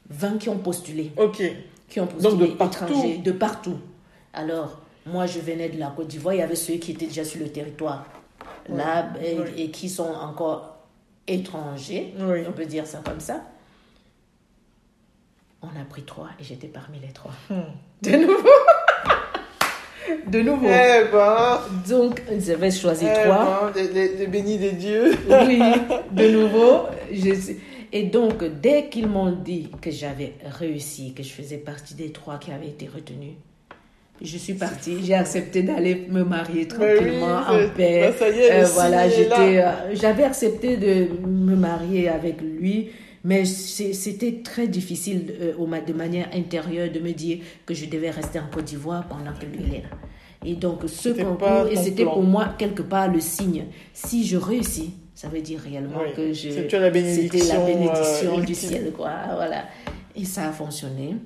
20 0.09 0.39
qui 0.39 0.49
ont 0.49 0.59
postulé. 0.59 1.13
Ok. 1.17 1.43
Qui 1.89 2.01
ont 2.01 2.07
postulé 2.07 2.31
Donc 2.31 2.41
de 2.41 2.47
partout. 2.57 2.85
étrangers, 2.87 3.19
de 3.19 3.33
partout. 3.33 3.77
Alors, 4.33 4.81
moi, 5.07 5.27
je 5.27 5.39
venais 5.39 5.69
de 5.69 5.79
la 5.79 5.93
Côte 5.95 6.09
d'Ivoire, 6.09 6.35
il 6.35 6.39
y 6.39 6.43
avait 6.43 6.55
ceux 6.57 6.75
qui 6.75 6.93
étaient 6.93 7.07
déjà 7.07 7.25
sur 7.25 7.41
le 7.41 7.49
territoire 7.49 8.07
là 8.69 9.11
et, 9.25 9.39
ouais. 9.39 9.45
et 9.57 9.71
qui 9.71 9.89
sont 9.89 10.05
encore 10.13 10.77
étrangers, 11.27 12.15
Oui. 12.19 12.41
on 12.49 12.53
peut 12.53 12.67
dire 12.67 12.87
ça 12.87 13.01
comme 13.05 13.21
ça. 13.21 13.43
On 15.63 15.67
a 15.81 15.85
pris 15.89 16.03
trois 16.03 16.29
et 16.41 16.45
j'étais 16.45 16.69
parmi 16.69 16.99
les 17.01 17.13
trois. 17.13 17.33
Hmm. 17.51 17.61
De 18.03 18.11
nouveau? 18.17 18.49
De 20.27 20.41
nouveau. 20.41 20.67
Eh 20.67 21.05
ben, 21.13 21.61
Donc, 21.89 22.23
j'avais 22.39 22.71
choisi 22.71 23.07
eh 23.09 23.23
trois. 23.25 23.71
ben, 23.75 23.83
les, 23.83 23.89
les- 24.09 24.17
les 24.17 24.27
bénis 24.27 24.59
des 24.59 24.73
dieux. 24.73 25.13
Oui, 25.29 25.61
de 26.13 26.29
nouveau. 26.31 26.87
Je 27.13 27.35
suis- 27.35 27.57
Et 27.93 28.05
donc, 28.05 28.43
dès 28.61 28.89
qu'ils 28.89 29.07
m'ont 29.07 29.31
dit 29.33 29.69
que 29.81 29.91
j'avais 29.91 30.35
réussi, 30.59 31.13
que 31.15 31.23
je 31.23 31.29
faisais 31.31 31.59
partie 31.59 31.95
des 31.95 32.11
trois 32.11 32.39
qui 32.39 32.51
avaient 32.51 32.69
été 32.69 32.89
retenus, 32.93 33.35
je 34.23 34.37
suis 34.39 34.55
partie. 34.55 34.99
J'ai 35.05 35.15
accepté 35.15 35.63
d'aller 35.63 36.07
me 36.09 36.25
marier 36.25 36.67
tranquillement, 36.67 37.41
oui, 37.51 37.65
en 37.67 37.69
paix. 37.77 38.09
bah, 38.09 38.13
ça 38.19 38.29
y 38.31 38.39
est, 38.41 38.59
le 38.61 38.65
Euh, 38.65 38.69
voilà, 38.73 39.09
j'étais, 39.09 39.59
euh, 39.63 39.95
j'avais 39.95 40.25
accepté 40.25 40.77
de 40.77 41.09
me 41.27 41.55
marier 41.57 42.09
avec 42.09 42.41
lui, 42.41 42.91
mais 43.25 43.45
c'était 43.45 44.41
très 44.43 44.69
difficile 44.69 45.35
euh, 45.41 45.81
de 45.87 45.93
manière 45.93 46.29
intérieure 46.35 46.91
de 46.91 47.01
me 47.01 47.13
dire 47.13 47.39
que 47.67 47.75
je 47.75 47.87
devais 47.87 48.11
rester 48.11 48.39
en 48.39 48.47
Côte 48.53 48.65
d'Ivoire 48.65 49.07
pendant 49.09 49.33
que 49.33 49.47
lui 49.47 49.75
est 49.77 49.83
là. 49.83 49.97
Et 50.45 50.55
donc, 50.55 50.81
ce 50.83 51.11
C'était 51.11 51.25
concours, 51.25 51.67
et 51.71 51.77
c'était 51.77 52.05
pour 52.05 52.23
moi 52.23 52.55
quelque 52.57 52.83
part 52.83 53.09
le 53.13 53.21
signe. 53.21 53.65
Si 53.93 54.27
je 54.27 54.39
réussis, 54.39 54.95
ça 55.15 55.29
veut 55.29 55.43
dire 55.43 55.61
réellement 55.61 55.99
Oui, 56.03 56.15
que 56.17 56.33
je. 56.33 56.49
as 56.75 56.79
la 56.79 56.89
bénédiction, 56.91 57.39
C'était 57.39 57.53
la 57.53 57.67
bénédiction 57.67 58.39
euh, 58.39 58.43
du 58.43 58.55
ciel, 58.55 58.93
quoi. 58.97 59.13
Voilà. 59.35 59.65
Et 60.17 60.25
ça 60.25 60.49
a 60.49 60.53
fonctionné. 60.53 61.17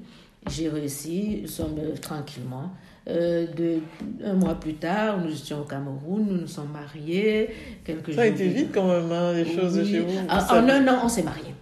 J'ai 0.50 0.68
réussi, 0.68 1.38
nous 1.42 1.48
sommes 1.48 1.78
euh, 1.78 1.96
tranquillement. 1.96 2.72
Euh, 3.06 3.46
de, 3.54 3.80
un 4.24 4.32
mois 4.32 4.54
plus 4.54 4.74
tard, 4.74 5.18
nous 5.22 5.30
étions 5.30 5.60
au 5.60 5.64
Cameroun, 5.64 6.24
nous 6.26 6.40
nous 6.40 6.46
sommes 6.46 6.70
mariés. 6.72 7.50
Quelques 7.84 8.14
Ça 8.14 8.22
a 8.22 8.26
été 8.26 8.48
vite 8.48 8.70
quand 8.72 8.88
même, 8.88 9.12
hein, 9.12 9.34
les 9.34 9.44
choses 9.44 9.76
Oui. 9.78 9.90
chez 9.90 10.00
vous. 10.00 10.18
Ah, 10.26 10.46
En 10.58 10.66
un 10.68 10.88
an, 10.88 11.00
on 11.04 11.08
s'est 11.08 11.22
mariés. 11.22 11.52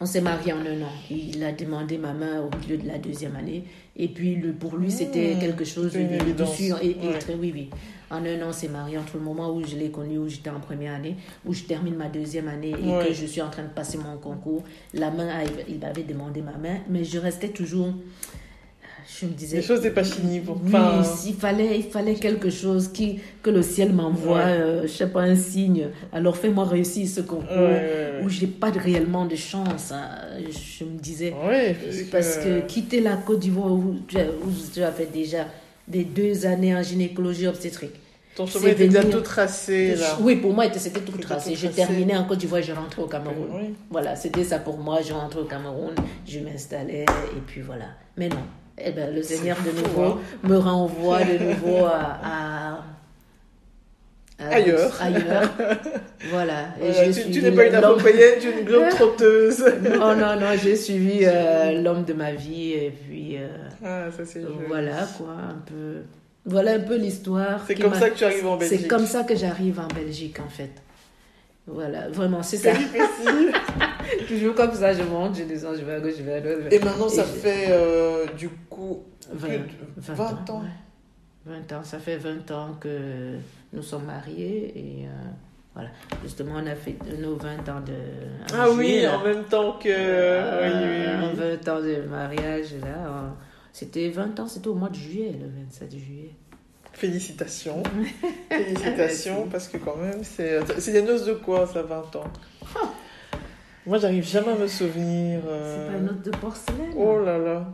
On 0.00 0.04
s'est 0.04 0.20
mariés 0.20 0.52
en 0.52 0.58
un 0.60 0.82
an. 0.82 0.92
Il 1.10 1.42
a 1.44 1.52
demandé 1.52 1.96
ma 1.96 2.12
main 2.12 2.42
au 2.42 2.50
milieu 2.58 2.76
de 2.76 2.86
la 2.86 2.98
deuxième 2.98 3.36
année. 3.36 3.64
Et 3.96 4.08
puis, 4.08 4.36
le, 4.36 4.52
pour 4.52 4.76
lui, 4.76 4.90
c'était 4.90 5.34
Mmh, 5.34 5.38
quelque 5.40 5.64
chose 5.64 5.92
de, 5.92 6.32
de 6.32 6.44
sûr. 6.44 6.78
Et, 6.82 6.90
et 6.90 7.08
Ouais. 7.08 7.18
très, 7.18 7.34
oui, 7.36 7.52
oui. 7.54 7.70
En 8.10 8.16
un 8.26 8.42
an, 8.42 8.48
on 8.48 8.52
s'est 8.52 8.68
mariés 8.68 8.98
entre 8.98 9.16
le 9.16 9.22
moment 9.22 9.50
où 9.54 9.64
je 9.64 9.76
l'ai 9.76 9.90
connu, 9.90 10.18
où 10.18 10.28
j'étais 10.28 10.50
en 10.50 10.60
première 10.60 10.94
année, 10.94 11.16
où 11.46 11.54
je 11.54 11.62
termine 11.62 11.94
ma 11.94 12.08
deuxième 12.08 12.48
année 12.48 12.70
et 12.78 12.86
Ouais. 12.86 13.06
que 13.08 13.14
je 13.14 13.24
suis 13.24 13.40
en 13.40 13.48
train 13.48 13.62
de 13.62 13.68
passer 13.68 13.96
mon 13.96 14.18
concours. 14.18 14.62
La 14.92 15.10
main, 15.10 15.28
il 15.68 15.78
m'avait 15.78 16.02
demandé 16.02 16.42
ma 16.42 16.58
main, 16.58 16.78
mais 16.90 17.02
je 17.04 17.18
restais 17.18 17.48
toujours. 17.48 17.94
Je 19.18 19.26
me 19.26 19.32
disais. 19.32 19.56
Les 19.56 19.62
choses 19.62 19.78
n'étaient 19.80 19.94
pas 19.94 20.04
finies 20.04 20.40
pour. 20.40 20.56
Oui, 20.56 20.68
Enfin, 20.72 21.02
il 21.26 21.34
fallait, 21.34 21.78
il 21.78 21.84
fallait 21.90 22.14
quelque 22.14 22.48
chose 22.48 22.88
qui, 22.88 23.18
que 23.42 23.50
le 23.50 23.60
ciel 23.62 23.92
m'envoie, 23.92 24.36
Ouais. 24.38 24.44
euh, 24.60 24.82
je 24.82 24.88
sais 24.88 25.08
pas, 25.08 25.22
un 25.22 25.34
signe. 25.36 25.88
Alors 26.12 26.36
fais-moi 26.36 26.64
réussir 26.64 27.08
ce 27.08 27.20
concours 27.22 27.50
Ouais, 27.50 28.20
où 28.22 28.28
j'ai 28.28 28.46
pas 28.46 28.70
réellement 28.70 29.26
de 29.26 29.34
chance. 29.36 29.90
hein. 29.92 30.08
Je 30.78 30.84
me 30.84 30.98
disais, 30.98 31.34
ouais, 31.48 31.76
parce 32.12 32.36
que 32.38 32.60
quitter 32.66 33.00
la 33.00 33.16
Côte 33.16 33.40
d'Ivoire 33.40 33.72
où, 33.72 33.96
où 33.96 34.50
tu 34.72 34.82
as 34.82 34.92
fait 34.92 35.10
déjà 35.12 35.46
des 35.88 36.04
deux 36.04 36.46
années 36.46 36.74
en 36.76 36.82
gynécologie 36.82 37.48
obstétrique. 37.48 37.94
ton 38.36 38.46
chemin 38.46 38.68
était 38.68 38.86
déjà 38.86 39.02
tout 39.04 39.20
tracé 39.22 39.96
là. 39.96 40.16
Oui, 40.20 40.36
pour 40.36 40.52
moi, 40.54 40.66
c'était 40.72 41.00
tout 41.00 41.18
tracé. 41.18 41.56
Je 41.56 41.66
terminais 41.66 42.16
en 42.16 42.24
Côte 42.24 42.38
d'Ivoire, 42.38 42.62
je 42.62 42.72
rentrais 42.72 43.02
au 43.02 43.06
Cameroun. 43.06 43.48
Oui. 43.52 43.74
Voilà, 43.90 44.14
c'était 44.14 44.44
ça 44.44 44.60
pour 44.60 44.78
moi. 44.78 45.00
Je 45.06 45.12
rentrais 45.12 45.40
au 45.40 45.46
Cameroun, 45.46 45.94
je 46.26 46.38
m'installais 46.38 47.02
et 47.36 47.40
puis 47.44 47.60
voilà. 47.60 47.86
Mais 48.16 48.28
non, 48.28 48.36
eh 48.78 48.90
ben, 48.92 49.14
le 49.14 49.22
Seigneur 49.22 49.56
de 49.58 49.70
fou, 49.70 49.82
nouveau 49.86 50.02
hein. 50.04 50.18
me 50.44 50.56
renvoie 50.56 51.22
de 51.24 51.38
nouveau 51.38 51.84
à, 51.86 52.18
à- 52.22 52.84
Ailleurs. 54.50 54.96
ailleurs. 55.02 55.50
Voilà. 56.30 56.68
Et 56.82 56.90
Voilà, 56.92 57.12
tu 57.12 57.30
tu 57.30 57.42
n'es 57.42 57.50
pas 57.52 57.66
une 57.66 57.72
l'homme- 57.74 57.84
afro-païenne, 57.84 58.34
tu 58.40 58.48
es 58.48 58.58
une 58.60 58.64
globe 58.64 58.88
trotteuse. 58.90 59.64
Non, 59.82 60.14
non, 60.16 60.36
non, 60.40 60.52
j'ai 60.62 60.76
suivi 60.76 61.20
euh, 61.24 61.80
l'homme 61.82 62.04
de 62.04 62.12
ma 62.14 62.32
vie 62.32 62.72
et 62.72 62.90
puis 62.90 63.36
euh, 63.36 63.48
Ah, 63.84 64.06
ça 64.16 64.24
c'est 64.24 64.42
voilà 64.68 65.06
quoi, 65.18 65.28
un 65.32 65.58
peu. 65.66 66.02
Voilà 66.46 66.72
un 66.72 66.80
peu 66.80 66.96
l'histoire. 66.96 67.62
C'est 67.66 67.74
comme 67.74 67.94
ça 67.94 68.08
que 68.10 68.16
tu 68.16 68.24
arrives 68.24 68.46
en 68.46 68.56
Belgique. 68.56 68.80
C'est 68.80 68.88
comme 68.88 69.06
ça 69.06 69.24
que 69.24 69.34
j'arrive 69.36 69.78
en 69.80 69.88
Belgique 69.94 70.38
en 70.40 70.48
fait. 70.48 70.70
Voilà, 71.66 72.08
vraiment, 72.08 72.42
c'est 72.42 72.56
ça. 72.56 72.70
Toujours 74.28 74.54
comme 74.54 74.72
ça, 74.74 74.92
je 74.92 75.02
monte, 75.02 75.36
je 75.36 75.44
descends, 75.44 75.74
je 75.74 75.84
vais 75.84 75.94
à 75.94 76.00
gauche, 76.00 76.14
je 76.18 76.22
vais 76.22 76.34
à 76.34 76.40
droite. 76.40 76.72
Et 76.72 76.78
maintenant, 76.78 77.08
ça 77.08 77.22
Et 77.22 77.26
je- 77.26 77.30
fait 77.30 77.66
euh, 77.70 78.26
du 78.38 78.48
coup 78.48 79.02
plus 79.30 79.38
20, 79.38 79.48
de 79.48 79.62
20 79.98 80.50
ans. 80.50 80.62
ouais. 80.62 80.68
20 81.46 81.72
ans, 81.78 81.82
ça 81.84 81.98
fait 81.98 82.16
20 82.16 82.50
ans 82.50 82.76
que 82.80 83.34
nous 83.72 83.82
sommes 83.82 84.04
mariés 84.04 84.72
et 84.76 85.06
euh, 85.06 85.10
voilà. 85.74 85.88
Justement, 86.22 86.52
on 86.56 86.66
a 86.66 86.74
fait 86.74 86.96
nos 87.18 87.36
20 87.36 87.68
ans 87.68 87.80
de. 87.80 87.94
Ah 88.54 88.66
oui, 88.70 89.06
en 89.06 89.22
même 89.24 89.44
temps 89.44 89.78
que. 89.82 89.88
Euh, 89.88 91.30
oui, 91.32 91.36
20 91.64 91.68
ans 91.68 91.80
de 91.80 92.02
mariage, 92.08 92.74
là. 92.82 93.34
C'était 93.72 94.08
20 94.10 94.38
ans, 94.40 94.46
c'était 94.48 94.68
au 94.68 94.74
mois 94.74 94.88
de 94.90 94.96
juillet, 94.96 95.32
le 95.40 95.46
27 95.64 95.92
juillet. 95.96 96.30
Félicitations. 96.92 97.82
Félicitations, 98.50 99.46
parce 99.50 99.68
que 99.68 99.78
quand 99.78 99.96
même, 99.96 100.22
c'est 100.24 100.92
des 100.92 101.02
noces 101.02 101.24
de 101.24 101.34
quoi, 101.34 101.66
ça, 101.66 101.82
20 101.82 102.16
ans? 102.16 102.24
Moi, 103.90 103.98
j'arrive 103.98 104.24
jamais 104.24 104.52
à 104.52 104.54
me 104.54 104.68
souvenir. 104.68 105.40
Euh, 105.48 105.88
c'est 105.88 105.92
pas 105.92 105.98
une 105.98 106.04
note 106.04 106.22
de 106.22 106.30
porcelaine 106.30 106.92
Oh 106.96 107.18
là 107.24 107.38
là. 107.38 107.66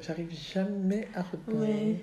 J'arrive 0.00 0.30
jamais 0.54 1.08
à 1.16 1.22
retenir. 1.22 1.68
Oui. 1.68 1.96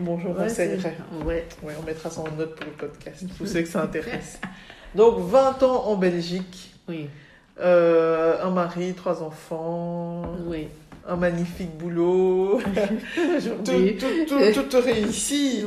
Bon, 0.00 0.18
je 0.18 0.28
renseignerai. 0.28 0.98
Ouais. 1.24 1.46
ouais. 1.62 1.72
on 1.80 1.82
mettra 1.82 2.10
ça 2.10 2.20
en 2.20 2.30
note 2.36 2.54
pour 2.56 2.66
le 2.66 2.72
podcast. 2.72 3.24
Je 3.40 3.46
sais 3.46 3.62
que 3.62 3.68
ça 3.70 3.84
intéresse. 3.84 4.38
Donc, 4.94 5.18
20 5.20 5.62
ans 5.62 5.86
en 5.86 5.96
Belgique. 5.96 6.74
Oui. 6.86 7.08
Euh, 7.58 8.44
un 8.44 8.50
mari, 8.50 8.92
trois 8.92 9.22
enfants. 9.22 10.36
Oui 10.46 10.68
un 11.08 11.14
magnifique 11.14 11.70
boulot, 11.78 12.60
tout, 13.64 13.72
tout, 13.72 14.62
tout, 14.68 14.80
réussi. 14.80 15.62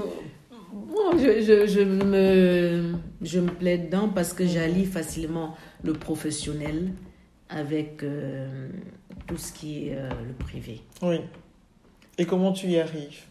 Je, 1.13 1.41
je, 1.41 1.65
je, 1.65 1.79
me, 1.79 2.95
je 3.21 3.39
me 3.39 3.49
plais 3.49 3.77
dedans 3.77 4.09
parce 4.13 4.33
que 4.33 4.45
j'allie 4.45 4.83
facilement 4.83 5.55
le 5.83 5.93
professionnel 5.93 6.91
avec 7.49 8.03
euh, 8.03 8.69
tout 9.27 9.37
ce 9.37 9.51
qui 9.53 9.87
est 9.87 9.95
euh, 9.95 10.09
le 10.27 10.33
privé. 10.33 10.81
Oui. 11.01 11.17
Et 12.17 12.25
comment 12.25 12.51
tu 12.51 12.67
y 12.67 12.79
arrives? 12.79 13.29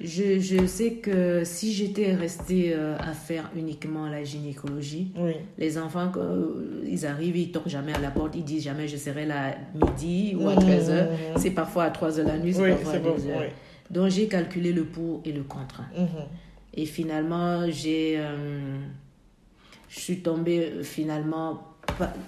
Je, 0.00 0.38
je, 0.38 0.64
sais 0.66 0.92
que 0.92 1.42
si 1.44 1.72
j'étais 1.72 2.14
restée 2.14 2.72
euh, 2.72 2.96
à 2.98 3.12
faire 3.14 3.50
uniquement 3.56 4.08
la 4.08 4.22
gynécologie, 4.22 5.12
les 5.58 5.76
enfants, 5.76 6.12
euh, 6.16 6.84
ils 6.86 7.04
arrivent, 7.04 7.36
ils 7.36 7.50
tombent 7.50 7.66
jamais 7.68 7.92
à 7.92 7.98
la 7.98 8.12
porte, 8.12 8.36
ils 8.36 8.44
disent 8.44 8.62
jamais 8.62 8.86
je 8.86 8.96
serai 8.96 9.26
là 9.26 9.56
midi 9.74 10.36
ou 10.38 10.48
à 10.48 10.54
13h. 10.54 11.04
Mmh. 11.04 11.38
C'est 11.38 11.50
parfois 11.50 11.84
à 11.84 11.90
3h 11.90 12.22
la 12.22 12.38
nuit, 12.38 12.54
c'est 12.54 12.68
parfois 12.68 12.92
à 12.92 12.98
2h. 12.98 13.48
Donc 13.90 14.10
j'ai 14.10 14.28
calculé 14.28 14.72
le 14.72 14.84
pour 14.84 15.20
et 15.24 15.32
le 15.32 15.42
contre. 15.42 15.80
Mmh. 15.80 16.04
Et 16.74 16.86
finalement, 16.86 17.68
j'ai, 17.68 18.14
euh, 18.18 18.78
je 19.88 20.00
suis 20.00 20.20
tombée 20.20 20.82
finalement 20.82 21.62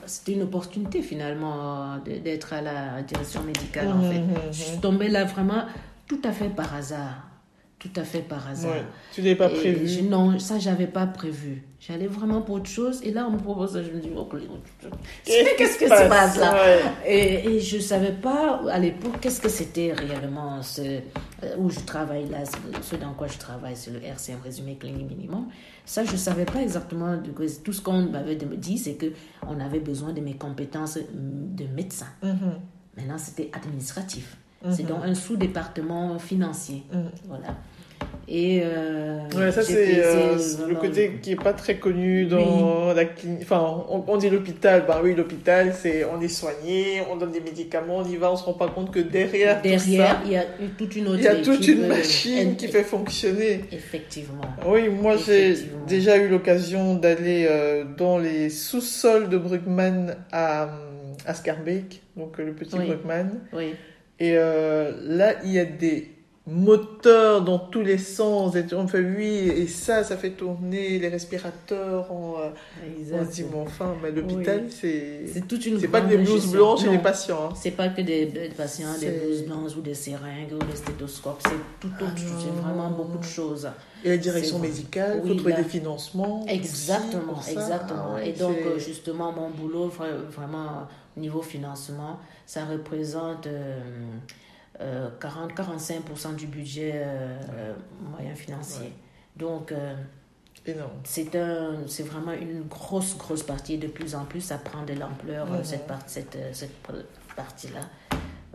c'était 0.07 0.33
une 0.33 0.43
opportunité 0.43 1.03
finalement 1.03 1.99
d'être 1.99 2.53
à 2.53 2.63
la 2.63 3.03
direction 3.03 3.43
médicale 3.43 3.89
en 3.89 3.97
mmh, 3.97 4.11
fait. 4.11 4.23
Je 4.53 4.63
suis 4.63 4.79
tombée 4.79 5.09
là 5.09 5.25
vraiment 5.25 5.65
tout 6.09 6.21
à 6.25 6.33
fait 6.33 6.49
par 6.49 6.75
hasard 6.75 7.30
tout 7.81 7.91
à 7.97 8.05
fait 8.05 8.21
par 8.21 8.47
hasard. 8.47 8.75
tu 9.11 9.23
n'avais 9.23 9.35
pas 9.35 9.49
prévu 9.49 10.03
Non, 10.03 10.39
ça, 10.39 10.59
j'avais 10.59 10.87
pas 10.87 11.07
prévu. 11.07 11.63
J'allais 11.81 12.09
vraiment 12.09 12.43
pour 12.43 12.57
autre 12.57 12.69
chose. 12.69 13.01
Et 13.03 13.11
là, 13.11 13.27
on 13.27 13.31
me 13.31 13.39
propose 13.39 13.73
ça. 13.73 13.83
Je 13.83 13.91
me 13.91 14.01
dis, 14.01 14.11
oh, 14.15 14.29
qu'est-ce 15.25 15.79
qui 15.79 15.87
se 15.87 16.09
passe 16.09 16.37
là 16.37 16.55
et, 17.07 17.57
et, 17.57 17.61
je 17.61 17.79
savais 17.79 18.13
pas 18.13 18.61
à 18.71 18.79
l'époque 18.79 19.19
qu'est-ce 19.23 19.41
que 19.41 19.49
c'était 19.49 19.95
réellement 19.95 20.61
ce, 20.63 20.83
euh, 20.83 21.57
où 21.57 21.71
je 21.71 21.81
travaille 21.81 22.29
là, 22.29 22.41
ce 22.83 22.97
dans 22.97 23.15
quoi 23.15 23.29
je 23.29 23.39
travaille, 23.39 23.77
c'est 23.77 23.93
le 23.93 24.05
RCM, 24.05 24.41
résumé 24.45 24.77
clinique 24.77 25.09
minimum. 25.09 25.49
Ça, 25.87 26.05
je 26.05 26.17
savais 26.17 26.45
pas 26.45 26.61
exactement. 26.61 27.17
Tout 27.65 27.73
ce 27.73 27.81
qu'on 27.81 28.03
m'avait 28.03 28.37
dit, 28.37 28.77
c'est 28.77 28.95
que 28.95 29.07
on 29.49 29.59
avait 29.59 29.81
besoin 29.81 30.13
de 30.13 30.21
mes 30.21 30.35
compétences 30.35 30.99
de 30.99 31.65
médecin. 31.75 32.09
Mhm. 32.23 32.61
Maintenant, 32.99 33.19
c'était 33.19 33.51
administratif. 33.55 34.37
C'est 34.69 34.83
mhm. 34.83 34.89
dans 34.89 35.03
un 35.03 35.15
sous-département 35.15 36.19
financier. 36.19 36.83
Mhm. 36.93 37.11
Voilà. 37.29 37.57
Et 38.33 38.61
euh, 38.63 39.19
ouais, 39.37 39.51
ça 39.51 39.61
c'est 39.61 40.05
euh, 40.05 40.37
le 40.69 40.77
côté 40.77 41.19
qui 41.21 41.33
est 41.33 41.43
pas 41.43 41.53
très 41.53 41.79
connu 41.79 42.27
dans 42.27 42.93
la 42.95 43.05
clinique. 43.05 43.41
Enfin, 43.43 43.85
on, 43.89 44.17
dit 44.19 44.31
l'hôpital. 44.31 44.85
Bah 44.87 45.01
oui, 45.03 45.17
l'hôpital, 45.17 45.75
c'est 45.77 46.05
on 46.05 46.21
est 46.21 46.29
soigné, 46.29 47.03
on 47.11 47.17
donne 47.17 47.33
des 47.33 47.41
médicaments, 47.41 47.97
on 47.99 48.05
y 48.05 48.15
va, 48.15 48.31
on 48.31 48.37
se 48.37 48.45
rend 48.45 48.53
pas 48.53 48.69
compte 48.69 48.93
que 48.93 49.01
derrière, 49.01 49.61
derrière, 49.63 50.23
il 50.25 50.31
y 50.31 50.37
a 50.37 50.45
toute 50.79 50.95
une 50.95 51.09
autre. 51.09 51.19
Il 51.19 51.25
y 51.25 51.27
a 51.27 51.43
toute 51.43 51.67
une 51.67 51.89
machine 51.89 52.55
qui 52.55 52.69
fait 52.69 52.85
fonctionner. 52.85 53.65
Effectivement. 53.73 54.45
Oui, 54.65 54.89
moi 54.89 55.17
j'ai 55.17 55.57
déjà 55.89 56.17
eu 56.17 56.29
l'occasion 56.29 56.95
d'aller 56.95 57.49
euh, 57.51 57.85
dans 57.97 58.19
les 58.19 58.49
sous-sols 58.49 59.29
de 59.29 59.39
Bruckmann 59.39 60.17
à, 60.31 60.69
à 61.27 61.35
Scarbeck, 61.35 62.01
donc 62.17 62.39
le 62.39 62.53
petit 62.53 62.77
oui. 62.77 62.87
Bruckmann. 62.87 63.41
Oui. 63.53 63.75
Et 64.21 64.35
là, 64.35 65.35
il 65.45 65.51
y 65.51 65.59
a 65.59 65.65
des 65.65 66.09
moteur 66.51 67.43
dans 67.43 67.59
tous 67.59 67.83
les 67.83 67.99
sens. 67.99 68.57
Et 68.57 68.65
on 68.75 68.87
fait 68.89 69.01
oui, 69.01 69.27
et 69.27 69.67
ça, 69.67 70.03
ça 70.03 70.17
fait 70.17 70.31
tourner 70.31 70.99
les 70.99 71.09
respirateurs. 71.09 72.11
En, 72.13 72.35
euh, 72.39 72.51
on 73.13 73.25
se 73.25 73.31
dit, 73.31 73.45
bon, 73.45 73.63
enfin, 73.63 73.95
mais 74.03 74.11
l'hôpital, 74.11 74.67
c'est. 74.69 75.27
C'est 75.33 75.47
toute 75.47 75.65
une. 75.67 75.79
C'est 75.79 75.89
pas 75.89 76.01
que 76.01 76.09
des 76.09 76.19
blouses 76.19 76.51
blanches 76.51 76.85
et 76.85 76.89
des 76.89 76.99
patients. 76.99 77.51
Hein. 77.51 77.55
C'est 77.55 77.71
pas 77.71 77.89
que 77.89 78.03
des, 78.03 78.27
patients, 78.57 78.99
des 78.99 79.11
blouses 79.11 79.43
blanches 79.43 79.77
ou 79.77 79.81
des 79.81 79.95
seringues 79.95 80.53
ou 80.53 80.65
des 80.65 80.77
stéthoscopes. 80.77 81.43
C'est 81.45 81.89
tout 81.89 81.95
autre 82.05 82.19
chose. 82.19 82.45
C'est 82.45 82.63
vraiment 82.63 82.91
beaucoup 82.91 83.19
de 83.19 83.25
choses. 83.25 83.69
Et 84.05 84.09
la 84.09 84.17
direction 84.17 84.59
médicale, 84.59 85.21
faut 85.23 85.35
trouver 85.35 85.55
des 85.55 85.65
financements. 85.65 86.45
Exactement, 86.49 87.41
exactement. 87.49 88.15
Ah 88.17 88.25
et 88.25 88.33
donc, 88.33 88.57
euh, 88.65 88.79
justement, 88.79 89.31
mon 89.33 89.51
boulot, 89.51 89.93
vraiment, 90.31 90.89
au 91.17 91.21
niveau 91.21 91.43
financement, 91.43 92.19
ça 92.47 92.65
représente. 92.65 93.47
Euh, 93.47 93.81
40-45% 95.21 96.37
du 96.37 96.47
budget 96.47 96.93
euh, 96.95 97.39
euh, 97.55 97.73
moyen 98.11 98.35
financier. 98.35 98.93
Donc, 99.37 99.73
euh, 99.73 99.95
c'est 101.05 101.35
un, 101.37 101.77
c'est 101.87 102.03
vraiment 102.03 102.33
une 102.33 102.63
grosse, 102.63 103.17
grosse 103.17 103.43
partie. 103.43 103.79
De 103.79 103.89
plus 103.89 104.15
en 104.15 104.25
plus, 104.25 104.41
ça 104.41 104.59
prend 104.59 104.85
de 104.85 104.95
l'ampleur, 104.95 105.49
cette, 105.65 105.91
cette, 106.07 106.39
cette 106.53 106.71
partie-là. 107.37 107.81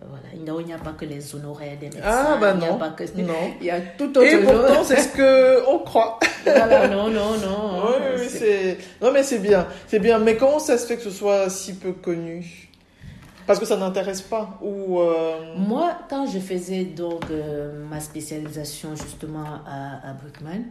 Voilà. 0.08 0.26
Il 0.34 0.66
n'y 0.66 0.74
a 0.74 0.78
pas 0.78 0.92
que 0.92 1.06
les 1.06 1.36
honoraires 1.36 1.78
des 1.80 1.88
médecins. 1.88 2.02
Ah, 2.04 2.38
bah 2.40 2.54
non. 2.54 2.74
Il 2.74 2.80
pas 2.80 2.90
que... 2.90 3.04
non. 3.22 3.34
Il 3.62 3.68
y 3.68 3.72
a 3.72 3.80
tout 3.80 4.10
autre 4.10 4.24
Et 4.24 4.44
pourtant, 4.44 4.84
c'est 4.84 4.98
ce 4.98 5.64
qu'on 5.66 5.80
croit. 5.86 6.20
voilà, 6.44 6.88
non, 6.90 7.10
non, 7.10 7.38
non. 7.38 7.84
Oui, 7.88 8.20
oui, 8.20 8.28
c'est... 8.30 8.78
Non, 9.02 9.12
mais 9.12 9.24
c'est 9.24 9.40
bien. 9.40 9.68
C'est 9.88 10.00
bien. 10.00 10.20
Mais 10.20 10.36
comment 10.36 10.60
ça 10.60 10.78
se 10.78 10.86
fait 10.86 10.98
que 10.98 11.04
ce 11.04 11.12
soit 11.12 11.50
si 11.50 11.76
peu 11.76 11.94
connu? 11.94 12.65
Parce 13.46 13.60
que 13.60 13.66
ça 13.66 13.78
n'intéresse 13.78 14.22
pas 14.22 14.60
ou 14.62 15.00
euh, 15.00 15.56
Moi, 15.58 15.98
quand 16.10 16.26
je 16.28 16.40
faisais 16.40 16.86
donc 16.86 17.26
euh, 17.30 17.86
ma 17.90 18.00
spécialisation 18.00 18.96
justement 18.96 19.46
à, 19.66 20.10
à 20.10 20.14
Bruckmann, 20.14 20.66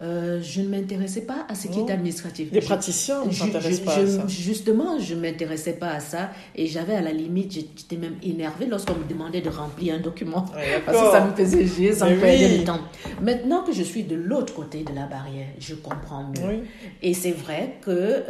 euh, 0.00 0.40
je 0.40 0.60
ne 0.60 0.68
m'intéressais 0.68 1.22
pas 1.22 1.44
à 1.48 1.56
ce 1.56 1.66
qui 1.66 1.80
est 1.80 1.90
administratif. 1.90 2.50
Les 2.52 2.60
praticiens 2.60 3.24
ne 3.24 3.32
s'intéressent 3.32 3.80
pas 3.80 3.96
à 3.96 4.06
ça. 4.06 4.26
Justement, 4.28 4.98
je 5.00 5.14
ne 5.14 5.20
m'intéressais 5.20 5.72
pas 5.72 5.90
à 5.90 5.98
ça 5.98 6.30
et 6.54 6.68
j'avais 6.68 6.94
à 6.94 7.00
la 7.00 7.10
limite, 7.10 7.52
j'étais 7.52 7.96
même 7.96 8.14
énervée 8.22 8.66
lorsqu'on 8.66 8.94
me 8.94 9.08
demandait 9.08 9.40
de 9.40 9.50
remplir 9.50 9.94
un 9.96 9.98
document. 9.98 10.44
parce 10.86 11.00
que 11.00 11.10
ça 11.10 11.24
me 11.24 11.32
faisait 11.34 11.66
chier, 11.66 11.92
ça 11.92 12.08
me 12.08 12.16
perdait 12.16 12.58
du 12.58 12.64
temps. 12.64 12.78
Maintenant 13.20 13.64
que 13.64 13.72
je 13.72 13.82
suis 13.82 14.04
de 14.04 14.14
l'autre 14.14 14.54
côté 14.54 14.84
de 14.84 14.94
la 14.94 15.06
barrière, 15.06 15.48
je 15.58 15.74
comprends 15.74 16.24
mieux. 16.24 16.62
Et 17.02 17.12
c'est 17.12 17.32
vrai 17.32 17.78
que 17.82 18.22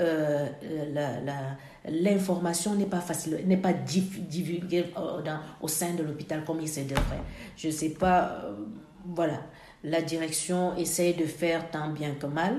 la, 0.94 1.20
la 1.20 1.34
l'information 1.88 2.74
n'est 2.74 2.86
pas 2.86 3.00
facile, 3.00 3.42
n'est 3.46 3.56
pas 3.56 3.72
divulguée 3.72 4.86
au 5.60 5.68
sein 5.68 5.94
de 5.94 6.02
l'hôpital 6.02 6.44
comme 6.44 6.60
il 6.60 6.68
se 6.68 6.80
devrait. 6.80 7.22
Je 7.56 7.68
ne 7.68 7.72
sais 7.72 7.90
pas, 7.90 8.42
euh, 8.44 8.52
voilà, 9.06 9.40
la 9.84 10.02
direction 10.02 10.76
essaye 10.76 11.14
de 11.14 11.24
faire 11.24 11.70
tant 11.70 11.90
bien 11.90 12.14
que 12.14 12.26
mal. 12.26 12.56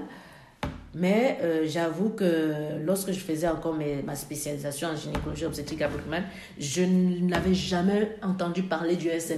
Mais 0.96 1.38
euh, 1.44 1.66
j'avoue 1.68 2.10
que 2.10 2.80
lorsque 2.84 3.12
je 3.12 3.20
faisais 3.20 3.48
encore 3.48 3.78
ma 4.04 4.16
spécialisation 4.16 4.88
en 4.90 4.96
gynécologie 4.96 5.46
obstétrique 5.46 5.84
à 5.84 5.88
Bruckmann, 5.88 6.24
je 6.58 6.82
n'avais 6.82 7.54
jamais 7.54 8.18
entendu 8.24 8.64
parler 8.64 8.96
du 8.96 9.08
SM. 9.08 9.38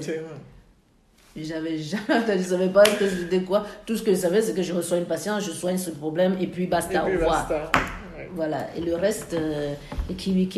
J'avais 1.36 1.78
jamais 1.78 2.04
entendu, 2.10 2.38
je 2.38 2.38
ne 2.38 2.44
savais 2.44 2.70
pas 2.70 2.84
c'était 2.86 3.42
quoi. 3.42 3.66
Tout 3.86 3.98
ce 3.98 4.04
que 4.04 4.12
je 4.12 4.18
savais, 4.18 4.42
c'est 4.42 4.54
que 4.54 4.64
je 4.64 4.74
reçois 4.74 4.98
une 4.98 5.06
patiente, 5.06 5.42
je 5.42 5.52
soigne 5.52 5.78
ce 5.78 5.92
problème 5.92 6.38
et 6.40 6.48
puis 6.48 6.68
basta, 6.68 7.04
au 7.04 7.08
revoir. 7.08 7.50
Voilà. 8.34 8.76
Et 8.76 8.82
le 8.82 8.96
reste, 8.96 9.34
euh, 9.34 9.74
qui, 10.18 10.50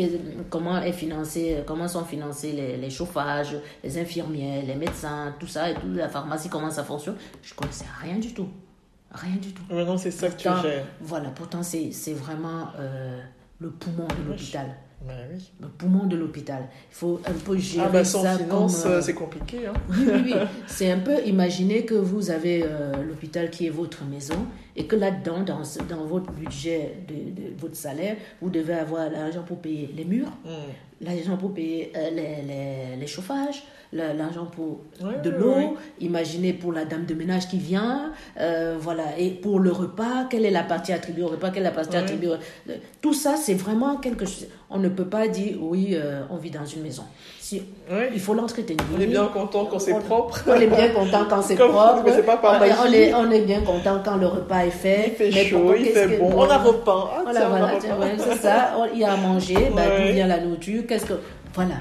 comment, 0.49 0.81
est 0.81 0.91
financé, 0.91 1.63
comment 1.65 1.87
sont 1.87 2.05
financés 2.05 2.51
les, 2.51 2.77
les, 2.77 2.89
chauffages, 2.89 3.57
les 3.83 3.97
infirmières, 3.97 4.63
les 4.65 4.75
médecins, 4.75 5.35
tout 5.39 5.47
ça, 5.47 5.69
et 5.69 5.73
toute 5.75 5.95
la 5.95 6.09
pharmacie, 6.09 6.49
comment 6.49 6.71
ça 6.71 6.83
fonctionne, 6.83 7.15
je 7.41 7.53
ne 7.53 7.57
connaissais 7.57 7.85
rien 8.01 8.17
du 8.17 8.33
tout. 8.33 8.49
Rien 9.11 9.35
du 9.35 9.53
tout. 9.53 9.61
Maintenant, 9.69 9.97
c'est 9.97 10.11
ça 10.11 10.29
que 10.29 10.37
tu 10.37 10.43
gères. 10.43 10.85
Voilà, 11.01 11.29
pourtant, 11.29 11.61
c'est 11.61 12.13
vraiment 12.13 12.69
euh, 12.79 13.21
le 13.59 13.69
poumon 13.69 14.07
de 14.07 14.29
l'hôpital. 14.29 14.75
Ben 15.07 15.27
oui. 15.33 15.51
Le 15.61 15.67
poumon 15.67 16.05
de 16.05 16.15
l'hôpital. 16.15 16.69
Il 16.91 16.95
faut 16.95 17.19
un 17.25 17.33
peu 17.33 17.57
gérer 17.57 17.85
ah 17.87 17.91
bah 17.91 18.05
sans 18.05 18.23
ça 18.23 18.37
finance, 18.37 18.83
euh, 18.85 19.01
c'est 19.01 19.13
compliqué. 19.13 19.67
Hein. 19.67 19.73
Oui, 19.89 20.05
oui, 20.07 20.21
oui. 20.25 20.33
c'est 20.67 20.91
un 20.91 20.99
peu 20.99 21.25
imaginer 21.25 21.85
que 21.85 21.95
vous 21.95 22.31
avez 22.31 22.65
l'hôpital 23.05 23.49
qui 23.49 23.67
est 23.67 23.69
votre 23.69 24.05
maison 24.05 24.47
et 24.75 24.85
que 24.85 24.95
là-dedans, 24.95 25.43
dans, 25.43 25.61
dans 25.87 26.05
votre 26.05 26.31
budget 26.31 26.95
de, 27.07 27.41
de, 27.41 27.53
votre 27.57 27.75
salaire, 27.75 28.17
vous 28.41 28.49
devez 28.49 28.73
avoir 28.73 29.09
l'argent 29.09 29.43
pour 29.43 29.59
payer 29.59 29.93
les 29.95 30.05
murs, 30.05 30.31
mm. 30.45 31.05
l'argent 31.05 31.37
pour 31.37 31.53
payer 31.53 31.91
euh, 31.95 32.09
les, 32.09 32.41
les, 32.41 32.95
les, 32.99 33.07
chauffages, 33.07 33.63
l'argent 33.93 34.45
pour 34.45 34.81
Ouais, 35.01 35.19
de 35.23 35.29
ouais, 35.29 35.37
l'eau, 35.37 35.55
ouais. 35.55 35.69
imaginez 35.99 36.53
pour 36.53 36.71
la 36.73 36.85
dame 36.85 37.05
de 37.05 37.13
ménage 37.13 37.47
qui 37.47 37.57
vient, 37.57 38.11
euh, 38.39 38.75
voilà, 38.79 39.03
et 39.17 39.29
pour 39.29 39.59
le 39.59 39.71
repas, 39.71 40.25
quelle 40.29 40.45
est 40.45 40.51
la 40.51 40.63
partie 40.63 40.91
attribuée 40.93 41.23
au 41.23 41.27
repas, 41.27 41.49
quelle 41.51 41.63
est 41.63 41.65
la 41.65 41.71
partie 41.71 41.91
Ouais. 41.95 42.03
attribuée 42.03 42.29
au- 42.29 42.71
Tout 43.01 43.13
ça, 43.13 43.35
c'est 43.37 43.53
vraiment 43.53 43.97
quelque 43.97 44.25
chose. 44.25 44.47
On 44.69 44.79
ne 44.79 44.89
peut 44.89 45.05
pas 45.05 45.27
dire, 45.27 45.57
oui, 45.61 45.89
euh, 45.93 46.21
on 46.31 46.37
vit 46.37 46.49
dans 46.49 46.65
une 46.65 46.81
maison. 46.81 47.03
Si, 47.39 47.61
Ouais. 47.91 48.09
il 48.13 48.19
faut 48.19 48.33
l'entretenir. 48.33 48.79
On 48.97 48.99
est 48.99 49.05
bien 49.05 49.25
content 49.27 49.65
quand 49.65 49.77
c'est 49.79 49.93
propre. 49.99 50.41
On 50.47 50.53
est 50.55 50.67
bien 50.67 50.89
content 50.89 51.25
quand 51.29 51.41
c'est 51.41 51.55
propre. 51.57 52.03
pas 52.41 52.59
on, 52.59 52.63
est, 52.63 52.71
on 52.73 52.83
magie. 52.83 52.95
est- 52.95 53.13
on 53.13 53.29
est 53.31 53.41
bien 53.41 53.61
content 53.61 54.01
quand 54.03 54.15
le 54.17 54.27
repas 54.27 54.65
est 54.65 54.71
fait. 54.71 55.03
Il 55.09 55.13
fait 55.13 55.29
Mais 55.31 55.45
chaud, 55.45 55.57
pourquoi- 55.59 55.77
il 55.77 55.85
fait 55.87 56.07
que- 56.15 56.19
bon. 56.19 56.31
On 56.35 56.49
a 56.49 56.57
repas. 56.57 57.11
Ah, 57.17 57.21
Voilà, 57.23 57.49
voilà, 57.49 57.65
ouais, 57.67 58.15
c'est 58.17 58.37
ça. 58.37 58.71
Il 58.93 58.99
y 58.99 59.03
a 59.03 59.13
à 59.13 59.17
manger, 59.17 59.55
bah, 59.75 59.81
Ouais. 59.87 60.07
d'où 60.07 60.13
vient 60.13 60.27
la 60.27 60.39
nourriture? 60.39 60.83
Qu'est-ce 60.87 61.05
que. 61.05 61.13
Voilà. 61.53 61.75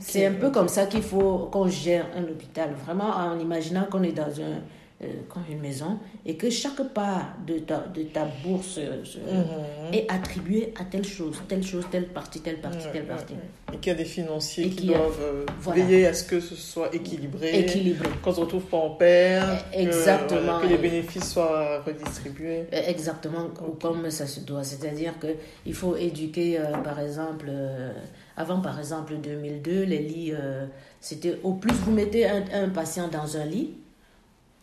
C'est 0.00 0.26
un 0.26 0.34
peu 0.34 0.50
comme 0.50 0.68
ça 0.68 0.86
qu'il 0.86 1.02
faut 1.02 1.48
qu'on 1.52 1.68
gère 1.68 2.06
un 2.16 2.22
hôpital, 2.24 2.70
vraiment 2.84 3.10
en 3.10 3.38
imaginant 3.38 3.84
qu'on 3.90 4.02
est 4.02 4.12
dans 4.12 4.24
un, 4.40 4.60
euh, 5.02 5.06
comme 5.28 5.42
une 5.50 5.60
maison 5.60 5.98
et 6.24 6.36
que 6.36 6.48
chaque 6.48 6.82
part 6.94 7.34
de 7.46 7.58
ta, 7.58 7.80
de 7.94 8.02
ta 8.04 8.26
bourse 8.42 8.78
euh, 8.78 9.02
Mhm. 9.26 9.92
est 9.94 10.10
attribuée 10.10 10.72
à 10.80 10.84
telle 10.84 11.04
chose, 11.04 11.36
telle 11.46 11.62
chose, 11.62 11.84
telle 11.90 12.08
partie, 12.08 12.40
telle 12.40 12.60
partie, 12.62 12.86
telle 12.92 13.04
partie. 13.06 13.34
Et 13.74 13.76
qu'il 13.76 13.92
y 13.92 13.94
a 13.94 13.98
des 13.98 14.06
financiers 14.06 14.66
Et 14.66 14.70
qui 14.70 14.86
doivent 14.86 15.20
euh, 15.20 15.44
Voilà. 15.60 15.82
veiller 15.84 16.06
à 16.06 16.14
ce 16.14 16.24
que 16.24 16.40
ce 16.40 16.54
soit 16.56 16.94
équilibré. 16.94 17.58
Équilibré. 17.60 18.08
Qu'on 18.22 18.32
se 18.32 18.40
retrouve 18.40 18.64
pas 18.64 18.78
en 18.78 18.90
perte. 18.90 19.70
que, 19.70 19.78
Exactement. 19.78 20.40
voilà, 20.42 20.60
que 20.62 20.66
les 20.68 20.78
bénéfices 20.78 21.30
soient 21.30 21.82
redistribués. 21.82 22.64
Euh, 22.72 22.80
Exactement 22.88 23.48
ou 23.68 23.72
comme 23.72 24.10
ça 24.10 24.26
se 24.26 24.40
doit. 24.40 24.64
C'est-à-dire 24.64 25.12
qu'il 25.20 25.74
faut 25.74 25.94
éduquer, 25.94 26.58
par 26.82 26.98
exemple, 27.00 27.50
avant 28.36 28.60
par 28.60 28.78
exemple 28.78 29.14
2002, 29.22 29.82
les 29.84 29.98
lits, 29.98 30.32
euh, 30.32 30.66
c'était 31.00 31.38
au 31.42 31.52
plus 31.54 31.72
vous 31.74 31.92
mettez 31.92 32.26
un, 32.26 32.44
un 32.54 32.68
patient 32.68 33.08
dans 33.08 33.36
un 33.36 33.44
lit, 33.44 33.70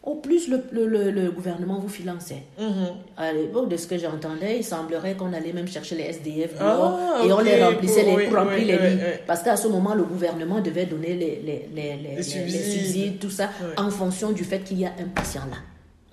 au 0.03 0.15
plus 0.15 0.49
le, 0.49 0.61
le, 0.73 0.85
le- 0.85 1.11
le 1.11 1.31
gouvernement 1.31 1.79
vous 1.79 1.87
finançait. 1.87 2.43
Mhm. 2.59 2.87
À 3.15 3.31
l'époque, 3.31 3.69
de 3.69 3.77
ce 3.77 3.87
que 3.87 3.97
j'entendais, 3.97 4.57
il 4.57 4.63
semblerait 4.63 5.15
qu'on 5.15 5.31
allait 5.31 5.53
même 5.53 5.67
chercher 5.67 5.95
les 5.95 6.03
SDF 6.03 6.55
Ah, 6.59 7.21
et 7.25 7.31
on 7.31 7.39
les 7.39 7.63
remplissait, 7.63 8.03
les, 8.03 8.13
oui, 8.13 8.25
pour 8.27 8.35
remplir 8.37 8.57
oui, 8.59 8.65
les 8.65 8.73
lits. 8.77 8.95
oui. 9.01 9.11
Parce 9.25 9.41
qu'à 9.43 9.55
ce 9.55 9.67
moment, 9.69 9.93
le 9.95 10.03
gouvernement 10.03 10.59
devait 10.59 10.85
donner 10.87 11.13
les, 11.13 11.41
les, 11.73 11.95
les, 12.15 12.21
subsides. 12.21 13.17
tout 13.19 13.29
ça, 13.29 13.49
en 13.77 13.89
fonction 13.89 14.33
du 14.33 14.43
fait 14.43 14.59
qu'il 14.59 14.79
y 14.79 14.85
a 14.85 14.89
un 14.99 15.07
patient 15.15 15.45
là. 15.49 15.57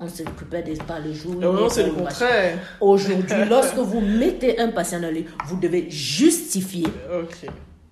On 0.01 0.05
ne 0.05 0.09
s'occupait 0.11 0.62
des- 0.62 0.76
pas 0.76 0.98
le 0.98 1.12
jour. 1.12 1.34
Ah 1.40 1.44
non, 1.44 1.64
ni 1.64 1.70
c'est 1.70 1.84
le 1.84 1.92
contraire. 1.92 2.59
Aujourd'hui, 2.80 3.34
lorsque 3.51 3.76
vous 3.76 4.01
mettez 4.01 4.59
un 4.59 4.68
patient 4.68 4.98
dans 5.01 5.09
le 5.09 5.14
lit, 5.14 5.26
vous 5.46 5.57
devez 5.61 5.90
justifier 5.90 6.86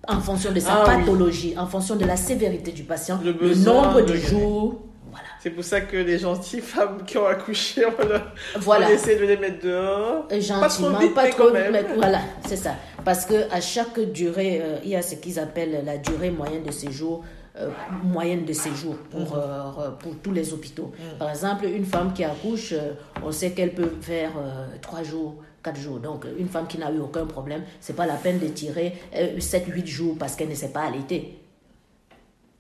en 0.09 0.21
fonction 0.21 0.51
de 0.53 0.59
sa 0.61 0.73
Ah 0.73 0.85
oui. 0.89 1.01
pathologie, 1.05 1.55
en 1.59 1.67
fonction 1.67 1.97
de 1.97 2.07
la 2.07 2.17
sévérité 2.17 2.73
du 2.73 2.85
patient, 2.85 3.21
Le 3.23 3.33
le, 3.33 3.55
nombre 3.57 4.01
de 4.01 4.15
jours. 4.17 4.81
Voilà. 5.11 5.27
C'est 5.43 5.51
pour 5.51 5.65
ça 5.65 5.83
que 5.83 5.97
les 5.99 6.19
gentilles 6.19 6.61
femmes 6.63 7.03
qui 7.07 7.19
ont 7.19 7.27
accouché, 7.27 7.85
on, 7.85 8.15
a- 8.15 8.59
Voilà. 8.59 8.87
on 8.89 8.91
essaie 8.93 9.17
de 9.17 9.25
les 9.27 9.37
mettre 9.37 9.63
dehors. 9.67 10.27
Gentiment, 10.31 10.99
vite, 10.99 11.15
pas 11.15 11.25
mais 11.25 11.31
trop 11.31 11.45
quand 11.49 11.55
vite, 11.55 11.55
même. 11.55 11.73
mais 11.73 11.95
voilà, 11.95 12.21
c'est 12.47 12.57
ça. 12.57 12.75
Parce 13.05 13.27
que 13.27 13.51
à 13.53 13.61
chaque 13.61 14.01
durée, 14.13 14.61
euh, 14.63 14.77
il 14.83 14.91
y 14.91 14.97
a 14.97 15.03
ce 15.03 15.15
qu'ils 15.17 15.39
appellent 15.39 15.83
la 15.85 15.99
durée 15.99 16.31
moyenne 16.31 16.63
de 16.63 16.71
séjour, 16.73 17.23
euh, 17.59 17.71
moyenne 18.05 18.45
de 18.45 18.53
séjour 18.53 18.97
pour, 19.11 19.21
Mhm. 19.21 19.29
euh, 19.37 19.91
pour 19.99 20.17
tous 20.23 20.33
les 20.33 20.53
hôpitaux. 20.53 20.93
Par 21.19 21.31
exemple, 21.31 21.65
une 21.67 21.85
femme 21.85 22.13
qui 22.13 22.23
accouche, 22.25 22.73
euh, 22.73 22.93
on 23.25 23.33
sait 23.33 23.51
qu'elle 23.53 23.75
peut 23.75 23.93
faire 24.01 24.33
trois 24.81 25.03
jours, 25.03 25.35
quatre 25.63 25.79
jours. 25.81 25.99
Donc, 25.99 26.25
une 26.39 26.49
femme 26.49 26.67
qui 26.69 26.79
n'a 26.79 26.91
eu 26.93 26.99
aucun 27.01 27.27
problème, 27.27 27.63
c'est 27.81 27.97
pas 27.97 28.07
la 28.07 28.15
peine 28.15 28.39
de 28.39 28.47
tirer 28.49 28.95
euh, 29.17 29.41
sept, 29.41 29.67
huit 29.67 29.87
jours 29.87 30.17
parce 30.19 30.37
qu'elle 30.37 30.49
ne 30.51 30.55
sait 30.55 30.69
pas 30.73 30.83
allaiter. 30.83 31.39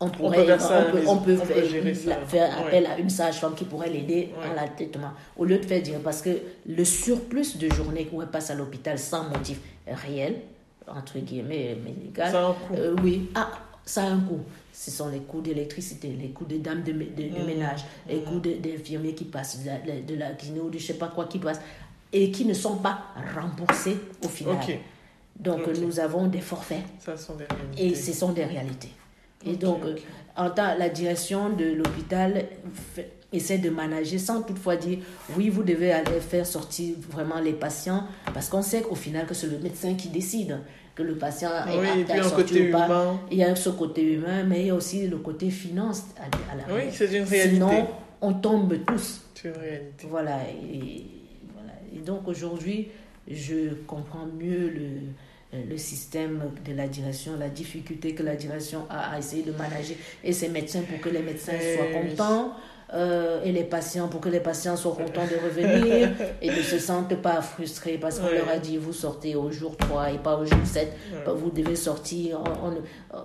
On 0.01 0.09
pourrait, 0.11 0.59
ça 0.61 0.79
à 0.79 0.83
on 0.87 0.91
peut, 0.93 0.99
maison. 0.99 1.11
on 1.13 1.17
peut 1.19 1.39
On 1.43 1.47
peut 1.47 1.55
faire, 1.55 1.65
gérer 1.69 1.93
ça. 1.95 2.15
faire 2.27 2.49
Ouais. 2.61 2.67
appel 2.67 2.87
à 2.87 2.99
une 2.99 3.11
sage-femme 3.11 3.55
qui 3.57 3.65
pourrait 3.65 3.91
l'aider 3.91 4.31
Ouais. 4.41 4.49
en 4.51 4.55
l'allaitement. 4.55 5.11
Au 5.37 5.45
lieu 5.45 5.59
de 5.59 5.65
faire 5.67 5.83
dire, 5.83 5.99
parce 6.05 6.23
que 6.23 6.31
le 6.69 6.85
surplus 6.85 7.59
de 7.59 7.69
journées 7.73 8.09
où 8.13 8.23
elle 8.23 8.29
passe 8.29 8.51
à 8.51 8.55
l'hôpital 8.55 8.97
sans 8.97 9.25
motif 9.29 9.59
réel, 9.89 10.37
entre 10.87 11.19
guillemets, 11.19 11.77
médical, 11.85 12.31
Ça 12.31 12.41
a 12.47 12.51
un 12.51 12.53
coût. 12.53 12.75
euh, 12.77 12.95
oui, 13.03 13.29
ah, 13.35 13.51
ça 13.85 14.03
a 14.05 14.07
un 14.07 14.21
coût. 14.21 14.41
Ce 14.81 14.93
sont 14.93 15.09
les 15.09 15.19
coûts 15.19 15.41
d'électricité, 15.41 16.17
les 16.21 16.29
coûts 16.29 16.45
des 16.45 16.61
dames 16.61 16.85
de, 16.85 16.93
de- 16.93 16.99
de 16.99 17.41
Mhm. 17.41 17.47
ménage, 17.47 17.85
les 18.09 18.23
coûts 18.23 18.39
de- 18.39 18.53
des 18.55 18.77
infirmiers 18.77 19.13
qui 19.13 19.25
passent, 19.25 19.59
de 19.65 19.67
la, 19.67 20.01
de 20.01 20.15
la 20.15 20.33
de 20.35 20.79
je 20.79 20.87
sais 20.87 20.95
pas 20.95 21.09
quoi 21.09 21.25
qui 21.27 21.41
passent, 21.41 21.61
et 22.13 22.31
qui 22.31 22.45
ne 22.45 22.55
sont 22.55 22.77
pas 22.77 23.07
remboursés 23.35 23.97
au 24.25 24.29
final. 24.29 24.57
Donc 25.37 25.67
nous 25.67 25.99
avons 25.99 26.29
des 26.29 26.41
forfaits 26.41 26.83
Ça 27.01 27.17
sont 27.17 27.35
des 27.35 27.45
réalités. 27.45 27.87
et 27.89 27.95
ce 27.97 28.13
sont 28.13 28.31
des 28.31 28.45
réalités. 28.45 28.91
Et 29.45 29.57
donc, 29.57 29.83
euh, 29.85 29.97
en 30.37 30.51
tant 30.51 30.77
la 30.77 30.89
direction 30.89 31.51
de 31.51 31.65
l'hôpital 31.75 32.45
essaie 33.33 33.59
de 33.59 33.71
manager 33.71 34.19
sans 34.21 34.43
toutefois 34.43 34.77
dire 34.77 34.99
oui, 35.37 35.49
vous 35.49 35.63
devez 35.65 35.91
aller 35.93 36.21
faire 36.21 36.47
sortir 36.47 36.95
vraiment 37.11 37.41
les 37.41 37.53
patients 37.53 38.05
parce 38.33 38.49
qu'on 38.49 38.63
sait 38.63 38.83
qu'au 38.83 38.95
final 38.95 39.27
que 39.27 39.35
c'est 39.35 39.49
le 39.49 39.59
médecin 39.59 39.95
qui 39.95 40.09
décide 40.09 40.59
que 40.99 41.03
le 41.05 41.15
patient 41.17 41.51
est 41.67 41.79
Oui, 41.79 42.03
apte 42.03 42.11
à 42.11 42.23
sortir 42.25 42.37
côté 42.37 42.69
ou 42.69 42.73
pas. 42.73 42.87
humain. 42.87 43.21
Il 43.31 43.39
y 43.39 43.45
a 43.45 43.55
ce 43.55 43.71
côté 43.71 44.03
humain, 44.03 44.43
mais 44.43 44.61
il 44.63 44.67
y 44.67 44.71
a 44.71 44.75
aussi 44.75 45.07
le 45.07 45.19
côté 45.19 45.49
finance 45.51 46.03
à, 46.19 46.25
à 46.53 46.57
la 46.57 46.75
Oui, 46.75 46.83
c'est 46.93 47.07
une 47.07 47.23
réalité. 47.25 47.55
Sinon, 47.55 47.89
on 48.21 48.33
tombe 48.35 48.75
tous. 48.85 49.23
C'est 49.35 49.49
une 49.49 49.55
réalité. 49.57 50.07
Voilà. 50.11 50.39
Et, 50.51 51.05
voilà. 51.55 51.73
et 51.95 52.01
donc 52.01 52.27
aujourd'hui, 52.27 52.89
je 53.31 53.75
comprends 53.87 54.27
mieux 54.27 54.69
le, 54.71 55.61
le 55.71 55.77
système 55.79 56.51
de 56.69 56.75
la 56.75 56.89
direction, 56.89 57.33
la 57.39 57.49
difficulté 57.49 58.15
que 58.15 58.25
la 58.25 58.35
direction 58.35 58.81
a 58.91 59.13
à 59.15 59.19
essayer 59.19 59.45
de 59.45 59.53
manager 59.53 59.97
et 60.25 60.33
ses 60.33 60.49
médecins 60.49 60.83
pour 60.83 61.01
que 61.01 61.11
les 61.11 61.23
médecins 61.23 61.53
soient 61.53 61.87
oui. 62.03 62.11
Euh, 62.95 63.43
et 63.45 63.53
les 63.53 63.65
patients 63.65 64.09
pour 64.09 64.21
que 64.21 64.31
les 64.31 64.41
patients 64.41 64.77
soient 64.77 64.93
contents 64.97 65.27
de 65.27 65.37
revenir 65.45 66.09
et 66.43 66.49
ne 66.51 66.63
se 66.63 66.79
sentent 66.79 67.21
pas 67.21 67.43
frustrés 67.43 67.99
parce 67.99 68.19
qu'on 68.19 68.29
Ouais. 68.29 68.39
leur 68.39 68.49
a 68.49 68.57
dit 68.59 68.79
vous 68.79 68.95
sortez 68.95 69.35
au 69.37 69.51
jour 69.51 69.77
3 69.77 70.13
et 70.13 70.19
pas 70.19 70.37
au 70.37 70.47
jour 70.47 70.59
7 70.65 70.89
Ouais. 71.13 71.33
vous 71.35 71.51
devez 71.51 71.77
sortir 71.77 72.39
euh, 73.15 73.19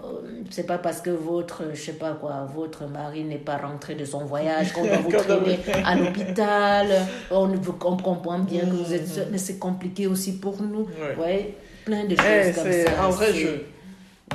c'est 0.49 0.65
pas 0.65 0.77
parce 0.77 0.99
que 1.01 1.09
votre 1.11 1.63
je 1.73 1.79
sais 1.81 1.93
pas 1.93 2.11
quoi 2.13 2.45
votre 2.53 2.85
mari 2.87 3.23
n'est 3.23 3.37
pas 3.37 3.57
rentré 3.57 3.95
de 3.95 4.03
son 4.05 4.25
voyage 4.25 4.73
qu'on 4.73 4.83
doit 4.85 4.97
vous 5.05 5.11
traîner 5.11 5.59
vous- 5.65 5.71
à 5.85 5.95
l'hôpital 5.95 6.87
on 7.31 7.47
veut 7.47 7.71
qu'on 7.73 7.95
comprend 7.97 8.39
bien 8.39 8.61
que 8.61 8.75
vous 8.75 8.93
êtes 8.93 9.01
Mhm. 9.03 9.07
seul, 9.07 9.27
mais 9.31 9.37
c'est 9.37 9.57
compliqué 9.59 10.07
aussi 10.07 10.33
pour 10.39 10.61
nous 10.61 10.87
Ouais. 11.01 11.15
ouais 11.23 11.55
plein 11.85 12.03
de 12.05 12.15
choses 12.15 12.25
Eh, 12.25 12.51
comme 12.53 12.63
c'est 12.71 12.83
ça 12.85 13.03
un 13.03 13.09
vrai 13.09 13.33
jeu. 13.33 13.65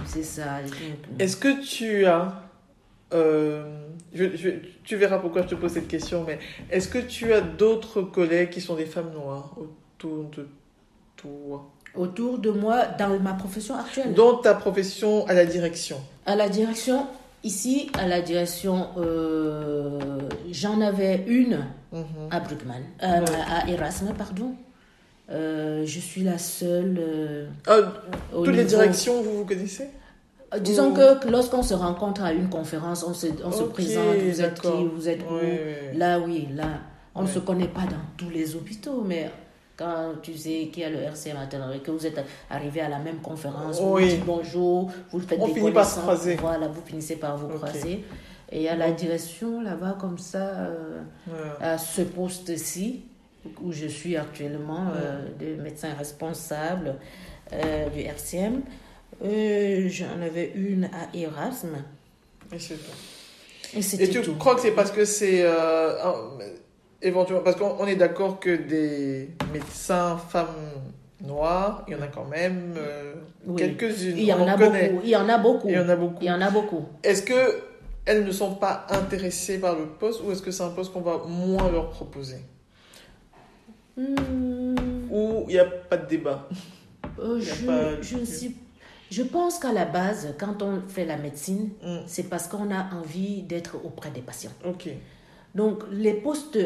c'est 0.06 0.22
ça 0.22 0.44
Est-ce 1.18 1.36
que 1.36 1.62
tu 1.62 2.06
as. 2.06 2.32
euh, 3.14 3.64
je- 4.14 4.36
je- 4.36 4.50
tu 4.84 4.96
verras 4.96 5.18
pourquoi 5.18 5.42
je 5.42 5.48
te 5.48 5.54
pose 5.54 5.72
cette 5.72 5.88
question, 5.88 6.24
mais 6.26 6.38
est-ce 6.70 6.88
que 6.88 6.98
tu 6.98 7.32
as 7.32 7.40
d'autres 7.40 8.02
collègues 8.02 8.50
qui 8.50 8.60
sont 8.60 8.74
des 8.76 8.86
femmes 8.86 9.12
noires 9.12 9.54
autour 9.58 10.24
de 10.36 10.48
toi? 11.16 11.70
Autour 11.94 12.38
de 12.38 12.50
moi 12.50 12.84
dans 12.98 13.18
ma 13.18 13.32
profession 13.34 13.74
actuelle 13.76 14.14
Dans 14.14 14.36
ta 14.36 14.54
profession 14.54 15.26
à 15.26 15.34
la 15.34 15.46
direction 15.46 15.96
À 16.26 16.36
la 16.36 16.48
direction, 16.48 17.06
ici, 17.42 17.90
à 17.98 18.06
la 18.06 18.20
direction, 18.20 18.88
euh, 18.98 20.18
j'en 20.50 20.80
avais 20.80 21.24
une 21.26 21.64
Mhm. 21.92 22.04
à 22.30 22.40
Bruckmann, 22.40 22.82
euh, 23.02 23.06
Ouais. 23.20 23.24
à 23.50 23.68
Erasme, 23.70 24.12
pardon. 24.16 24.54
Euh, 25.30 25.84
je 25.84 25.98
suis 26.00 26.22
la 26.22 26.38
seule. 26.38 26.96
euh, 27.00 27.46
Ah, 27.66 27.76
Toutes 28.32 28.48
les 28.54 28.64
directions, 28.64 29.22
vous 29.22 29.38
vous 29.38 29.44
connaissez? 29.44 29.88
Disons 30.60 30.90
Ou- 30.92 30.94
que 30.94 31.28
lorsqu'on 31.28 31.62
se 31.62 31.74
rencontre 31.74 32.22
à 32.22 32.32
une 32.32 32.48
conférence, 32.48 33.04
on 33.04 33.12
se, 33.12 33.26
on 33.44 33.52
se 33.52 33.62
Ok, 33.64 33.72
présente, 33.74 34.16
vous 34.16 34.40
êtes 34.40 34.60
qui, 34.60 34.68
vous 34.94 35.08
êtes 35.08 35.20
où 35.28 35.34
Ouais, 35.34 35.40
ouais, 35.42 35.88
ouais. 35.90 35.92
Là, 35.94 36.18
oui, 36.18 36.48
là. 36.54 36.80
On 37.14 37.22
ne 37.22 37.26
Ouais. 37.26 37.32
se 37.34 37.38
connaît 37.40 37.68
pas 37.68 37.82
dans 37.82 38.00
tous 38.16 38.30
les 38.30 38.54
hôpitaux, 38.56 39.02
mais 39.04 39.30
quand 39.76 40.12
tu 40.22 40.36
sais 40.36 40.70
qu'il 40.72 40.82
y 40.82 40.86
a 40.86 40.90
le 40.90 40.98
RC 41.02 41.32
maintenant 41.34 41.70
et 41.72 41.80
que 41.80 41.90
vous 41.90 42.06
êtes 42.06 42.18
arrivé 42.48 42.80
à 42.80 42.88
la 42.88 42.98
même 42.98 43.18
conférence, 43.18 43.80
vous 43.80 43.94
Oui. 43.94 44.08
dites 44.08 44.24
bonjour, 44.24 44.90
vous 45.10 45.20
faites 45.20 45.38
On 45.40 45.48
des 45.48 45.54
finit 45.54 45.70
par 45.72 45.84
se 45.84 46.00
croiser. 46.00 46.36
Voilà, 46.36 46.68
vous 46.68 46.82
finissez 46.84 47.16
par 47.16 47.36
vous 47.36 47.46
Ok. 47.48 47.56
croiser. 47.56 48.04
Et 48.50 48.68
à 48.70 48.76
la 48.76 48.92
direction, 48.92 49.60
là-bas, 49.60 49.96
comme 50.00 50.16
ça, 50.16 50.38
euh, 50.38 51.02
à 51.60 51.76
ce 51.76 52.00
poste-ci, 52.02 53.02
où 53.62 53.70
je 53.72 53.86
suis 53.86 54.16
actuellement, 54.16 54.86
euh, 54.96 55.26
de 55.38 55.60
médecin 55.62 55.88
responsable 55.98 56.94
euh, 57.52 57.88
du 57.90 58.00
RCM, 58.00 58.62
euh, 59.24 59.88
j'en 59.88 60.20
avais 60.22 60.52
une 60.54 60.84
à 60.86 61.16
Erasme. 61.16 61.84
Et 62.52 62.58
c'est 62.58 62.76
tout. 62.76 64.02
Et 64.02 64.08
tu 64.08 64.22
tout. 64.22 64.34
crois 64.36 64.54
que 64.54 64.60
c'est 64.62 64.70
parce 64.72 64.90
que 64.90 65.04
c'est 65.04 65.42
euh, 65.42 65.92
éventuellement 67.02 67.42
parce 67.44 67.56
qu'on 67.56 67.76
on 67.78 67.86
est 67.86 67.96
d'accord 67.96 68.40
que 68.40 68.56
des 68.56 69.28
médecins 69.52 70.16
femmes 70.16 70.46
noires, 71.20 71.84
il 71.86 71.92
y 71.92 71.96
en 71.96 72.02
a 72.02 72.06
quand 72.06 72.24
même 72.24 72.74
euh, 72.78 73.14
Oui. 73.46 73.56
quelques-unes. 73.60 74.16
Il 74.16 74.24
y 74.24 74.32
en 74.32 74.46
a 74.46 74.56
connaît. 74.56 74.88
beaucoup. 74.90 75.02
Il 75.04 75.10
y 75.10 75.16
en 75.16 75.28
a 75.28 75.38
beaucoup. 75.38 75.68
Il 75.68 75.74
y 75.74 75.78
en 75.78 75.88
a 75.88 75.96
beaucoup. 75.96 76.18
Il 76.22 76.26
y 76.26 76.30
en 76.30 76.40
a 76.40 76.50
beaucoup. 76.50 76.86
Est-ce 77.02 77.22
que 77.22 77.60
elles 78.06 78.24
ne 78.24 78.32
sont 78.32 78.54
pas 78.54 78.86
intéressées 78.88 79.58
par 79.58 79.76
le 79.78 79.84
poste 79.86 80.22
ou 80.24 80.32
est-ce 80.32 80.40
que 80.40 80.50
c'est 80.50 80.62
un 80.62 80.70
poste 80.70 80.92
qu'on 80.94 81.02
va 81.02 81.18
moins 81.26 81.70
leur 81.70 81.90
proposer? 81.90 82.38
Hmm, 83.96 84.74
Ou 85.10 85.44
il 85.48 85.52
n'y 85.54 85.58
a 85.58 85.64
pas 85.66 85.96
de 85.96 86.06
débat? 86.08 86.48
Euh, 87.18 87.38
je, 87.40 87.66
pas- 87.66 88.00
je 88.00 88.16
ne 88.16 88.24
sais 88.24 88.52
Je 89.10 89.22
pense 89.22 89.58
qu'à 89.58 89.72
la 89.72 89.84
base, 89.84 90.34
quand 90.38 90.62
on 90.62 90.82
fait 90.88 91.04
la 91.04 91.16
médecine, 91.16 91.70
Mm. 91.82 91.98
c'est 92.06 92.24
parce 92.28 92.46
qu'on 92.46 92.70
a 92.70 92.90
envie 92.94 93.42
d'être 93.42 93.76
auprès 93.84 94.10
des 94.10 94.20
patients. 94.20 94.52
Ok. 94.66 94.88
Donc, 95.54 95.82
les 95.92 96.12
postes 96.14 96.58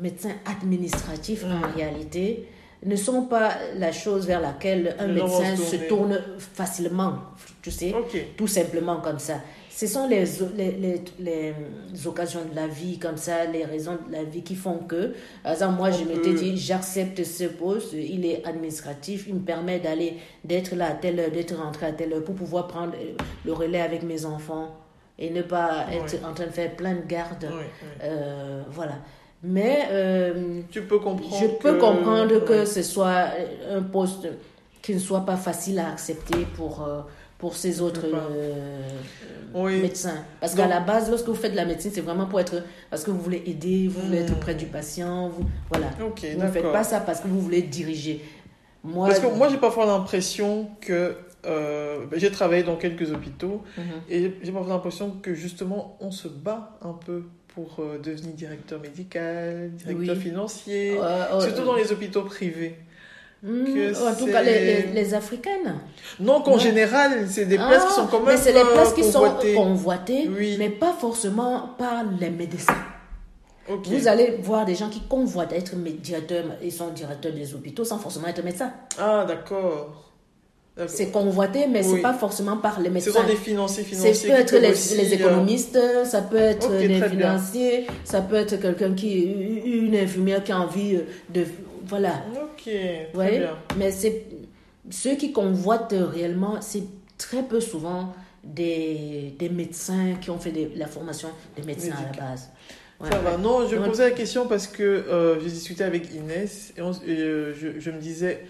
médecins 0.00 0.34
administratifs, 0.44 1.44
en 1.44 1.48
Mm. 1.68 1.72
réalité, 1.76 2.48
ne 2.84 2.96
sont 2.96 3.22
pas 3.22 3.52
la 3.78 3.92
chose 3.92 4.26
vers 4.26 4.40
laquelle 4.40 4.94
un 4.98 5.06
médecin 5.06 5.56
se 5.56 5.76
tourne 5.88 6.20
facilement, 6.38 7.14
tu 7.62 7.70
sais, 7.70 7.94
tout 8.36 8.46
simplement 8.48 9.00
comme 9.00 9.18
ça. 9.18 9.40
Ce 9.76 9.88
sont 9.88 10.06
les, 10.06 10.24
les, 10.56 10.70
les, 10.78 11.02
les 11.18 11.54
occasions 12.06 12.42
de 12.48 12.54
la 12.54 12.68
vie, 12.68 12.96
comme 12.98 13.16
ça, 13.16 13.44
les 13.46 13.64
raisons 13.64 13.98
de 14.06 14.12
la 14.12 14.22
vie 14.22 14.42
qui 14.42 14.54
font 14.54 14.78
que, 14.78 15.14
par 15.42 15.52
exemple, 15.52 15.74
moi, 15.78 15.90
je 15.90 16.04
m'étais 16.04 16.30
peut- 16.30 16.34
dit, 16.38 16.56
j'accepte 16.56 17.24
ce 17.24 17.44
poste, 17.44 17.92
il 17.92 18.24
est 18.24 18.44
administratif, 18.46 19.24
il 19.26 19.34
me 19.34 19.40
permet 19.40 19.80
d'aller, 19.80 20.18
d'être 20.44 20.76
là 20.76 20.90
à 20.90 20.94
telle 20.94 21.18
heure, 21.18 21.32
d'être 21.32 21.56
rentré 21.56 21.86
à 21.86 21.92
telle 21.92 22.12
heure 22.12 22.22
pour 22.22 22.36
pouvoir 22.36 22.68
prendre 22.68 22.92
euh, 22.94 23.14
le 23.44 23.52
relais 23.52 23.80
avec 23.80 24.04
mes 24.04 24.24
enfants 24.24 24.76
et 25.18 25.30
ne 25.30 25.42
pas 25.42 25.86
être 25.92 26.24
en 26.24 26.32
train 26.34 26.46
de 26.46 26.50
faire 26.52 26.76
plein 26.76 26.94
de 26.94 27.02
gardes. 27.08 27.48
Euh, 28.04 28.62
voilà. 28.70 28.94
Mais 29.42 29.88
euh, 29.90 30.60
Tu 30.70 30.82
peux 30.82 31.00
comprendre. 31.00 31.36
je 31.40 31.46
peux 31.48 31.74
que- 31.74 31.80
comprendre 31.80 32.44
que 32.44 32.64
ce 32.64 32.82
soit 32.82 33.26
un 33.72 33.82
poste 33.82 34.28
qui 34.82 34.94
ne 34.94 35.00
soit 35.00 35.24
pas 35.26 35.36
facile 35.36 35.80
à 35.80 35.90
accepter 35.90 36.46
pour, 36.56 36.82
euh, 36.86 37.00
pour 37.38 37.56
ces 37.56 37.80
autres 37.80 38.04
euh, 38.04 38.88
Oui. 39.54 39.80
médecins. 39.82 40.24
Parce 40.40 40.54
qu'à 40.54 40.66
la 40.66 40.80
base, 40.80 41.10
lorsque 41.10 41.26
vous 41.26 41.34
faites 41.34 41.52
de 41.52 41.56
la 41.56 41.64
médecine, 41.64 41.90
c'est 41.94 42.00
vraiment 42.00 42.26
pour 42.26 42.40
être... 42.40 42.62
Parce 42.90 43.04
que 43.04 43.10
vous 43.10 43.20
voulez 43.20 43.42
aider, 43.46 43.88
vous 43.88 44.00
voulez 44.00 44.20
Hmm. 44.20 44.24
être 44.24 44.40
près 44.40 44.54
du 44.54 44.66
patient. 44.66 45.28
Vous, 45.28 45.44
voilà. 45.70 45.88
Vous 45.98 46.42
ne 46.42 46.48
faites 46.50 46.72
pas 46.72 46.84
ça 46.84 47.00
parce 47.00 47.20
que 47.20 47.28
vous 47.28 47.40
voulez 47.40 47.62
diriger. 47.62 48.22
Moi, 48.82 49.08
Parce 49.08 49.20
que 49.20 49.26
moi, 49.26 49.48
j'ai 49.48 49.56
parfois 49.56 49.86
l'impression 49.86 50.68
que 50.80 51.16
euh, 51.46 52.06
j'ai 52.14 52.30
travaillé 52.30 52.62
dans 52.62 52.76
quelques 52.76 53.12
hôpitaux 53.12 53.62
Mhm. 53.76 53.84
et 54.08 54.34
j'ai 54.42 54.52
parfois 54.52 54.72
l'impression 54.74 55.10
que 55.22 55.34
justement, 55.34 55.96
on 56.00 56.10
se 56.10 56.28
bat 56.28 56.78
un 56.82 56.92
peu 56.94 57.24
pour 57.48 57.76
euh, 57.80 57.98
devenir 57.98 58.32
directeur 58.34 58.80
médical, 58.80 59.70
directeur 59.72 60.16
Oui. 60.16 60.22
financier, 60.22 60.96
euh, 60.98 61.40
surtout 61.40 61.64
dans 61.64 61.76
les 61.76 61.92
hôpitaux 61.92 62.22
privés. 62.22 62.76
Que 63.44 64.10
en 64.10 64.14
tout 64.14 64.26
cas, 64.26 64.42
les, 64.42 64.64
les, 64.64 64.82
les 64.94 65.14
Africaines. 65.14 65.74
Non, 66.18 66.40
qu'en 66.40 66.58
général, 66.58 67.26
c'est 67.28 67.44
des 67.44 67.56
places 67.56 67.82
Ah, 67.84 67.88
qui 67.88 67.94
sont 67.94 68.06
quand 68.06 68.20
même 68.20 68.34
Mais 68.34 68.40
c'est 68.40 68.52
les 68.52 68.60
places 68.62 68.92
euh, 68.92 68.94
qui 68.94 69.02
convoitées. 69.02 69.54
sont 69.54 69.62
convoitées, 69.62 70.30
Oui. 70.34 70.56
mais 70.58 70.70
pas 70.70 70.94
forcément 70.98 71.70
par 71.78 72.04
les 72.20 72.30
médecins. 72.30 72.72
Vous 73.68 74.08
allez 74.08 74.38
voir 74.42 74.64
des 74.66 74.74
gens 74.74 74.88
qui 74.90 75.00
convoitent 75.08 75.52
être 75.52 75.74
directeurs, 75.76 76.44
ils 76.62 76.72
sont 76.72 76.88
directeurs 76.88 77.32
des 77.32 77.54
hôpitaux 77.54 77.84
sans 77.84 77.98
forcément 77.98 78.26
être 78.28 78.44
médecins. 78.44 78.72
Ah, 78.98 79.24
d'accord. 79.26 80.00
C'est 80.88 81.10
convoité, 81.12 81.66
mais 81.70 81.84
Oui. 81.86 81.92
c'est 81.96 82.02
pas 82.02 82.14
forcément 82.14 82.56
par 82.56 82.80
les 82.80 82.88
Ce 82.88 82.90
médecins. 82.94 83.12
sont 83.12 83.26
des 83.28 83.36
financiers 83.36 83.84
financiers. 83.84 84.28
peut 84.28 84.34
qui 84.34 84.40
être 84.40 84.56
les, 84.58 84.70
aussi, 84.72 84.96
les 84.96 85.12
euh, 85.12 85.16
économistes, 85.16 85.78
ça 86.04 86.20
peut 86.22 86.36
être 86.36 86.66
Ok, 86.68 86.78
des 86.78 86.88
bien. 86.88 87.08
financiers, 87.08 87.86
ça 88.04 88.20
peut 88.22 88.34
être 88.34 88.56
quelqu'un 88.60 88.92
qui, 88.92 89.22
une 89.22 89.94
infirmière 89.96 90.42
qui 90.42 90.50
a 90.50 90.58
envie 90.60 90.98
de, 91.32 91.44
voilà. 91.86 92.22
Ok, 92.34 92.62
très 93.12 93.38
bien. 93.38 93.56
Mais 93.76 93.90
c'est 93.90 94.26
ceux 94.90 95.16
qui 95.16 95.32
convoitent 95.32 95.94
réellement, 95.96 96.60
c'est 96.60 96.84
très 97.18 97.42
peu 97.42 97.60
souvent 97.60 98.14
des, 98.42 99.34
des 99.38 99.48
médecins 99.48 100.14
qui 100.20 100.30
ont 100.30 100.38
fait 100.38 100.50
des- 100.52 100.70
la 100.76 100.86
formation 100.86 101.28
de 101.58 101.64
médecins 101.66 101.94
à 101.96 102.02
la 102.02 102.12
base. 102.30 102.50
Ouais, 103.00 103.08
Ça 103.10 103.18
ouais. 103.18 103.24
va. 103.24 103.36
Non, 103.38 103.66
je 103.68 103.76
posais 103.76 104.04
la 104.10 104.14
question 104.14 104.46
parce 104.46 104.66
que 104.66 104.82
euh, 104.82 105.40
j'ai 105.40 105.48
discuté 105.50 105.82
avec 105.84 106.12
Inès 106.14 106.72
et, 106.76 106.82
on- 106.82 106.92
et, 106.92 107.18
euh, 107.18 107.54
je, 107.54 107.80
je 107.80 107.90
me 107.90 107.98
disais, 107.98 108.44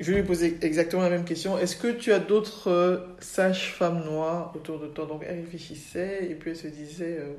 je 0.00 0.12
lui 0.12 0.20
ai 0.20 0.22
posé 0.22 0.56
exactement 0.62 1.02
la 1.02 1.10
même 1.10 1.24
question. 1.24 1.58
Est-ce 1.58 1.76
que 1.76 1.88
tu 1.88 2.12
as 2.12 2.18
d'autres 2.18 2.70
euh, 2.70 2.98
sages-femmes 3.20 4.04
noires 4.04 4.52
autour 4.56 4.78
de 4.80 4.86
toi? 4.86 5.06
Donc 5.06 5.22
elle 5.28 5.40
réfléchissait 5.40 6.26
et 6.30 6.34
puis 6.34 6.50
elle 6.52 6.56
se 6.56 6.68
disait 6.68 7.18
euh, 7.20 7.34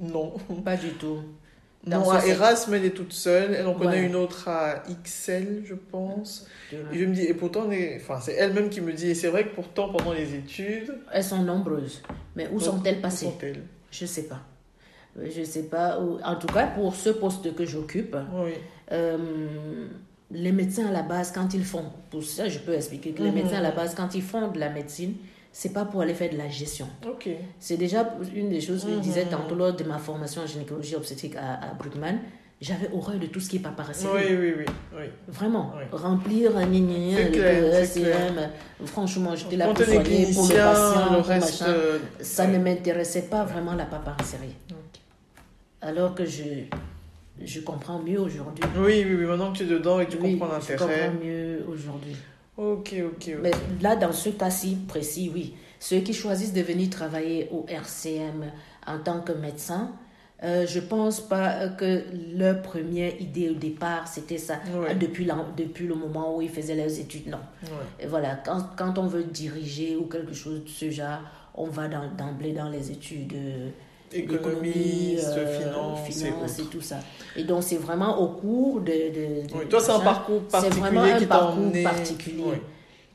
non. 0.00 0.34
Pas 0.64 0.76
du 0.76 0.90
tout. 0.90 1.18
Non, 1.84 2.08
à 2.10 2.24
Erasme, 2.24 2.74
elle 2.74 2.84
est 2.84 2.90
toute 2.90 3.12
seule. 3.12 3.54
Elle 3.54 3.66
en 3.66 3.74
connaît 3.74 4.00
Ouais. 4.00 4.06
une 4.06 4.14
autre 4.14 4.46
à 4.48 4.84
XL, 5.04 5.62
je 5.64 5.74
pense. 5.74 6.46
Et 6.72 6.98
je 6.98 7.04
me 7.04 7.12
dis, 7.14 7.22
et 7.22 7.34
pourtant, 7.34 7.70
est- 7.72 7.96
enfin, 8.00 8.20
c'est 8.20 8.34
elle-même 8.34 8.68
qui 8.70 8.80
me 8.80 8.92
dit, 8.92 9.08
et 9.10 9.14
c'est 9.14 9.28
vrai 9.28 9.44
que 9.48 9.54
pourtant, 9.54 9.88
pendant 9.88 10.12
les 10.12 10.34
études, 10.34 10.94
Elles 11.12 11.24
sont 11.24 11.42
nombreuses. 11.42 12.00
Mais 12.36 12.48
où 12.52 12.60
sont-elles 12.60 12.98
où 12.98 13.02
passées? 13.02 13.30
Je 13.90 14.06
sais 14.06 14.24
pas. 14.28 14.40
Euh, 15.18 15.26
Je 15.34 15.42
sais 15.42 15.64
pas. 15.64 15.98
où- 16.00 16.18
En 16.24 16.36
tout 16.36 16.46
cas, 16.46 16.68
pour 16.68 16.94
ce 16.94 17.10
poste 17.10 17.52
que 17.54 17.66
j'occupe, 17.66 18.16
Oui. 18.32 18.52
euh, 18.92 19.18
les 20.30 20.52
médecins 20.52 20.86
à 20.86 20.92
la 20.92 21.02
base, 21.02 21.32
quand 21.32 21.52
ils 21.52 21.64
font, 21.64 21.84
pour 22.10 22.22
ça, 22.22 22.48
je 22.48 22.60
peux 22.60 22.74
expliquer 22.74 23.10
que 23.10 23.22
les 23.24 23.30
Mhm. 23.30 23.34
médecins 23.34 23.58
à 23.58 23.60
la 23.60 23.72
base, 23.72 23.94
quand 23.94 24.14
ils 24.14 24.22
font 24.22 24.48
de 24.52 24.58
la 24.60 24.70
médecine, 24.70 25.14
c'est 25.52 25.72
pas 25.72 25.84
pour 25.84 26.00
aller 26.00 26.14
faire 26.14 26.30
de 26.32 26.38
la 26.38 26.48
gestion. 26.48 26.88
C'est 27.60 27.76
déjà 27.76 28.14
une 28.34 28.48
des 28.48 28.60
choses 28.60 28.84
que 28.84 28.90
je 28.92 28.98
disais 28.98 29.24
Mhm. 29.24 29.30
tantôt 29.30 29.54
lors 29.54 29.72
de 29.74 29.84
ma 29.84 29.98
formation 29.98 30.42
en 30.42 30.46
gynécologie 30.46 30.96
obstétrique 30.96 31.36
à, 31.36 31.54
à 31.70 31.74
Brugman. 31.74 32.18
J'avais 32.60 32.88
horreur 32.94 33.18
de 33.18 33.26
tout 33.26 33.40
ce 33.40 33.50
qui 33.50 33.56
est 33.56 33.60
paparasserie. 33.60 34.08
Oui, 34.14 34.36
oui, 34.40 34.54
oui. 34.58 34.64
oui. 34.96 35.04
Vraiment, 35.26 35.72
Oui. 35.76 35.82
remplir 35.90 36.56
un 36.56 36.62
C'est 36.72 37.30
le 37.30 37.72
c'est 37.72 37.86
SCM, 37.86 38.50
franchement, 38.86 39.34
j'étais 39.34 39.56
là 39.56 39.66
pour 39.74 39.84
soigner 39.84 40.32
pour 40.32 40.46
le 40.48 40.54
patient, 40.54 41.12
le 41.12 41.18
reste. 41.20 41.62
euh, 41.62 41.98
Ça 42.20 42.46
ne 42.46 42.58
m'intéressait 42.58 43.22
pas 43.22 43.42
vraiment 43.44 43.74
la 43.74 43.86
paparasserie. 43.86 44.54
Alors 45.80 46.14
que 46.14 46.24
je, 46.24 46.44
je 47.44 47.60
comprends 47.60 47.98
mieux 47.98 48.20
aujourd'hui. 48.20 48.64
Oui, 48.76 49.04
oui, 49.04 49.14
oui. 49.18 49.24
Maintenant 49.24 49.52
que 49.52 49.58
tu 49.58 49.64
es 49.64 49.66
dedans 49.66 49.98
et 49.98 50.06
que 50.06 50.12
tu 50.12 50.18
Oui, 50.20 50.38
comprends 50.38 50.54
je 50.60 50.72
l'intérêt. 50.72 51.08
comprends 51.08 51.24
mieux 51.26 51.64
aujourd'hui. 51.68 52.16
Ok, 52.62 52.94
ok. 53.04 53.36
Mais 53.42 53.50
là, 53.80 53.96
dans 53.96 54.12
ce 54.12 54.28
cas-ci 54.30 54.76
précis, 54.86 55.30
oui. 55.34 55.54
Ceux 55.80 55.98
qui 56.00 56.12
choisissent 56.14 56.52
de 56.52 56.60
venir 56.62 56.90
travailler 56.90 57.48
au 57.50 57.64
RCM 57.68 58.44
en 58.86 58.98
tant 59.00 59.20
que 59.20 59.32
médecin, 59.32 59.90
euh, 60.44 60.64
je 60.66 60.78
pense 60.80 61.20
pas 61.20 61.68
que 61.68 62.02
leur 62.36 62.62
première 62.62 63.20
idée 63.20 63.50
au 63.50 63.54
départ, 63.54 64.06
c'était 64.06 64.38
ça. 64.38 64.54
Ouais. 64.74 64.88
Ah, 64.90 64.94
Depuis, 64.94 65.24
la- 65.24 65.44
depuis 65.56 65.86
le 65.86 65.94
moment 65.96 66.36
où 66.36 66.42
ils 66.42 66.48
faisaient 66.50 66.76
leurs 66.76 66.98
études, 67.00 67.28
non. 67.28 67.38
Ouais. 67.64 67.70
Et 68.04 68.06
voilà, 68.06 68.36
quand, 68.44 68.60
quand 68.76 68.98
on 68.98 69.06
veut 69.06 69.24
diriger 69.24 69.96
ou 69.96 70.04
quelque 70.06 70.34
chose 70.34 70.62
de 70.64 70.68
ce 70.68 70.90
genre, 70.90 71.20
on 71.54 71.66
va 71.66 71.88
dans- 71.88 72.10
d'emblée 72.16 72.52
dans 72.52 72.68
les 72.68 72.90
études 72.92 73.32
euh, 73.34 73.70
Économiste, 74.14 75.28
euh, 75.36 75.58
finance, 75.60 76.00
finance 76.06 76.58
et 76.58 76.64
tout 76.64 76.80
ça. 76.80 76.96
Et 77.36 77.44
donc, 77.44 77.62
c'est 77.62 77.76
vraiment 77.76 78.18
au 78.20 78.28
cours 78.28 78.80
de. 78.80 78.92
de- 78.92 79.46
de- 79.48 79.54
Oui, 79.54 79.68
toi, 79.68 79.80
c'est 79.80 79.92
un 79.92 80.00
parcours 80.00 80.42
C'est 80.48 80.68
vraiment 80.70 81.00
particulier 81.02 81.12
un 81.12 81.18
qui 81.18 81.26
t'a 81.26 81.38
parcours 81.38 81.58
emmené. 81.64 81.82
particulier 81.82 82.42
Oui. 82.46 82.56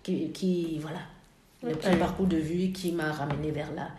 qui, 0.04 0.30
qui- 0.32 0.80
voilà, 0.82 1.00
Le- 1.64 1.74
Ok. 1.74 1.80
un 1.86 1.96
parcours 1.98 2.28
de 2.28 2.38
vie 2.38 2.72
qui 2.72 2.92
m'a 2.92 3.12
ramené 3.12 3.52
vers 3.52 3.72
là. 3.76 3.90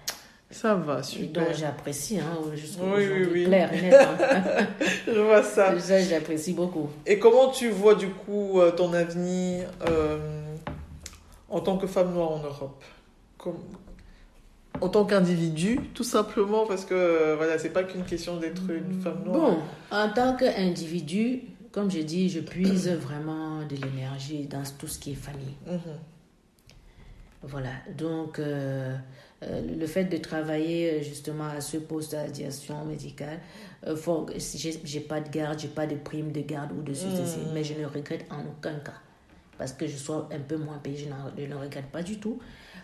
Ça 0.50 0.74
va, 0.76 0.94
Et 0.94 1.26
donc, 1.26 1.44
super. 1.44 1.54
j'apprécie, 1.54 2.18
hein, 2.20 2.38
Oui, 2.42 3.04
oui, 3.12 3.28
oui. 3.32 3.44
clair 3.44 3.70
net. 3.70 3.92
hein. 3.94 4.66
Je 5.06 5.20
vois 5.20 5.42
ça. 5.42 5.78
Ça, 5.78 6.00
j'apprécie 6.00 6.54
beaucoup. 6.54 6.88
Et 7.06 7.18
comment 7.18 7.48
tu 7.50 7.68
vois 7.68 7.94
du 7.94 8.08
coup 8.08 8.58
euh, 8.58 8.70
ton 8.70 8.92
avenir 8.94 9.68
euh, 9.86 10.16
en 11.50 11.60
tant 11.60 11.76
que 11.76 11.86
femme 11.86 12.14
noire 12.14 12.30
en 12.32 12.38
Europe? 12.42 12.82
Comme- 13.36 13.58
En 14.80 14.88
tant 14.88 15.04
qu'individu, 15.04 15.80
tout 15.94 16.04
simplement, 16.04 16.66
parce 16.66 16.84
que 16.84 17.34
voilà, 17.36 17.58
c'est 17.58 17.70
pas 17.70 17.84
qu'une 17.84 18.04
question 18.04 18.36
d'être 18.36 18.70
une 18.70 19.00
femme 19.00 19.24
noire. 19.24 19.50
Bon, 19.50 19.58
en 19.90 20.08
tant 20.10 20.36
qu'individu, 20.36 21.42
comme 21.72 21.90
je 21.90 22.00
dis, 22.00 22.28
je 22.28 22.40
puise 22.40 22.88
vraiment 23.00 23.64
de 23.66 23.76
l'énergie 23.76 24.46
dans 24.46 24.62
tout 24.78 24.86
ce 24.86 24.98
qui 24.98 25.12
est 25.12 25.14
famille. 25.14 25.56
Mhm. 25.66 25.80
Voilà, 27.42 27.70
donc 27.96 28.40
euh, 28.40 28.96
euh, 29.44 29.62
le 29.78 29.86
fait 29.86 30.04
de 30.04 30.16
travailler 30.16 30.94
euh, 30.94 31.02
justement 31.02 31.46
à 31.46 31.60
ce 31.60 31.76
poste 31.76 32.10
d'aviation 32.10 32.84
médicale, 32.84 33.38
euh, 33.86 33.96
j'ai 34.84 35.00
pas 35.00 35.20
de 35.20 35.28
garde, 35.28 35.60
j'ai 35.60 35.68
pas 35.68 35.86
de 35.86 35.94
prime 35.94 36.32
de 36.32 36.40
garde 36.40 36.72
ou 36.72 36.82
de 36.82 36.92
ceci, 36.92 37.16
ceci, 37.16 37.38
mais 37.54 37.62
je 37.62 37.74
ne 37.74 37.86
regrette 37.86 38.26
en 38.30 38.40
aucun 38.40 38.74
cas. 38.80 39.00
Parce 39.56 39.72
que 39.72 39.86
je 39.86 39.96
sois 39.96 40.28
un 40.32 40.40
peu 40.40 40.56
moins 40.56 40.78
payée, 40.78 40.96
je, 40.96 41.42
je 41.42 41.46
ne 41.46 41.54
regrette 41.54 41.86
pas 41.86 42.02
du 42.02 42.18
tout. 42.18 42.40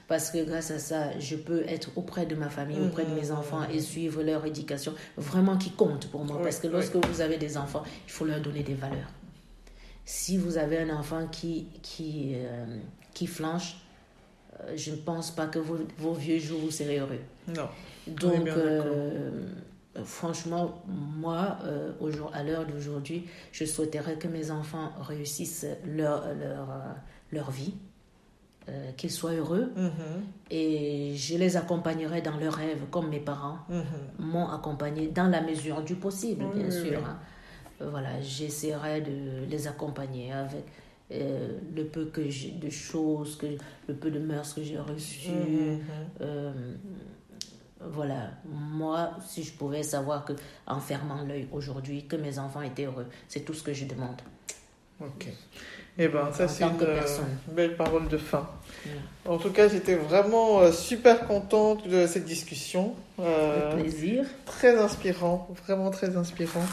Parce 0.06 0.30
que 0.30 0.44
grâce 0.44 0.70
à 0.70 0.78
ça, 0.78 1.18
je 1.18 1.34
peux 1.36 1.62
être 1.66 1.90
auprès 1.96 2.26
de 2.26 2.34
ma 2.34 2.48
famille, 2.50 2.78
auprès 2.80 3.04
de 3.06 3.14
mes 3.14 3.30
enfants 3.30 3.62
et 3.72 3.80
suivre 3.80 4.22
leur 4.22 4.44
éducation, 4.44 4.92
vraiment 5.16 5.56
qui 5.56 5.70
compte 5.70 6.08
pour 6.10 6.24
moi. 6.24 6.36
Parce 6.42 6.58
que 6.58 6.66
lorsque 6.66 6.96
vous 6.96 7.20
avez 7.20 7.38
des 7.38 7.56
enfants, 7.56 7.82
il 8.06 8.10
faut 8.12 8.24
leur 8.26 8.40
donner 8.40 8.62
des 8.62 8.74
valeurs. 8.74 9.08
Si 10.04 10.36
vous 10.36 10.58
avez 10.58 10.78
un 10.78 10.90
enfant 10.90 11.26
qui, 11.28 11.68
qui, 11.82 12.32
euh, 12.34 12.66
qui 13.14 13.26
flanche, 13.26 13.76
euh, 14.60 14.74
je 14.76 14.90
ne 14.90 14.96
pense 14.96 15.30
pas 15.30 15.46
que 15.46 15.58
vos, 15.58 15.78
vos 15.98 16.12
vieux 16.12 16.38
jours, 16.38 16.60
vous 16.60 16.70
serez 16.70 16.98
heureux. 16.98 17.20
Non. 17.48 17.68
Donc, 18.06 18.46
euh, 18.48 19.30
franchement, 20.04 20.82
moi, 20.86 21.56
euh, 21.64 21.92
aujourd- 22.00 22.30
à 22.34 22.42
l'heure 22.42 22.66
d'aujourd'hui, 22.66 23.26
je 23.52 23.64
souhaiterais 23.64 24.16
que 24.16 24.28
mes 24.28 24.50
enfants 24.50 24.92
réussissent 25.00 25.66
leur, 25.86 26.26
leur, 26.34 26.68
leur 27.32 27.50
vie, 27.50 27.72
euh, 28.68 28.92
qu'ils 28.92 29.10
soient 29.10 29.32
heureux, 29.32 29.72
Mhm. 29.76 29.90
et 30.50 31.14
je 31.16 31.36
les 31.36 31.56
accompagnerai 31.56 32.22
dans 32.22 32.36
leurs 32.36 32.54
rêves, 32.54 32.84
comme 32.90 33.08
mes 33.08 33.20
parents 33.20 33.58
Mhm. 33.68 33.84
m'ont 34.26 34.48
accompagné 34.48 35.08
dans 35.08 35.28
la 35.28 35.40
mesure 35.42 35.82
du 35.82 35.94
possible, 35.96 36.44
bien 36.54 36.64
oui, 36.66 36.72
sûr. 36.72 36.98
oui. 36.98 37.04
hein. 37.06 37.18
Euh, 37.82 37.90
Voilà, 37.90 38.20
j'essaierai 38.22 39.00
de 39.02 39.44
les 39.50 39.66
accompagner 39.66 40.32
avec 40.32 40.64
euh, 41.12 41.58
le 41.76 41.84
peu 41.84 42.06
que 42.06 42.28
j'ai 42.30 42.52
de 42.52 42.70
choses, 42.70 43.36
que, 43.36 43.46
le 43.88 43.94
peu 43.94 44.10
de 44.10 44.18
mœurs 44.18 44.54
que 44.54 44.62
j'ai 44.62 44.78
reçues. 44.78 45.28
Mhm. 45.30 45.80
Euh, 46.22 46.52
voilà, 47.80 48.30
moi, 48.46 49.10
si 49.26 49.42
je 49.42 49.52
pouvais 49.52 49.82
savoir 49.82 50.24
que 50.24 50.32
en 50.66 50.80
fermant 50.80 51.22
l'œil 51.22 51.46
aujourd'hui, 51.52 52.06
que 52.06 52.16
mes 52.16 52.38
enfants 52.38 52.62
étaient 52.62 52.86
heureux, 52.86 53.06
c'est 53.28 53.40
tout 53.40 53.52
ce 53.52 53.62
que 53.62 53.74
je 53.74 53.84
demande. 53.84 54.16
Ok. 55.00 55.28
Eh 55.96 56.08
ben, 56.08 56.32
ça, 56.32 56.48
c'est 56.48 56.64
une 56.64 56.70
euh, 56.82 57.00
belle 57.52 57.76
parole 57.76 58.08
de 58.08 58.18
fin. 58.18 58.48
En 59.26 59.38
tout 59.38 59.50
cas, 59.50 59.68
j'étais 59.68 59.94
vraiment 59.94 60.60
euh, 60.60 60.72
super 60.72 61.26
contente 61.28 61.86
de 61.86 62.06
cette 62.08 62.24
discussion. 62.24 62.94
Euh, 63.20 63.72
Avec 63.72 63.84
plaisir. 63.84 64.24
très 64.44 64.76
inspirant, 64.76 65.48
vraiment 65.64 65.90
très 65.90 66.16
inspirant. 66.16 66.64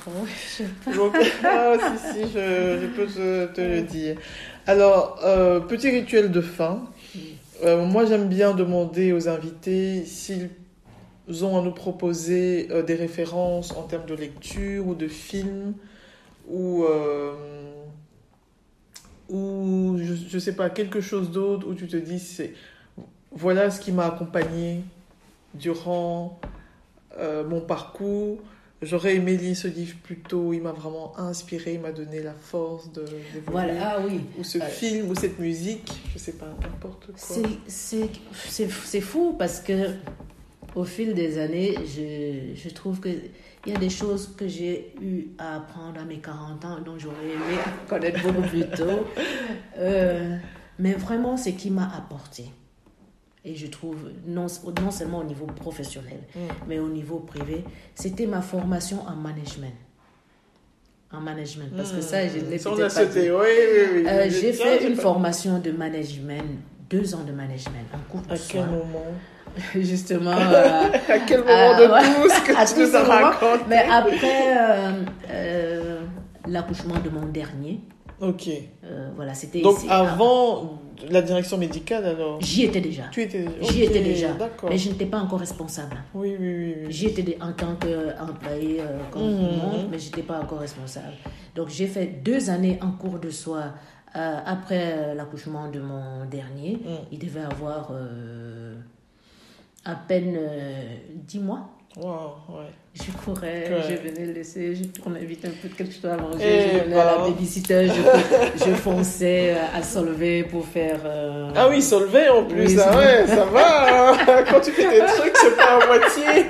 Donc, 0.96 1.16
ah, 1.44 1.76
si, 1.78 2.14
si, 2.14 2.22
je, 2.34 2.80
je 2.82 2.88
peux 2.96 3.06
te, 3.06 3.46
te 3.54 3.62
le 3.62 3.82
dire. 3.84 4.18
Alors, 4.66 5.20
euh, 5.24 5.60
petit 5.60 5.90
rituel 5.92 6.32
de 6.32 6.42
fin. 6.42 6.84
Moi, 7.64 8.06
j'aime 8.06 8.28
bien 8.28 8.56
demander 8.56 9.14
aux 9.14 9.30
invités 9.30 10.04
s'ils 10.04 10.50
ont 11.44 11.60
à 11.60 11.62
nous 11.62 11.72
proposer 11.72 12.68
des 12.88 12.96
références 12.96 13.72
en 13.74 13.84
termes 13.84 14.08
de 14.08 14.16
lecture 14.16 14.88
ou 14.88 14.96
de 14.96 15.08
films 15.08 15.76
ou, 16.50 16.84
ou 19.32 19.98
je, 19.98 20.36
ne 20.36 20.40
sais 20.40 20.54
pas, 20.56 20.70
quelque 20.70 21.02
chose 21.02 21.32
d'autre 21.32 21.68
où 21.68 21.74
tu 21.74 21.88
te 21.88 21.98
dis, 21.98 22.20
c'est 22.20 22.54
voilà 23.32 23.72
ce 23.72 23.80
qui 23.80 23.92
m'a 23.92 24.06
accompagné 24.08 24.82
durant 25.54 26.40
euh, 27.18 27.44
mon 27.48 27.62
parcours. 27.62 28.40
J'aurais 28.82 29.16
aimé 29.16 29.38
lire 29.38 29.56
ce 29.56 29.68
livre 29.68 29.96
plus 30.02 30.18
tôt, 30.18 30.54
il 30.54 30.62
m'a 30.62 30.72
vraiment 30.72 31.18
inspiré, 31.20 31.76
il 31.76 31.80
m'a 31.82 31.92
donné 31.92 32.22
la 32.24 32.34
force 32.34 32.92
de. 32.92 33.06
Voilà, 33.46 33.74
ah 33.80 33.98
oui. 34.04 34.22
Ou 34.40 34.44
ce 34.44 34.58
Euh, 34.58 34.62
film, 34.66 35.10
ou 35.10 35.16
cette 35.16 35.38
musique, 35.40 35.92
je 36.14 36.18
sais 36.18 36.32
pas, 36.34 36.48
n'importe 36.62 37.06
quoi. 37.08 37.16
C'est- 37.16 37.42
C'est 37.68 38.10
c'est- 38.50 38.70
c'est 38.86 39.02
fou 39.02 39.36
parce 39.38 39.60
que 39.60 39.92
au 40.74 40.84
fil 40.84 41.14
des 41.14 41.38
années, 41.38 41.76
je, 41.86 42.56
je 42.60 42.70
trouve 42.74 43.00
que 43.00 43.10
il 43.66 43.74
y 43.74 43.76
a 43.76 43.80
des 43.80 43.90
choses 43.90 44.34
que 44.36 44.48
j'ai 44.48 44.94
eu 45.02 45.28
à 45.38 45.58
apprendre 45.58 46.00
à 46.00 46.04
mes 46.04 46.18
40 46.18 46.66
ans 46.66 46.80
dont 46.84 46.98
j'aurais 46.98 47.26
aimé 47.26 47.58
connaître 47.90 48.22
beaucoup 48.24 48.42
plus 48.48 48.66
tôt. 48.70 49.06
Euh, 49.78 50.38
mais 50.80 50.94
vraiment, 50.94 51.38
c'est 51.38 51.54
qui 51.54 51.70
m'a 51.70 51.90
apporté. 51.96 52.46
Et 53.44 53.56
je 53.56 53.68
trouve, 53.68 54.10
non, 54.28 54.46
non 54.82 54.92
seulement 54.92 55.20
au 55.20 55.24
niveau 55.24 55.46
professionnel, 55.46 56.20
Mm. 56.36 56.40
mais 56.68 56.80
au 56.80 56.90
niveau 56.90 57.20
privé, 57.20 57.64
c'était 57.96 58.28
ma 58.28 58.42
formation 58.42 59.02
en 59.08 59.16
management. 59.16 59.74
En 61.12 61.20
management. 61.22 61.72
Parce 61.76 61.92
que 61.92 62.02
ça, 62.02 62.26
je 62.28 62.38
ne 62.38 62.42
l'ai 62.50 62.58
peut-être 62.58 62.74
a 62.80 62.84
pas 62.84 62.90
sauté, 62.90 63.24
dit. 63.24 63.30
oui, 63.32 63.38
oui, 63.42 63.88
oui. 63.96 64.04
Euh, 64.08 64.30
j'ai 64.30 64.54
fait 64.54 64.88
une 64.88 64.96
pas- 64.96 65.02
formation 65.02 65.60
de 65.60 65.72
management, 65.72 66.46
deux 66.90 67.14
ans 67.16 67.24
de 67.24 67.32
management, 67.34 67.86
en 67.94 68.00
cours 68.12 68.22
de 68.22 68.34
À 68.34 68.38
quel 68.38 68.66
moment? 68.66 69.06
Justement. 69.76 70.32
euh, 70.38 70.90
À 71.10 71.20
quel 71.20 71.40
moment 71.42 71.52
Ah, 71.52 71.80
de 71.80 71.86
tout 72.24 72.30
ce 72.30 72.42
que 72.42 72.74
tu 72.76 72.80
nous 72.82 72.96
as 72.96 73.04
raconté 73.04 73.64
mais 73.68 73.84
après 73.90 74.58
euh, 74.58 74.92
euh, 75.30 76.02
l'accouchement 76.48 76.96
de 77.04 77.10
mon 77.10 77.26
dernier, 77.28 77.80
Ok. 78.20 78.48
euh, 78.84 79.10
voilà, 79.16 79.34
c'était. 79.34 79.62
Donc 79.62 79.78
avant 79.90 80.80
la 81.10 81.22
direction 81.22 81.58
médicale, 81.58 82.06
alors 82.06 82.40
J'y 82.42 82.66
étais 82.66 82.82
déjà. 82.82 83.04
Tu 83.12 83.22
étais 83.24 83.46
J'y 83.62 83.84
ok, 83.84 83.90
étais 83.90 84.02
déjà. 84.04 84.28
Mais 84.70 84.78
je 84.78 84.90
n'étais 84.90 85.06
pas 85.08 85.18
encore 85.20 85.40
responsable. 85.40 85.98
Oui, 86.14 86.36
oui, 86.40 86.54
oui. 86.56 86.76
oui. 86.86 86.92
J'y 86.92 87.08
étais 87.08 87.38
en 87.42 87.54
tant 87.54 87.76
qu'employé 87.76 88.82
euh, 88.82 89.00
comme 89.10 89.24
Mhm. 89.24 89.38
tout 89.38 89.44
le 89.46 89.58
monde, 89.58 89.88
mais 89.90 89.98
je 90.00 90.06
n'étais 90.06 90.22
pas 90.24 90.40
encore 90.40 90.60
responsable. 90.60 91.14
Donc 91.56 91.70
j'ai 91.70 91.88
fait 91.88 92.06
deux 92.06 92.50
années 92.50 92.78
en 92.82 92.92
cours 92.92 93.20
de 93.20 93.30
euh, 94.16 94.38
après 94.46 94.94
euh, 94.98 95.14
l'accouchement 95.14 95.70
de 95.70 95.80
mon 95.80 96.26
dernier. 96.30 96.74
Mm. 96.74 97.06
Il 97.14 97.20
devait 97.20 97.42
avoir 97.42 97.90
euh, 97.92 98.76
à 99.86 99.96
peine 99.96 100.36
euh, 100.38 100.96
dix 101.16 101.40
mois. 101.40 101.70
Wow, 101.98 102.36
ouais. 102.50 102.66
Je 102.94 103.12
courais, 103.12 103.70
Ouais. 103.70 103.82
je 103.90 103.96
venais 104.10 104.26
le 104.28 104.34
laisser, 104.34 104.76
je 104.76 104.84
tournais 104.86 105.24
vite 105.26 105.44
un 105.46 105.50
peu 105.62 105.68
de 105.68 105.74
quelque 105.74 105.94
chose 105.94 106.06
à 106.06 106.16
manger, 106.18 106.70
je 106.74 106.84
venais 106.86 106.96
à 107.00 107.06
la 107.06 107.18
babysitter, 107.20 107.88
je, 107.88 108.66
je 108.66 108.72
fonçais 108.76 109.54
euh, 109.56 109.78
à 109.78 109.82
Solvay 109.84 110.44
pour 110.44 110.66
faire... 110.66 111.00
euh, 111.06 111.52
Ah 111.56 111.68
oui, 111.70 111.82
Solvay 111.82 112.30
en 112.30 112.46
plus, 112.46 112.66
Oui, 112.66 112.78
ah 112.82 112.98
ouais, 112.98 113.28
ça 113.28 113.44
va. 113.46 114.12
hein. 114.14 114.18
Quand 114.50 114.60
tu 114.62 114.72
fais 114.72 114.90
tes 114.90 115.06
trucs, 115.06 115.36
c'est 115.38 115.56
pas 115.58 115.80
à 115.82 115.86
moitié. 115.88 116.46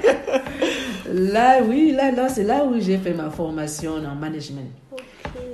Là, 1.13 1.59
oui, 1.63 1.91
là, 1.91 2.11
là 2.11 2.29
c'est 2.29 2.43
là 2.43 2.63
où 2.63 2.79
j'ai 2.79 2.97
fait 2.97 3.13
ma 3.13 3.29
formation 3.29 3.95
en 3.95 4.15
management. 4.15 4.71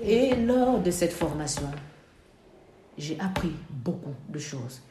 Et 0.03 0.35
lors 0.35 0.79
de 0.79 0.91
cette 0.91 1.13
formation, 1.13 1.63
j'ai 2.97 3.17
appris 3.19 3.51
beaucoup 3.69 4.13
de 4.29 4.37
choses. 4.39 4.81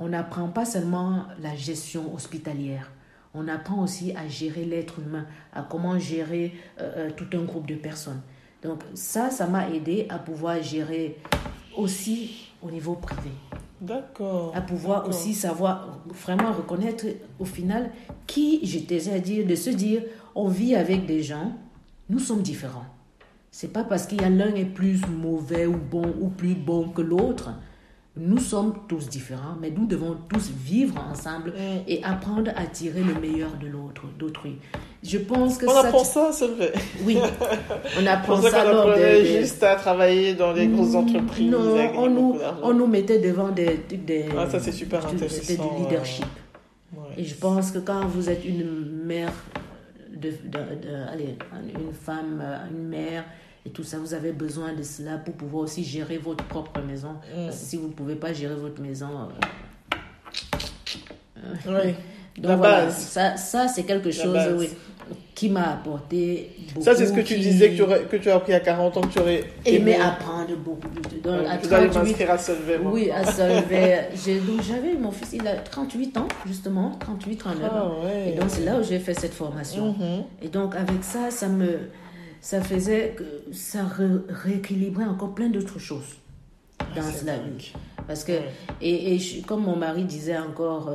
On 0.00 0.08
n'apprend 0.08 0.48
pas 0.48 0.64
seulement 0.64 1.26
la 1.42 1.54
gestion 1.54 2.14
hospitalière, 2.14 2.90
on 3.34 3.46
apprend 3.48 3.82
aussi 3.82 4.12
à 4.16 4.26
gérer 4.26 4.64
l'être 4.64 4.98
humain, 4.98 5.26
à 5.52 5.62
comment 5.62 5.98
gérer 5.98 6.54
euh, 6.80 7.08
euh, 7.08 7.10
tout 7.14 7.26
un 7.36 7.42
groupe 7.44 7.66
de 7.66 7.76
personnes. 7.76 8.20
Donc 8.62 8.80
ça, 8.94 9.30
ça 9.30 9.46
m'a 9.46 9.70
aidé 9.70 10.06
à 10.08 10.18
pouvoir 10.18 10.62
gérer 10.62 11.18
aussi 11.76 12.48
au 12.62 12.70
niveau 12.70 12.94
privé, 12.94 13.30
D'accord. 13.80 14.52
à 14.56 14.60
pouvoir 14.60 15.08
aussi 15.08 15.34
savoir 15.34 16.00
vraiment 16.06 16.52
reconnaître 16.52 17.04
au 17.38 17.44
final 17.44 17.90
qui 18.26 18.60
j'étais, 18.62 19.00
c'est-à-dire 19.00 19.46
de 19.46 19.54
se 19.54 19.70
dire, 19.70 20.02
on 20.34 20.48
vit 20.48 20.74
avec 20.74 21.06
des 21.06 21.22
gens, 21.22 21.52
nous 22.08 22.18
sommes 22.18 22.42
différents. 22.42 22.86
C'est 23.50 23.72
pas 23.72 23.84
parce 23.84 24.06
qu'il 24.06 24.20
y 24.20 24.24
a 24.24 24.30
l'un 24.30 24.54
est 24.54 24.64
plus 24.64 25.00
mauvais 25.06 25.66
ou 25.66 25.76
bon 25.76 26.14
ou 26.20 26.28
plus 26.28 26.54
bon 26.54 26.88
que 26.88 27.02
l'autre. 27.02 27.50
Nous 28.22 28.38
sommes 28.38 28.74
tous 28.86 29.08
différents, 29.08 29.56
mais 29.62 29.70
nous 29.70 29.86
devons 29.86 30.14
tous 30.28 30.50
vivre 30.50 30.94
ensemble 31.10 31.50
Mm. 31.52 31.88
et 31.88 32.04
apprendre 32.04 32.50
à 32.54 32.66
tirer 32.66 33.00
le 33.02 33.18
meilleur 33.18 33.52
de 33.56 33.66
l'autre, 33.66 34.02
d'autrui. 34.18 34.56
Je 35.02 35.16
pense 35.16 35.56
que 35.56 35.64
On 35.64 35.70
ça, 35.70 35.80
apprend 35.86 36.04
ça, 36.04 36.30
Solvay. 36.32 36.70
oui, 37.04 37.16
on 37.98 38.06
apprend 38.06 38.42
ça 38.42 38.64
lors 38.70 38.88
apprenait 38.90 39.20
de, 39.20 39.24
juste 39.40 39.62
à 39.62 39.76
travailler 39.76 40.34
dans 40.34 40.52
les 40.52 40.66
grosses 40.66 40.94
entreprises. 40.94 41.50
non, 41.50 41.58
on 41.96 42.10
nous, 42.10 42.38
on 42.62 42.74
nous 42.74 42.86
mettait 42.86 43.18
devant 43.20 43.48
des, 43.48 43.80
des 43.90 44.26
Ah, 44.36 44.46
ça, 44.50 44.60
c'est 44.60 44.72
super 44.72 45.00
C'était 45.08 45.24
intéressant, 45.24 45.74
du 45.78 45.82
leadership. 45.84 46.26
Ouais. 46.94 47.00
Et 47.16 47.24
je 47.24 47.34
pense 47.36 47.70
que 47.70 47.78
quand 47.78 48.04
vous 48.06 48.28
êtes 48.28 48.44
une 48.44 48.66
mère, 49.06 49.32
de, 50.12 50.28
de- 50.28 50.76
de- 50.82 51.10
allez, 51.10 51.36
une 51.74 51.94
femme, 51.94 52.42
une 52.70 52.88
mère, 52.88 53.24
et 53.66 53.70
tout 53.70 53.84
ça, 53.84 53.98
vous 53.98 54.14
avez 54.14 54.32
besoin 54.32 54.72
de 54.72 54.82
cela 54.82 55.18
pour 55.18 55.34
pouvoir 55.34 55.64
aussi 55.64 55.84
gérer 55.84 56.18
votre 56.18 56.44
propre 56.44 56.80
maison. 56.80 57.12
Mm. 57.36 57.44
Parce 57.46 57.58
que 57.58 57.64
si 57.66 57.76
vous 57.76 57.88
ne 57.88 57.92
pouvez 57.92 58.14
pas 58.16 58.32
gérer 58.32 58.54
votre 58.56 58.80
maison. 58.80 59.08
euh, 61.36 61.40
Oui. 61.66 61.94
donc 62.36 62.50
La 62.50 62.56
voilà, 62.56 62.84
base. 62.86 62.96
ça, 62.98 63.36
ça 63.36 63.68
c'est 63.68 63.82
quelque 63.82 64.10
chose 64.10 64.36
oui, 64.56 64.68
qui 65.34 65.48
m'a 65.50 65.72
apporté 65.74 66.50
beaucoup. 66.74 66.84
Ça, 66.84 66.94
c'est 66.94 67.06
ce 67.06 67.12
que 67.12 67.20
tu 67.20 67.34
qui- 67.34 67.40
disais 67.40 67.70
que 67.70 67.76
tu, 67.76 67.82
aurais- 67.82 68.02
que 68.04 68.16
tu 68.16 68.30
as 68.30 68.36
appris 68.36 68.52
à 68.54 68.60
40 68.60 68.96
ans, 68.96 69.00
que 69.00 69.08
tu 69.12 69.18
aurais 69.18 69.40
Aimé 69.64 69.92
aimé. 69.92 69.96
apprendre 70.00 70.56
beaucoup. 70.56 70.88
Donc, 70.88 71.40
Ouais, 71.40 71.46
à 71.46 71.60
je 71.60 71.68
dois 71.68 71.78
aller 71.78 71.88
38, 71.90 72.10
m'inscrire 72.10 72.30
à 72.30 72.38
Solvay. 72.38 72.78
moi. 72.78 72.92
oui, 72.92 73.10
à 73.10 73.24
Solvay. 73.24 74.08
J'ai- 74.24 74.38
donc 74.40 74.62
j'avais 74.62 74.94
mon 74.94 75.10
fils, 75.10 75.32
il 75.32 75.46
a 75.48 75.56
38 75.56 76.16
ans, 76.18 76.28
justement, 76.46 76.92
38, 77.00 77.36
39 77.36 77.72
ans. 77.72 77.92
Ah 78.02 78.06
ouais. 78.06 78.30
Et 78.32 78.38
donc 78.38 78.48
c'est 78.48 78.64
là 78.64 78.76
où 78.78 78.82
j'ai 78.82 78.98
fait 79.00 79.14
cette 79.14 79.34
formation. 79.34 79.92
Mhm. 79.98 80.24
Et 80.42 80.48
donc 80.48 80.74
avec 80.76 81.02
ça, 81.02 81.30
ça 81.30 81.48
me, 81.48 81.78
ça 82.40 82.60
faisait 82.62 83.14
que 83.16 83.24
ça 83.52 83.84
ré- 83.84 84.06
rééquilibrait 84.28 85.04
encore 85.04 85.34
plein 85.34 85.48
d'autres 85.48 85.78
choses 85.78 86.16
dans 86.96 87.02
Ah, 87.02 87.12
c'est 87.14 87.26
la 87.26 87.36
vie. 87.38 87.72
Parce 88.08 88.24
que 88.24 88.32
et, 88.80 89.14
et 89.14 89.18
je- 89.18 89.42
comme 89.42 89.62
mon 89.62 89.76
mari 89.76 90.04
disait 90.04 90.36
encore, 90.38 90.88
euh, 90.88 90.94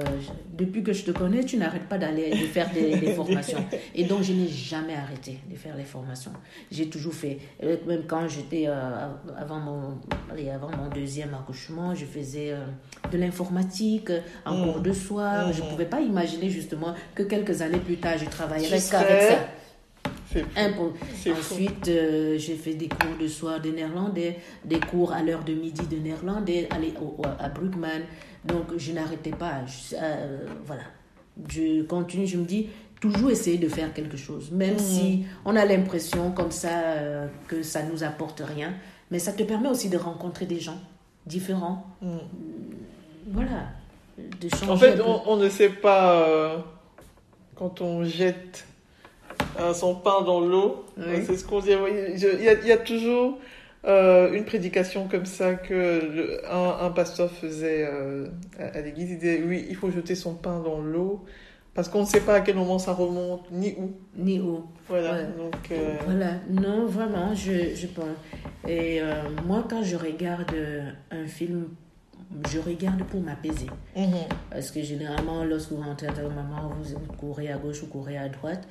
depuis 0.51 0.83
que 0.83 0.91
je 0.91 1.03
te 1.05 1.11
connais, 1.11 1.43
tu 1.45 1.55
n'arrêtes 1.57 1.87
pas 1.87 1.97
d'aller 1.97 2.31
de 2.31 2.47
faire 2.47 2.69
des, 2.73 2.97
des 2.97 3.13
formations. 3.13 3.63
Et 3.93 4.03
donc 4.03 4.23
je 4.23 4.33
n'ai 4.33 4.47
jamais 4.47 4.95
arrêté 4.95 5.39
de 5.49 5.55
faire 5.55 5.77
les 5.77 5.83
formations. 5.83 6.31
J'ai 6.71 6.89
toujours 6.89 7.13
fait. 7.13 7.37
Euh, 7.63 7.77
Même 7.87 8.03
quand 8.07 8.27
j'étais 8.27 8.65
euh, 8.67 9.07
avant 9.37 9.59
mon 9.59 9.99
allez, 10.31 10.49
avant 10.49 10.71
mon 10.75 10.89
deuxième 10.89 11.33
accouchement, 11.35 11.93
je 11.95 12.05
faisais 12.05 12.51
euh, 12.51 12.65
de 13.11 13.17
l'informatique 13.17 14.09
en 14.45 14.57
Mm. 14.57 14.63
cours 14.73 14.81
de 14.81 14.91
soir. 14.91 15.53
Je 15.53 15.61
Mhm. 15.61 15.69
pouvais 15.69 15.85
pas 15.85 16.01
imaginer 16.01 16.49
justement 16.49 16.93
que 17.13 17.23
quelques 17.23 17.61
années 17.61 17.77
plus 17.79 17.97
tard, 17.97 18.17
je 18.17 18.25
travaillerais 18.25 18.81
qu'avec 18.91 19.21
ça. 19.21 19.37
Ensuite, 21.31 21.87
euh, 21.87 22.37
j'ai 22.37 22.55
fait 22.55 22.73
des 22.73 22.87
cours 22.87 23.17
de 23.19 23.27
soir 23.27 23.59
de 23.61 23.69
néerlandais, 23.71 24.37
des 24.63 24.79
cours 24.79 25.11
à 25.13 25.21
l'heure 25.23 25.43
de 25.43 25.53
midi 25.53 25.85
de 25.87 25.97
néerlandais 25.97 26.67
aller 26.71 26.93
au- 27.01 27.21
au- 27.21 27.25
à 27.39 27.49
Brugman. 27.49 28.01
Donc, 28.43 28.65
je 28.77 28.91
n'arrêtais 28.91 29.31
pas. 29.31 29.65
Je- 29.65 29.95
euh, 30.01 30.45
voilà. 30.65 30.83
Je 31.49 31.83
continue, 31.83 32.27
je 32.27 32.37
me 32.37 32.45
dis, 32.45 32.69
toujours 33.01 33.29
essayer 33.31 33.57
de 33.57 33.67
faire 33.67 33.93
quelque 33.93 34.17
chose. 34.17 34.51
Même 34.51 34.73
Mhm. 34.75 34.79
si 34.79 35.25
on 35.45 35.55
a 35.55 35.65
l'impression 35.65 36.31
comme 36.31 36.51
ça 36.51 36.69
euh, 36.97 37.27
que 37.47 37.61
ça 37.63 37.83
nous 37.83 38.03
apporte 38.03 38.41
rien. 38.45 38.73
Mais 39.11 39.19
ça 39.19 39.33
te 39.33 39.43
permet 39.43 39.69
aussi 39.69 39.89
de 39.89 39.97
rencontrer 39.97 40.45
des 40.45 40.59
gens 40.59 40.79
différents. 41.25 41.85
Mm. 42.01 42.17
Voilà. 43.31 43.67
De 44.17 44.49
changer 44.49 44.71
En 44.71 44.77
fait, 44.77 45.01
on, 45.01 45.21
on 45.27 45.35
ne 45.37 45.49
sait 45.49 45.69
pas 45.69 46.21
euh, 46.27 46.57
quand 47.55 47.81
on 47.81 48.03
jette 48.03 48.65
son 49.73 49.95
pain 49.95 50.21
dans 50.21 50.39
l'eau. 50.39 50.85
Oui. 50.97 51.03
euh, 51.07 51.21
C'est 51.25 51.37
ce 51.37 51.45
qu'on 51.45 51.59
dit. 51.59 51.71
Il 51.71 52.19
y, 52.19 52.25
a- 52.49 52.53
il 52.53 52.67
y 52.67 52.71
a 52.71 52.77
toujours 52.77 53.37
euh, 53.85 54.33
une 54.33 54.45
prédication 54.45 55.07
comme 55.07 55.25
ça 55.25 55.53
que 55.55 56.41
un, 56.49 56.89
pasteur 56.89 57.31
faisait 57.31 57.87
euh, 57.87 58.27
à, 58.59 58.81
l'église. 58.81 59.11
Il 59.11 59.19
disait 59.19 59.43
oui, 59.45 59.65
il 59.69 59.75
faut 59.75 59.91
jeter 59.91 60.15
son 60.15 60.33
pain 60.35 60.59
dans 60.59 60.81
l'eau 60.81 61.23
parce 61.73 61.89
qu'on 61.89 62.01
ne 62.01 62.05
sait 62.05 62.21
pas 62.21 62.35
à 62.35 62.41
quel 62.41 62.55
moment 62.55 62.79
ça 62.79 62.93
remonte, 62.93 63.51
ni 63.51 63.75
où. 63.77 63.91
Ni 64.15 64.39
où. 64.39 64.63
Voilà. 64.87 65.23
Donc, 65.23 65.71
euh, 65.71 65.95
voilà. 66.05 66.31
Non, 66.49 66.85
vraiment, 66.85 67.35
je, 67.35 67.75
je 67.75 67.87
pense. 67.87 68.05
Et 68.67 69.01
moi, 69.45 69.65
quand 69.69 69.83
je 69.83 69.95
regarde 69.97 70.55
un 71.11 71.27
film, 71.27 71.67
je 72.49 72.59
regarde 72.59 73.03
pour 73.03 73.21
m'apaiser. 73.21 73.67
Mhm. 73.95 74.13
Parce 74.49 74.71
que 74.71 74.81
généralement, 74.81 75.43
lorsque 75.43 75.71
vous 75.71 75.81
rentrez 75.81 76.07
à 76.07 76.11
un 76.11 76.29
moment, 76.29 76.71
vous, 76.81 76.95
vous 76.95 77.13
courez 77.17 77.51
à 77.51 77.57
gauche 77.57 77.83
ou 77.83 77.87
courez 77.87 78.17
à 78.17 78.29
droite. 78.29 78.67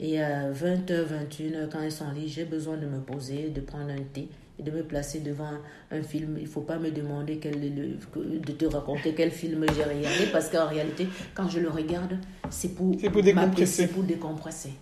Et 0.00 0.20
à 0.20 0.50
20h, 0.50 1.04
21h, 1.06 1.68
quand 1.70 1.82
ils 1.82 1.92
sont 1.92 2.04
en 2.04 2.14
j'ai 2.26 2.44
besoin 2.44 2.76
de 2.76 2.86
me 2.86 2.98
poser, 3.00 3.50
de 3.50 3.60
prendre 3.60 3.90
un 3.90 4.02
thé 4.12 4.28
et 4.58 4.62
de 4.62 4.70
me 4.70 4.82
placer 4.82 5.20
devant 5.20 5.50
un 5.90 6.02
film. 6.02 6.36
Il 6.36 6.44
ne 6.44 6.48
faut 6.48 6.62
pas 6.62 6.78
me 6.78 6.90
demander 6.90 7.38
quel, 7.38 7.60
de 7.60 8.52
te 8.52 8.64
raconter 8.64 9.14
quel 9.16 9.30
film 9.30 9.64
j'ai 9.74 9.84
regardé 9.84 10.26
parce 10.32 10.48
qu'en 10.48 10.66
réalité, 10.66 11.06
quand 11.34 11.48
je 11.48 11.60
le 11.60 11.68
regarde, 11.68 12.18
c'est 12.50 12.74
pour, 12.74 12.96
pour 12.96 13.22
décompresser. 13.22 13.88
pour 13.88 14.02
décompresser. 14.02 14.72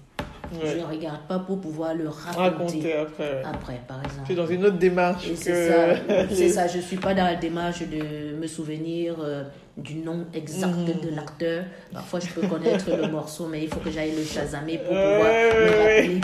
Je 0.65 0.79
ne 0.79 0.85
regarde 0.85 1.27
pas 1.27 1.39
pour 1.39 1.61
pouvoir 1.61 1.95
le 1.95 2.09
raconter, 2.09 2.93
après. 2.93 3.43
après. 3.43 3.81
par 3.89 4.05
exemple. 4.05 4.27
Tu 4.27 4.33
es 4.33 4.35
dans 4.35 4.47
une 4.47 4.65
autre 4.67 4.77
démarche. 4.77 5.27
C'est 5.35 5.69
ça, 5.69 5.97
ça, 6.51 6.67
je 6.67 6.77
ne 6.77 6.83
suis 6.83 6.99
pas 6.99 7.15
dans 7.15 7.25
la 7.25 7.37
démarche 7.37 7.81
de 7.81 8.37
me 8.37 8.47
souvenir 8.47 9.17
euh, 9.21 9.45
du 9.77 9.95
nom 9.97 10.27
exact 10.35 10.77
mhm. 10.77 11.01
de 11.01 11.15
l'acteur. 11.15 11.65
Parfois, 11.93 12.21
je 12.21 12.29
peux 12.29 12.47
connaître 12.47 12.91
le 12.95 13.09
morceau, 13.09 13.47
mais 13.47 13.63
il 13.63 13.69
faut 13.69 13.81
que 13.81 13.91
j'aille 13.91 14.15
le 14.15 14.25
chasamer 14.25 14.79
pour 14.79 14.89
pouvoir 14.89 15.19
me 15.21 15.79
rappeler. 15.79 16.21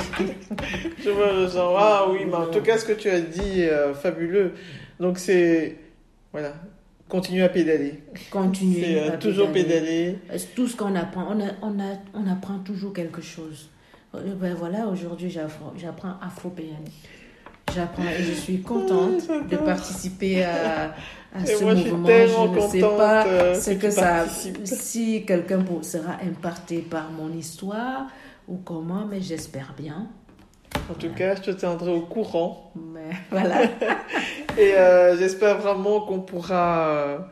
je 1.02 1.08
le 1.08 1.48
genre. 1.48 1.76
Ah 1.78 2.06
oui, 2.10 2.20
mais 2.26 2.34
en 2.34 2.46
tout 2.46 2.60
cas, 2.60 2.78
ce 2.78 2.84
que 2.84 2.92
tu 2.92 3.08
as 3.08 3.20
dit, 3.20 3.62
euh, 3.62 3.94
fabuleux. 3.94 4.52
Donc, 5.00 5.18
c'est. 5.18 5.76
Voilà. 6.32 6.54
Continue 7.08 7.42
à 7.42 7.48
pédaler. 7.48 8.02
Continue. 8.30 8.98
à 8.98 9.12
toujours 9.12 9.50
pédaler. 9.50 10.18
Tout 10.54 10.68
ce 10.68 10.76
qu'on 10.76 10.94
apprend, 10.94 11.34
on, 11.34 11.40
on, 11.62 11.80
a, 11.80 11.96
on 12.12 12.30
apprend 12.30 12.58
toujours 12.58 12.92
quelque 12.92 13.22
chose. 13.22 13.70
Euh, 14.14 14.34
ben 14.34 14.54
voilà, 14.54 14.86
aujourd'hui, 14.88 15.30
j'apprends 15.30 16.14
afro-péenne. 16.20 16.84
J'apprends 17.74 18.02
et 18.04 18.22
je 18.22 18.32
suis 18.32 18.62
contente 18.62 19.28
de 19.50 19.56
participer 19.56 20.44
à, 20.44 20.94
à 21.34 21.46
ce 21.46 21.64
mouvement. 21.64 22.06
Je, 22.08 22.60
ne 22.60 22.68
sais 22.68 22.80
pas 22.80 23.26
euh, 23.26 23.54
ce 23.54 23.70
que, 23.72 23.90
ça, 23.90 24.26
si 24.64 25.24
quelqu'un 25.24 25.64
sera 25.82 26.14
impacté 26.26 26.78
par 26.78 27.10
mon 27.10 27.32
histoire 27.32 28.06
ou 28.46 28.56
comment, 28.56 29.04
mais 29.08 29.20
j'espère 29.20 29.74
bien. 29.76 30.08
En 30.90 30.94
tout 30.94 31.10
cas, 31.10 31.34
je 31.34 31.42
te 31.42 31.50
tiendrai 31.50 31.92
au 31.92 32.00
courant. 32.00 32.72
Mais 32.76 33.10
voilà. 33.30 33.64
et 34.56 34.74
euh, 34.74 35.16
j'espère 35.18 35.58
vraiment 35.58 36.00
qu'on 36.00 36.20
pourra 36.20 37.28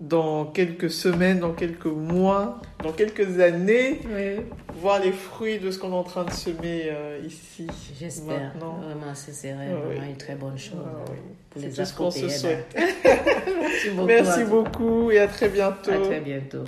dans 0.00 0.44
quelques 0.44 0.90
semaines, 0.90 1.40
dans 1.40 1.52
quelques 1.52 1.86
mois, 1.86 2.60
dans 2.82 2.92
quelques 2.92 3.40
années, 3.40 4.00
voir 4.80 5.00
les 5.00 5.12
fruits 5.12 5.58
de 5.58 5.70
ce 5.70 5.78
qu'on 5.78 5.90
est 5.90 5.94
en 5.94 6.04
train 6.04 6.24
de 6.24 6.32
semer 6.32 6.88
euh, 6.90 7.20
ici. 7.26 7.66
J'espère. 7.98 8.52
Vraiment, 8.58 9.14
ce 9.14 9.32
serait 9.32 9.54
vraiment 9.54 10.02
une 10.06 10.16
très 10.16 10.34
bonne 10.34 10.58
chose 10.58 10.78
ah 10.84 11.04
pour 11.50 11.62
les 11.62 11.72
ce 11.72 11.94
qu'on 11.94 12.10
se 12.10 12.28
souhaite. 12.28 12.76
Merci 12.76 13.90
beaucoup. 13.90 14.06
Merci 14.06 14.44
beaucoup 14.44 15.10
et 15.10 15.18
à 15.18 15.28
très 15.28 15.48
bientôt. 15.48 15.90
À 15.90 15.98
très 15.98 16.20
bientôt. 16.20 16.64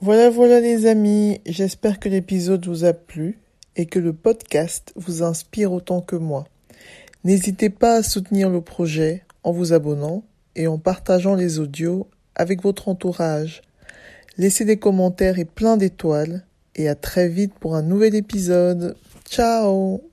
Voilà, 0.00 0.30
voilà 0.30 0.60
les 0.60 0.86
amis. 0.86 1.40
J'espère 1.46 1.98
que 1.98 2.08
l'épisode 2.08 2.64
vous 2.66 2.84
a 2.84 2.92
plu 2.92 3.38
et 3.74 3.86
que 3.86 3.98
le 3.98 4.12
podcast 4.12 4.92
vous 4.94 5.24
inspire 5.24 5.72
autant 5.72 6.00
que 6.00 6.14
moi. 6.14 6.44
N'hésitez 7.24 7.68
pas 7.68 7.94
à 7.94 8.02
soutenir 8.04 8.48
le 8.48 8.60
projet 8.60 9.24
en 9.42 9.50
vous 9.50 9.72
abonnant 9.72 10.22
et 10.58 10.66
en 10.66 10.76
partageant 10.76 11.34
les 11.34 11.60
audios 11.60 12.08
avec 12.34 12.62
votre 12.62 12.88
entourage. 12.88 13.62
Laissez 14.36 14.64
des 14.64 14.76
commentaires 14.76 15.38
et 15.38 15.46
plein 15.46 15.76
d'étoiles 15.76 16.44
et 16.74 16.88
à 16.88 16.94
très 16.94 17.28
vite 17.28 17.54
pour 17.58 17.74
un 17.74 17.82
nouvel 17.82 18.14
épisode. 18.14 18.96
Ciao 19.24 20.07